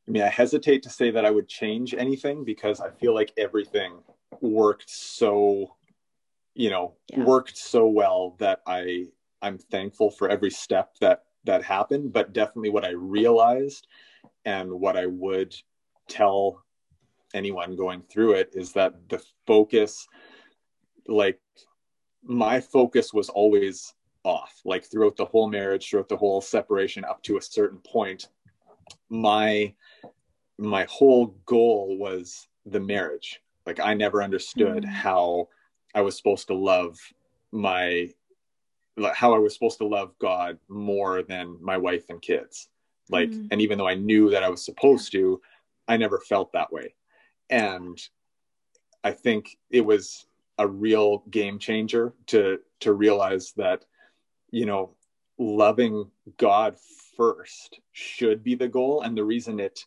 I 0.06 0.10
mean, 0.10 0.22
I 0.22 0.28
hesitate 0.28 0.82
to 0.82 0.90
say 0.90 1.10
that 1.10 1.24
I 1.24 1.30
would 1.30 1.48
change 1.48 1.94
anything 1.94 2.44
because 2.44 2.82
I 2.82 2.90
feel 2.90 3.14
like 3.14 3.32
everything 3.38 4.02
worked 4.42 4.90
so, 4.90 5.76
you 6.52 6.68
know, 6.68 6.96
Yeah. 7.08 7.24
worked 7.24 7.56
so 7.56 7.86
well 7.86 8.36
that 8.38 8.60
I 8.66 9.06
I'm 9.40 9.56
thankful 9.56 10.10
for 10.10 10.28
every 10.28 10.50
step 10.50 10.96
that 11.00 11.24
that 11.44 11.64
happened. 11.64 12.12
But 12.12 12.34
definitely, 12.34 12.68
what 12.68 12.84
I 12.84 12.90
realized 12.90 13.86
and 14.44 14.70
what 14.70 14.98
I 14.98 15.06
would 15.06 15.54
tell 16.08 16.62
anyone 17.32 17.74
going 17.74 18.02
through 18.02 18.32
it 18.34 18.50
is 18.52 18.74
that 18.74 19.08
the 19.08 19.24
focus, 19.46 20.06
like 21.06 21.40
my 22.22 22.60
focus, 22.60 23.14
was 23.14 23.30
always 23.30 23.94
off 24.24 24.60
like 24.64 24.84
throughout 24.84 25.16
the 25.16 25.24
whole 25.24 25.48
marriage 25.48 25.88
throughout 25.88 26.08
the 26.08 26.16
whole 26.16 26.40
separation 26.40 27.04
up 27.04 27.22
to 27.22 27.36
a 27.36 27.42
certain 27.42 27.78
point 27.78 28.28
my 29.10 29.72
my 30.58 30.84
whole 30.88 31.26
goal 31.46 31.96
was 31.98 32.48
the 32.66 32.80
marriage 32.80 33.40
like 33.66 33.78
i 33.80 33.92
never 33.94 34.22
understood 34.22 34.82
Mm. 34.82 34.88
how 34.88 35.48
i 35.94 36.00
was 36.00 36.16
supposed 36.16 36.46
to 36.48 36.54
love 36.54 36.98
my 37.52 38.10
like, 38.96 39.14
how 39.14 39.34
i 39.34 39.38
was 39.38 39.52
supposed 39.52 39.78
to 39.78 39.86
love 39.86 40.14
god 40.18 40.58
more 40.68 41.22
than 41.22 41.58
my 41.60 41.76
wife 41.76 42.08
and 42.08 42.22
kids 42.22 42.68
like 43.10 43.30
Mm. 43.30 43.48
and 43.50 43.60
even 43.60 43.76
though 43.76 43.88
i 43.88 43.94
knew 43.94 44.30
that 44.30 44.42
i 44.42 44.48
was 44.48 44.64
supposed 44.64 45.12
to 45.12 45.40
i 45.86 45.96
never 45.98 46.18
felt 46.20 46.52
that 46.52 46.72
way 46.72 46.94
and 47.50 48.08
i 49.02 49.10
think 49.10 49.58
it 49.70 49.82
was 49.82 50.26
a 50.58 50.66
real 50.66 51.18
game 51.30 51.58
changer 51.58 52.14
to 52.28 52.58
to 52.80 52.94
realize 52.94 53.52
that 53.56 53.84
you 54.54 54.66
know 54.66 54.94
loving 55.36 56.08
god 56.36 56.76
first 57.16 57.80
should 57.92 58.42
be 58.44 58.54
the 58.54 58.68
goal. 58.68 59.02
And 59.02 59.16
the 59.16 59.24
reason 59.24 59.58
it 59.58 59.84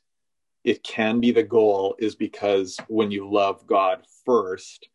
it 0.63 0.84
can 0.84 1.22
be 1.22 1.32
the 1.32 1.43
goal 1.43 1.95
is 1.99 2.15
because 2.15 2.78
when 2.89 3.09
you 3.09 3.32
love 3.32 3.65
god 3.65 4.05
first 4.26 4.89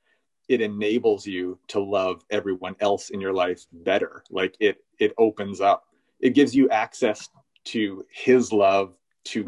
it 0.48 0.60
enables 0.60 1.26
you 1.26 1.58
to 1.68 1.80
love 1.80 2.22
everyone 2.30 2.76
else 2.80 3.08
in 3.10 3.20
your 3.20 3.32
life 3.32 3.64
better. 3.72 4.22
Like 4.30 4.54
it 4.60 4.84
it 4.98 5.14
opens 5.16 5.60
up. 5.60 5.84
It 6.20 6.34
gives 6.34 6.54
you 6.54 6.68
access 6.68 7.28
to 7.64 8.04
his 8.10 8.52
love 8.52 8.94
to 9.24 9.44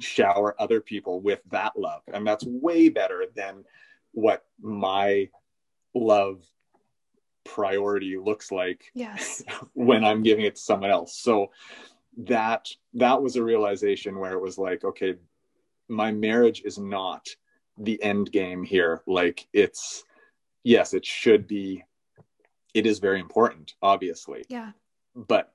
shower 0.00 0.54
other 0.58 0.80
people 0.80 1.20
with 1.20 1.40
that 1.50 1.78
love. 1.78 2.02
And 2.12 2.26
that's 2.26 2.44
way 2.46 2.88
better 2.88 3.26
than 3.34 3.64
what 4.12 4.46
my 4.60 5.28
love 5.94 6.44
priority 7.54 8.16
looks 8.18 8.52
like 8.52 8.90
yes. 8.94 9.42
when 9.74 10.04
i'm 10.04 10.22
giving 10.22 10.44
it 10.44 10.56
to 10.56 10.60
someone 10.60 10.90
else. 10.90 11.18
So 11.18 11.50
that 12.18 12.68
that 12.94 13.22
was 13.22 13.36
a 13.36 13.42
realization 13.42 14.18
where 14.18 14.32
it 14.32 14.42
was 14.42 14.58
like 14.58 14.84
okay 14.84 15.14
my 15.88 16.12
marriage 16.12 16.62
is 16.64 16.78
not 16.78 17.26
the 17.78 18.02
end 18.02 18.30
game 18.32 18.62
here. 18.62 19.02
Like 19.06 19.46
it's 19.52 20.04
yes 20.64 20.92
it 20.92 21.06
should 21.06 21.46
be 21.46 21.84
it 22.74 22.86
is 22.86 22.98
very 22.98 23.20
important 23.20 23.74
obviously. 23.80 24.44
Yeah. 24.48 24.72
But 25.14 25.52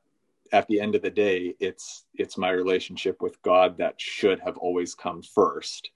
at 0.51 0.67
the 0.67 0.79
end 0.79 0.95
of 0.95 1.01
the 1.01 1.09
day 1.09 1.55
it's 1.59 2.05
it's 2.13 2.37
my 2.37 2.49
relationship 2.49 3.21
with 3.21 3.41
god 3.41 3.77
that 3.77 3.99
should 3.99 4.39
have 4.39 4.57
always 4.57 4.95
come 4.95 5.21
first. 5.21 5.91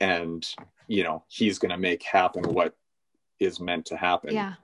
And 0.00 0.46
you 0.86 1.02
know 1.02 1.24
he's 1.28 1.58
going 1.58 1.70
to 1.70 1.78
make 1.78 2.02
happen 2.02 2.44
what 2.44 2.76
is 3.40 3.58
meant 3.60 3.86
to 3.86 3.96
happen. 3.96 4.32
Yeah 4.32 4.54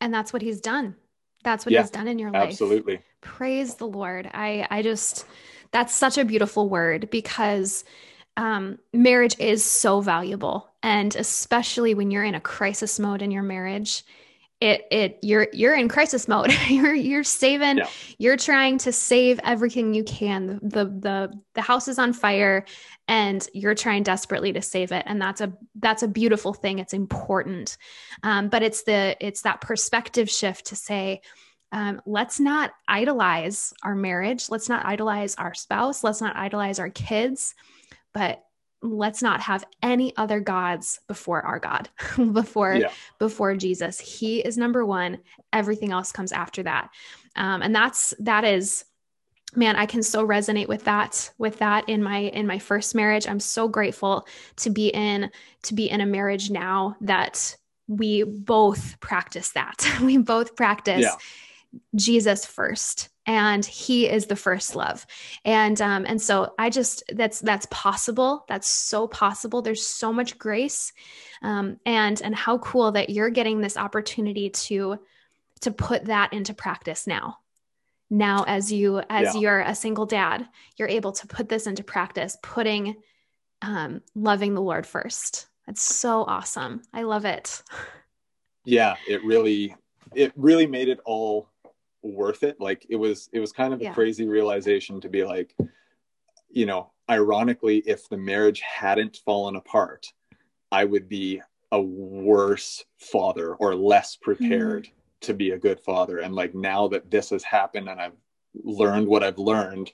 and 0.00 0.12
that's 0.12 0.32
what 0.32 0.42
he's 0.42 0.60
done. 0.60 0.96
That's 1.44 1.64
what 1.66 1.72
Yeah, 1.72 1.74
he's 1.74 1.90
done 1.90 2.08
in 2.08 2.18
your 2.18 2.32
life. 2.32 2.78
absolutely. 2.78 3.02
Praise 3.20 3.76
the 3.76 3.86
lord. 3.88 4.30
I 4.32 4.66
i 4.70 4.82
just 4.82 5.26
that's 5.72 5.94
such 5.94 6.18
a 6.18 6.24
beautiful 6.24 6.68
word 6.68 7.10
because 7.10 7.84
um, 8.36 8.78
marriage 8.92 9.36
is 9.38 9.64
so 9.64 10.00
valuable. 10.00 10.68
And 10.82 11.14
especially 11.16 11.94
when 11.94 12.10
you're 12.10 12.24
in 12.24 12.34
a 12.34 12.40
crisis 12.40 12.98
mode 12.98 13.22
in 13.22 13.30
your 13.30 13.42
marriage 13.42 14.04
it 14.60 14.86
it 14.90 15.18
you're 15.22 15.48
you're 15.52 15.74
in 15.74 15.88
crisis 15.88 16.28
mode. 16.28 16.50
You're 16.68 16.94
you're 16.94 17.24
saving 17.24 17.78
Yeah. 17.78 17.88
you're 18.18 18.38
trying 18.38 18.78
to 18.78 18.92
save 18.92 19.38
everything 19.44 19.92
you 19.92 20.02
can. 20.02 20.58
The 20.62 20.86
the 20.86 21.32
the 21.54 21.60
house 21.60 21.88
is 21.88 21.98
on 21.98 22.14
fire 22.14 22.64
and 23.06 23.46
you're 23.52 23.74
trying 23.74 24.02
desperately 24.02 24.54
to 24.54 24.62
save 24.62 24.92
it. 24.92 25.02
And 25.06 25.20
that's 25.20 25.42
a 25.42 25.52
that's 25.74 26.02
a 26.02 26.08
beautiful 26.08 26.54
thing. 26.54 26.78
It's 26.78 26.94
important. 26.94 27.76
Um, 28.22 28.48
but 28.48 28.62
it's 28.62 28.84
the 28.84 29.14
it's 29.20 29.42
that 29.42 29.60
perspective 29.60 30.30
shift 30.30 30.66
to 30.66 30.76
say 30.76 31.20
um, 31.72 32.00
let's 32.06 32.40
not 32.40 32.70
idolize 32.88 33.74
our 33.82 33.94
marriage. 33.94 34.48
Let's 34.48 34.68
not 34.70 34.86
idolize 34.86 35.34
our 35.34 35.52
spouse. 35.52 36.02
Let's 36.02 36.22
not 36.22 36.34
idolize 36.36 36.78
our 36.78 36.88
kids. 36.90 37.54
But 38.14 38.42
let's 38.82 39.22
not 39.22 39.40
have 39.40 39.64
any 39.82 40.16
other 40.16 40.40
gods 40.40 41.00
before 41.08 41.42
our 41.42 41.58
god 41.58 41.88
before 42.32 42.76
Yeah. 42.76 42.90
before 43.18 43.56
jesus. 43.56 43.98
He 43.98 44.40
is 44.40 44.56
number 44.58 44.84
one. 44.84 45.18
Everything 45.52 45.92
else 45.92 46.12
comes 46.12 46.32
after 46.32 46.62
that. 46.64 46.90
Um, 47.36 47.62
and 47.62 47.74
that's 47.74 48.14
that 48.20 48.44
is 48.44 48.84
man 49.54 49.76
i 49.76 49.86
can 49.86 50.02
so 50.02 50.26
resonate 50.26 50.66
with 50.66 50.84
that 50.84 51.30
with 51.38 51.58
that 51.58 51.88
in 51.88 52.02
my 52.02 52.18
in 52.18 52.46
my 52.46 52.58
first 52.58 52.94
marriage. 52.94 53.26
I'm 53.26 53.40
so 53.40 53.68
grateful 53.68 54.26
to 54.56 54.70
be 54.70 54.88
in 54.88 55.30
to 55.62 55.74
be 55.74 55.88
in 55.88 56.00
a 56.00 56.06
marriage 56.06 56.50
now 56.50 56.96
that 57.00 57.56
we 57.88 58.24
both 58.24 58.98
practice 59.00 59.50
that. 59.52 59.86
We 60.02 60.18
both 60.18 60.56
practice 60.56 61.02
Yeah. 61.02 61.14
jesus 61.94 62.44
first 62.44 63.08
and 63.26 63.64
he 63.66 64.08
is 64.08 64.26
the 64.26 64.36
first 64.36 64.76
love. 64.76 65.04
And 65.44 65.80
um 65.82 66.06
and 66.06 66.20
so 66.22 66.54
i 66.58 66.70
just 66.70 67.02
that's 67.14 67.40
that's 67.40 67.66
possible. 67.70 68.44
That's 68.48 68.68
so 68.68 69.08
possible. 69.08 69.62
There's 69.62 69.86
so 69.86 70.12
much 70.12 70.38
grace 70.38 70.92
um 71.42 71.78
and 71.84 72.20
and 72.22 72.34
how 72.34 72.58
cool 72.58 72.92
that 72.92 73.10
you're 73.10 73.30
getting 73.30 73.60
this 73.60 73.76
opportunity 73.76 74.50
to 74.50 74.98
to 75.62 75.70
put 75.70 76.04
that 76.06 76.32
into 76.32 76.54
practice 76.54 77.06
now. 77.06 77.38
Now 78.10 78.44
as 78.46 78.72
you 78.72 79.02
as 79.10 79.34
Yeah. 79.34 79.40
you're 79.40 79.60
a 79.60 79.74
single 79.74 80.06
dad 80.06 80.46
you're 80.76 80.88
able 80.88 81.12
to 81.12 81.26
put 81.26 81.48
this 81.48 81.66
into 81.66 81.82
practice 81.82 82.36
putting 82.42 82.96
um 83.62 84.02
loving 84.14 84.54
the 84.54 84.62
lord 84.62 84.86
first. 84.86 85.46
That's 85.66 85.82
so 85.82 86.22
awesome. 86.22 86.82
I 86.92 87.02
love 87.02 87.24
it. 87.24 87.62
Yeah 88.68 88.96
it 89.08 89.22
really 89.24 89.76
it 90.14 90.32
really 90.34 90.66
made 90.66 90.88
it 90.88 90.98
all 91.04 91.48
worth 92.06 92.42
it. 92.42 92.60
Like 92.60 92.86
it 92.88 92.96
was 92.96 93.28
it 93.32 93.40
was 93.40 93.52
kind 93.52 93.74
of 93.74 93.80
a 93.80 93.84
Yeah. 93.84 93.94
crazy 93.94 94.26
realization 94.26 95.00
to 95.00 95.08
be 95.08 95.24
like 95.24 95.54
you 96.48 96.66
know 96.66 96.90
ironically 97.10 97.78
if 97.86 98.08
the 98.08 98.16
marriage 98.16 98.60
hadn't 98.60 99.18
fallen 99.24 99.56
apart 99.56 100.12
i 100.72 100.84
would 100.84 101.08
be 101.08 101.40
a 101.72 101.80
worse 101.80 102.84
father 102.98 103.54
or 103.56 103.74
less 103.74 104.16
prepared 104.16 104.84
mm-hmm. 104.84 104.94
to 105.20 105.34
be 105.34 105.50
a 105.50 105.58
good 105.58 105.80
father. 105.80 106.18
And 106.18 106.34
like 106.34 106.54
now 106.54 106.88
that 106.88 107.10
this 107.10 107.30
has 107.30 107.42
happened 107.42 107.88
and 107.88 108.00
i've 108.00 108.16
learned 108.64 109.06
what 109.06 109.22
i've 109.22 109.38
learned 109.38 109.92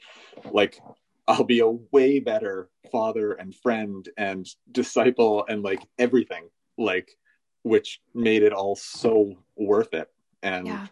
like 0.52 0.78
i'll 1.26 1.42
be 1.44 1.60
a 1.60 1.68
way 1.68 2.20
better 2.20 2.68
father 2.92 3.32
and 3.32 3.54
friend 3.54 4.08
and 4.16 4.46
disciple 4.70 5.44
and 5.48 5.62
like 5.62 5.82
everything 5.98 6.48
like 6.78 7.16
which 7.62 8.00
made 8.14 8.42
it 8.42 8.52
all 8.52 8.76
so 8.76 9.36
worth 9.56 9.94
it. 9.94 10.08
And 10.42 10.66
yeah 10.66 10.86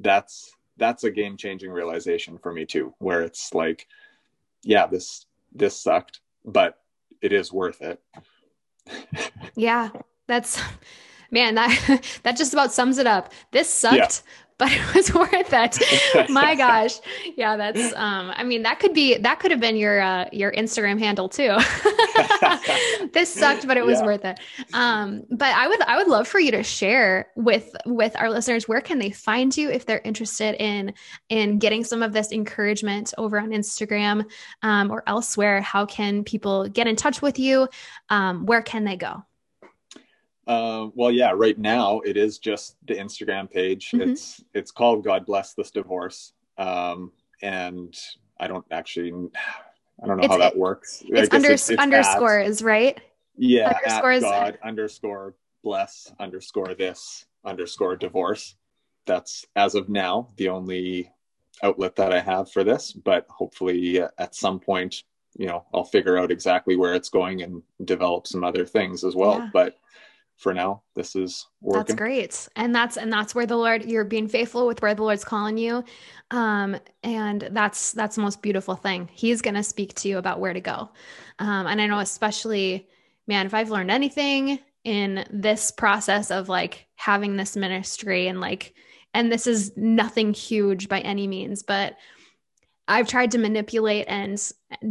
that's 0.00 0.52
that's 0.76 1.04
a 1.04 1.10
game 1.10 1.36
changing 1.36 1.70
realization 1.70 2.38
for 2.38 2.52
me 2.52 2.64
too 2.66 2.94
where 2.98 3.22
it's 3.22 3.54
like 3.54 3.86
yeah, 4.64 4.86
this 4.86 5.26
this 5.52 5.78
sucked, 5.78 6.20
but 6.44 6.78
it 7.20 7.32
is 7.32 7.52
worth 7.52 7.80
it. 7.82 8.00
yeah, 9.54 9.90
that's 10.26 10.60
man, 11.30 11.54
that 11.54 12.02
that 12.22 12.36
just 12.36 12.52
about 12.52 12.72
sums 12.72 12.98
it 12.98 13.06
up. 13.06 13.32
This 13.52 13.68
sucked, 13.68 13.96
yeah. 13.96 14.34
but 14.58 14.72
it 14.72 14.94
was 14.94 15.14
worth 15.14 15.52
it. 15.52 16.30
My 16.30 16.54
gosh. 16.54 16.98
Yeah, 17.36 17.56
that's 17.56 17.94
um 17.94 18.32
I 18.34 18.42
mean 18.42 18.62
that 18.62 18.80
could 18.80 18.94
be 18.94 19.18
that 19.18 19.38
could 19.40 19.50
have 19.50 19.60
been 19.60 19.76
your 19.76 20.00
uh 20.00 20.28
your 20.32 20.52
Instagram 20.52 20.98
handle 20.98 21.28
too. 21.28 21.56
This 23.12 23.32
sucked, 23.32 23.66
but 23.66 23.76
it 23.76 23.84
was 23.84 24.00
yeah. 24.00 24.06
worth 24.06 24.24
it. 24.24 24.40
Um 24.72 25.24
but 25.30 25.54
I 25.54 25.68
would 25.68 25.82
I 25.82 25.96
would 25.96 26.08
love 26.08 26.28
for 26.28 26.38
you 26.40 26.50
to 26.52 26.62
share 26.62 27.28
with 27.36 27.74
with 27.86 28.16
our 28.16 28.30
listeners 28.30 28.68
where 28.68 28.80
can 28.80 28.98
they 28.98 29.10
find 29.10 29.56
you 29.56 29.70
if 29.70 29.86
they're 29.86 30.02
interested 30.04 30.54
in 30.62 30.94
in 31.28 31.58
getting 31.58 31.84
some 31.84 32.02
of 32.02 32.12
this 32.12 32.32
encouragement 32.32 33.14
over 33.18 33.38
on 33.38 33.50
Instagram 33.50 34.24
um 34.62 34.90
or 34.90 35.02
elsewhere. 35.06 35.60
How 35.60 35.86
can 35.86 36.24
people 36.24 36.68
get 36.68 36.86
in 36.86 36.96
touch 36.96 37.22
with 37.22 37.38
you? 37.38 37.68
Um 38.10 38.46
where 38.46 38.62
can 38.62 38.84
they 38.84 38.96
go? 38.96 39.24
Uh, 40.46 40.88
well, 40.94 41.10
yeah, 41.10 41.32
right 41.34 41.58
now 41.58 42.00
it 42.00 42.16
is 42.16 42.38
just 42.38 42.76
the 42.86 42.94
Instagram 42.94 43.50
page. 43.50 43.90
Mm-hmm. 43.90 44.10
It's 44.10 44.44
it's 44.52 44.70
called 44.70 45.04
God 45.04 45.24
Bless 45.24 45.54
This 45.54 45.70
Divorce, 45.70 46.34
um, 46.58 47.12
and 47.40 47.96
I 48.38 48.46
don't 48.46 48.66
actually, 48.70 49.12
I 50.04 50.06
don't 50.06 50.18
know 50.18 50.24
it's, 50.24 50.32
how 50.32 50.38
that 50.38 50.56
works. 50.56 51.02
It's, 51.06 51.32
under, 51.32 51.52
it's, 51.52 51.70
it's 51.70 51.80
underscores, 51.80 52.60
at, 52.60 52.66
right? 52.66 53.00
Yeah, 53.36 53.78
underscores. 53.86 54.22
God 54.22 54.58
underscore 54.62 55.34
bless 55.62 56.12
underscore 56.20 56.74
this 56.74 57.24
underscore 57.44 57.96
divorce. 57.96 58.54
That's 59.06 59.46
as 59.56 59.74
of 59.74 59.88
now 59.88 60.28
the 60.36 60.50
only 60.50 61.10
outlet 61.62 61.96
that 61.96 62.12
I 62.12 62.20
have 62.20 62.50
for 62.50 62.64
this, 62.64 62.92
but 62.92 63.26
hopefully 63.28 64.00
uh, 64.00 64.08
at 64.18 64.34
some 64.34 64.60
point, 64.60 65.02
you 65.36 65.46
know, 65.46 65.64
I'll 65.72 65.84
figure 65.84 66.18
out 66.18 66.30
exactly 66.30 66.76
where 66.76 66.94
it's 66.94 67.08
going 67.08 67.42
and 67.42 67.62
develop 67.84 68.26
some 68.26 68.44
other 68.44 68.66
things 68.66 69.04
as 69.04 69.14
well. 69.14 69.38
Yeah. 69.38 69.50
But 69.52 69.78
for 70.36 70.52
now 70.52 70.82
this 70.94 71.14
is 71.14 71.46
working. 71.60 71.78
That's 71.78 71.94
great. 71.94 72.48
And 72.56 72.74
that's 72.74 72.96
and 72.96 73.12
that's 73.12 73.34
where 73.34 73.46
the 73.46 73.56
Lord 73.56 73.84
you're 73.84 74.04
being 74.04 74.28
faithful 74.28 74.66
with 74.66 74.82
where 74.82 74.94
the 74.94 75.02
Lord's 75.02 75.24
calling 75.24 75.58
you. 75.58 75.84
Um 76.30 76.76
and 77.02 77.48
that's 77.52 77.92
that's 77.92 78.16
the 78.16 78.22
most 78.22 78.42
beautiful 78.42 78.74
thing. 78.74 79.08
He's 79.12 79.42
going 79.42 79.54
to 79.54 79.62
speak 79.62 79.94
to 79.94 80.08
you 80.08 80.18
about 80.18 80.40
where 80.40 80.52
to 80.52 80.60
go. 80.60 80.90
Um 81.38 81.66
and 81.66 81.80
I 81.80 81.86
know 81.86 81.98
especially 81.98 82.88
man 83.26 83.46
if 83.46 83.54
I've 83.54 83.70
learned 83.70 83.90
anything 83.90 84.58
in 84.82 85.24
this 85.30 85.70
process 85.70 86.30
of 86.30 86.48
like 86.48 86.86
having 86.96 87.36
this 87.36 87.56
ministry 87.56 88.26
and 88.28 88.40
like 88.40 88.74
and 89.14 89.30
this 89.30 89.46
is 89.46 89.72
nothing 89.76 90.34
huge 90.34 90.88
by 90.88 91.00
any 91.00 91.28
means, 91.28 91.62
but 91.62 91.96
I've 92.86 93.08
tried 93.08 93.30
to 93.30 93.38
manipulate 93.38 94.06
and 94.08 94.40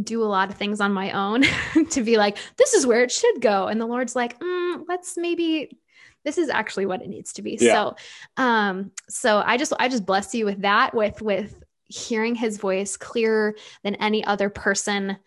do 0.02 0.22
a 0.22 0.26
lot 0.26 0.50
of 0.50 0.56
things 0.56 0.80
on 0.80 0.92
my 0.92 1.12
own 1.12 1.44
to 1.90 2.02
be 2.02 2.16
like, 2.16 2.38
this 2.56 2.74
is 2.74 2.86
where 2.86 3.02
it 3.02 3.12
should 3.12 3.40
go. 3.40 3.68
And 3.68 3.80
the 3.80 3.86
Lord's 3.86 4.16
like, 4.16 4.38
mm, 4.40 4.84
let's 4.88 5.16
maybe 5.16 5.78
this 6.24 6.38
is 6.38 6.48
actually 6.48 6.86
what 6.86 7.02
it 7.02 7.08
needs 7.08 7.34
to 7.34 7.42
be. 7.42 7.58
Yeah. 7.60 7.72
So, 7.72 7.96
um, 8.42 8.90
so 9.08 9.42
I 9.44 9.56
just, 9.56 9.72
I 9.78 9.88
just 9.88 10.06
bless 10.06 10.34
you 10.34 10.46
with 10.46 10.62
that, 10.62 10.94
with, 10.94 11.20
with 11.22 11.62
hearing 11.86 12.34
his 12.34 12.56
voice 12.58 12.96
clearer 12.96 13.54
than 13.82 13.94
any 13.96 14.24
other 14.24 14.48
person 14.48 15.18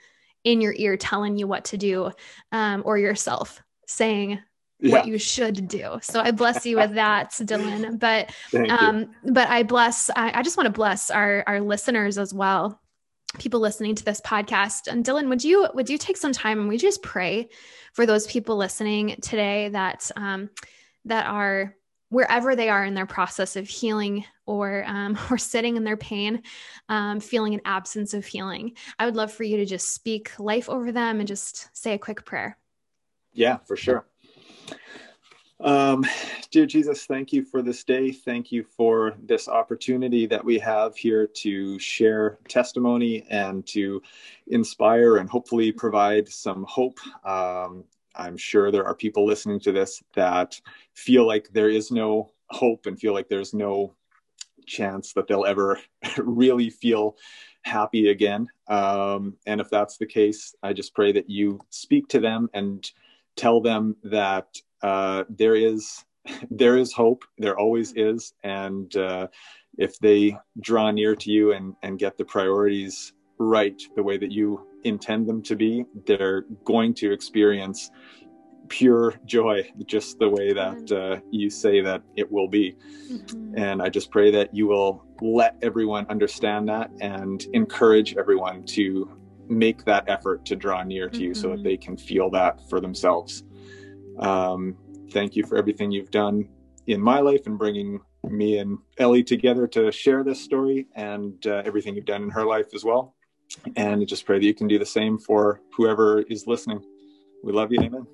in 0.43 0.59
your 0.59 0.74
ear 0.76 0.97
telling 0.97 1.38
you 1.38 1.47
what 1.47 1.65
to 1.65 1.78
do, 1.78 2.11
um, 2.51 2.82
or 2.86 2.97
yourself 2.97 3.61
saying, 3.86 4.39
yeah. 4.80 4.91
what 4.91 5.07
you 5.07 5.17
should 5.17 5.67
do. 5.67 5.99
So 6.01 6.19
I 6.19 6.32
bless 6.32 6.65
you 6.65 6.78
with 6.78 6.95
that, 6.95 7.32
Dylan. 7.32 7.99
But 7.99 8.32
um, 8.69 9.11
but 9.23 9.49
I 9.49 9.63
bless 9.63 10.09
I, 10.09 10.39
I 10.39 10.41
just 10.43 10.57
want 10.57 10.67
to 10.67 10.73
bless 10.73 11.09
our 11.09 11.43
our 11.47 11.61
listeners 11.61 12.17
as 12.17 12.34
well, 12.34 12.80
people 13.39 13.59
listening 13.59 13.95
to 13.95 14.05
this 14.05 14.21
podcast. 14.21 14.88
And 14.88 15.03
Dylan, 15.05 15.30
would 15.30 15.43
you 15.43 15.67
would 15.73 15.89
you 15.89 15.97
take 15.97 16.17
some 16.17 16.32
time 16.32 16.59
and 16.59 16.69
we 16.69 16.78
just 16.78 17.01
pray 17.01 17.49
for 17.93 18.05
those 18.05 18.28
people 18.28 18.57
listening 18.57 19.17
today 19.21 19.69
that 19.69 20.11
um, 20.15 20.49
that 21.05 21.25
are 21.25 21.75
wherever 22.09 22.55
they 22.55 22.69
are 22.69 22.86
in 22.86 22.93
their 22.93 23.05
process 23.05 23.55
of 23.55 23.67
healing 23.67 24.23
or 24.45 24.84
um, 24.88 25.17
or 25.32 25.38
sitting 25.38 25.75
in 25.75 25.84
their 25.84 25.97
pain, 25.97 26.43
um, 26.89 27.19
feeling 27.19 27.53
an 27.53 27.61
absence 27.65 28.13
of 28.13 28.25
healing. 28.25 28.73
I 28.99 29.05
would 29.05 29.15
love 29.15 29.32
for 29.32 29.43
you 29.43 29.57
to 29.57 29.65
just 29.65 29.93
speak 29.93 30.39
life 30.39 30.69
over 30.69 30.91
them 30.91 31.19
and 31.19 31.28
just 31.28 31.75
say 31.75 31.93
a 31.93 31.99
quick 31.99 32.25
prayer. 32.25 32.57
Yeah, 33.34 33.57
for 33.57 33.75
sure. 33.75 34.05
Um, 35.59 36.05
dear 36.51 36.68
Jesus, 36.68 37.05
thank 37.05 37.34
you 37.34 37.43
for 37.43 37.61
this 37.61 37.84
day. 37.84 38.11
Thank 38.11 38.51
you 38.51 38.63
for 38.63 39.15
this 39.24 39.47
opportunity 39.47 40.28
that 40.28 40.43
we 40.43 40.59
have 40.59 40.95
here 40.95 41.26
to 41.26 41.80
share 41.80 42.38
testimony 42.47 43.26
and 43.30 43.65
to 43.68 44.01
inspire 44.47 45.18
and 45.18 45.28
hopefully 45.28 45.72
provide 45.72 46.30
some 46.30 46.63
hope. 46.70 46.99
Um, 47.26 47.86
I'm 48.15 48.38
sure 48.38 48.72
there 48.72 48.86
are 48.86 48.95
people 48.95 49.26
listening 49.26 49.59
to 49.61 49.72
this 49.72 50.03
that 50.15 50.59
feel 50.93 51.26
like 51.26 51.49
there 51.51 51.70
is 51.70 51.91
no 51.91 52.32
hope 52.49 52.86
and 52.86 52.99
feel 52.99 53.13
like 53.13 53.28
there's 53.28 53.53
no 53.53 53.95
chance 54.68 55.13
that 55.13 55.28
they'll 55.28 55.45
ever 55.45 55.80
really 56.18 56.70
feel 56.70 57.18
happy 57.63 58.09
again. 58.09 58.47
Um, 58.68 59.36
and 59.47 59.59
if 59.59 59.70
that's 59.70 59.97
the 59.97 60.05
case, 60.05 60.53
I 60.61 60.74
just 60.74 60.93
pray 60.93 61.11
that 61.13 61.30
you 61.30 61.59
speak 61.70 62.07
to 62.09 62.20
them 62.20 62.49
and 62.53 62.89
tell 63.38 63.61
them 63.61 63.95
that 64.03 64.47
uh, 64.81 65.23
there 65.29 65.55
is 65.55 66.03
there 66.51 66.77
is 66.77 66.91
hope. 66.91 67.23
There 67.38 67.57
always 67.57 67.93
is, 67.93 68.33
and 68.43 68.93
uh, 68.97 69.27
if 69.77 69.97
they 69.99 70.38
draw 70.59 70.91
near 70.91 71.15
to 71.15 71.31
you 71.31 71.53
and 71.53 71.75
and 71.83 71.97
get 71.97 72.17
the 72.17 72.25
priorities 72.25 73.13
right 73.39 73.79
the 73.95 74.03
way 74.03 74.17
that 74.17 74.31
you 74.31 74.67
intend 74.83 75.27
them 75.27 75.41
to 75.43 75.55
be, 75.55 75.85
they're 76.05 76.43
going 76.65 76.93
to 76.95 77.11
experience 77.11 77.91
pure 78.67 79.13
joy, 79.25 79.69
just 79.85 80.19
the 80.19 80.29
way 80.29 80.53
that 80.53 80.91
uh, 80.91 81.21
you 81.31 81.49
say 81.49 81.81
that 81.81 82.01
it 82.15 82.29
will 82.29 82.47
be. 82.47 82.75
Mm-hmm. 83.09 83.57
And 83.57 83.81
I 83.81 83.89
just 83.89 84.11
pray 84.11 84.31
that 84.31 84.53
you 84.53 84.67
will 84.67 85.05
let 85.21 85.55
everyone 85.61 86.05
understand 86.09 86.67
that 86.69 86.91
and 86.99 87.45
encourage 87.53 88.17
everyone 88.17 88.63
to 88.65 89.09
make 89.50 89.86
that 89.86 90.06
effort 90.08 90.45
to 90.45 90.56
draw 90.56 90.84
near 90.84 91.10
to 91.10 91.18
mm-hmm. 91.18 91.24
you 91.26 91.34
so 91.34 91.50
that 91.50 91.56
mm-hmm. 91.56 91.64
they 91.64 91.78
can 91.78 91.98
feel 91.98 92.30
that 92.32 92.60
for 92.70 92.80
themselves. 92.80 93.43
Um, 94.20 94.76
thank 95.12 95.36
you 95.36 95.45
for 95.45 95.58
everything 95.58 95.91
you've 95.91 96.12
done 96.12 96.48
in 96.88 97.02
my 97.02 97.20
life 97.20 97.45
and 97.45 97.58
bringing 97.58 98.00
me 98.24 98.58
and 98.58 98.78
Ellie 98.98 99.24
together 99.24 99.68
to 99.68 99.91
share 99.91 100.24
this 100.24 100.41
story 100.41 100.88
and 100.95 101.45
uh, 101.45 101.62
everything 101.66 101.95
you've 101.95 102.06
done 102.06 102.24
in 102.24 102.30
her 102.30 102.45
life 102.45 102.74
as 102.74 102.84
well. 102.84 103.16
And 103.76 104.02
I 104.02 104.06
just 104.06 104.26
pray 104.26 104.39
that 104.39 104.45
you 104.45 104.54
can 104.54 104.68
do 104.68 104.80
the 104.80 104.86
same 104.86 105.18
for 105.18 105.62
whoever 105.76 106.22
is 106.24 106.48
listening. 106.48 106.84
We 107.43 107.54
love 107.54 107.72
you. 107.72 107.80
Amen. 107.82 108.08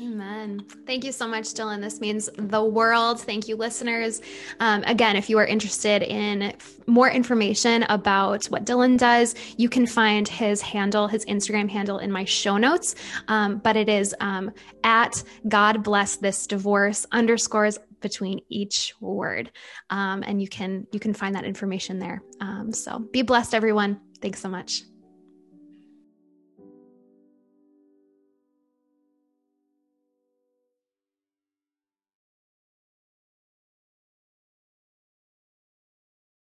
Amen. 0.00 0.64
Thank 0.86 1.04
you 1.04 1.12
so 1.12 1.26
much, 1.26 1.46
Dylan. 1.46 1.80
This 1.80 2.00
means 2.00 2.28
the 2.36 2.62
world. 2.62 3.20
Thank 3.20 3.48
you, 3.48 3.56
listeners. 3.56 4.20
Um, 4.60 4.82
again, 4.84 5.16
if 5.16 5.30
you 5.30 5.38
are 5.38 5.46
interested 5.46 6.02
in 6.02 6.42
f- 6.42 6.78
more 6.86 7.10
information 7.10 7.84
about 7.84 8.44
what 8.46 8.64
Dylan 8.64 8.98
does, 8.98 9.34
you 9.56 9.68
can 9.68 9.86
find 9.86 10.28
his 10.28 10.60
handle, 10.60 11.08
his 11.08 11.24
Instagram 11.26 11.70
handle, 11.70 11.98
in 11.98 12.12
my 12.12 12.24
show 12.24 12.56
notes. 12.56 12.94
Um, 13.28 13.58
but 13.58 13.76
it 13.76 13.88
is 13.88 14.14
um, 14.20 14.50
at 14.84 15.22
God 15.48 15.82
bless 15.82 16.16
this 16.16 16.46
divorce 16.46 17.06
underscores 17.12 17.78
between 18.00 18.40
each 18.48 18.92
word, 19.00 19.50
um, 19.90 20.22
and 20.26 20.42
you 20.42 20.48
can 20.48 20.86
you 20.92 21.00
can 21.00 21.14
find 21.14 21.34
that 21.34 21.44
information 21.44 21.98
there. 21.98 22.22
Um, 22.40 22.72
so 22.72 22.98
be 22.98 23.22
blessed, 23.22 23.54
everyone. 23.54 24.00
Thanks 24.20 24.40
so 24.40 24.48
much. 24.48 24.82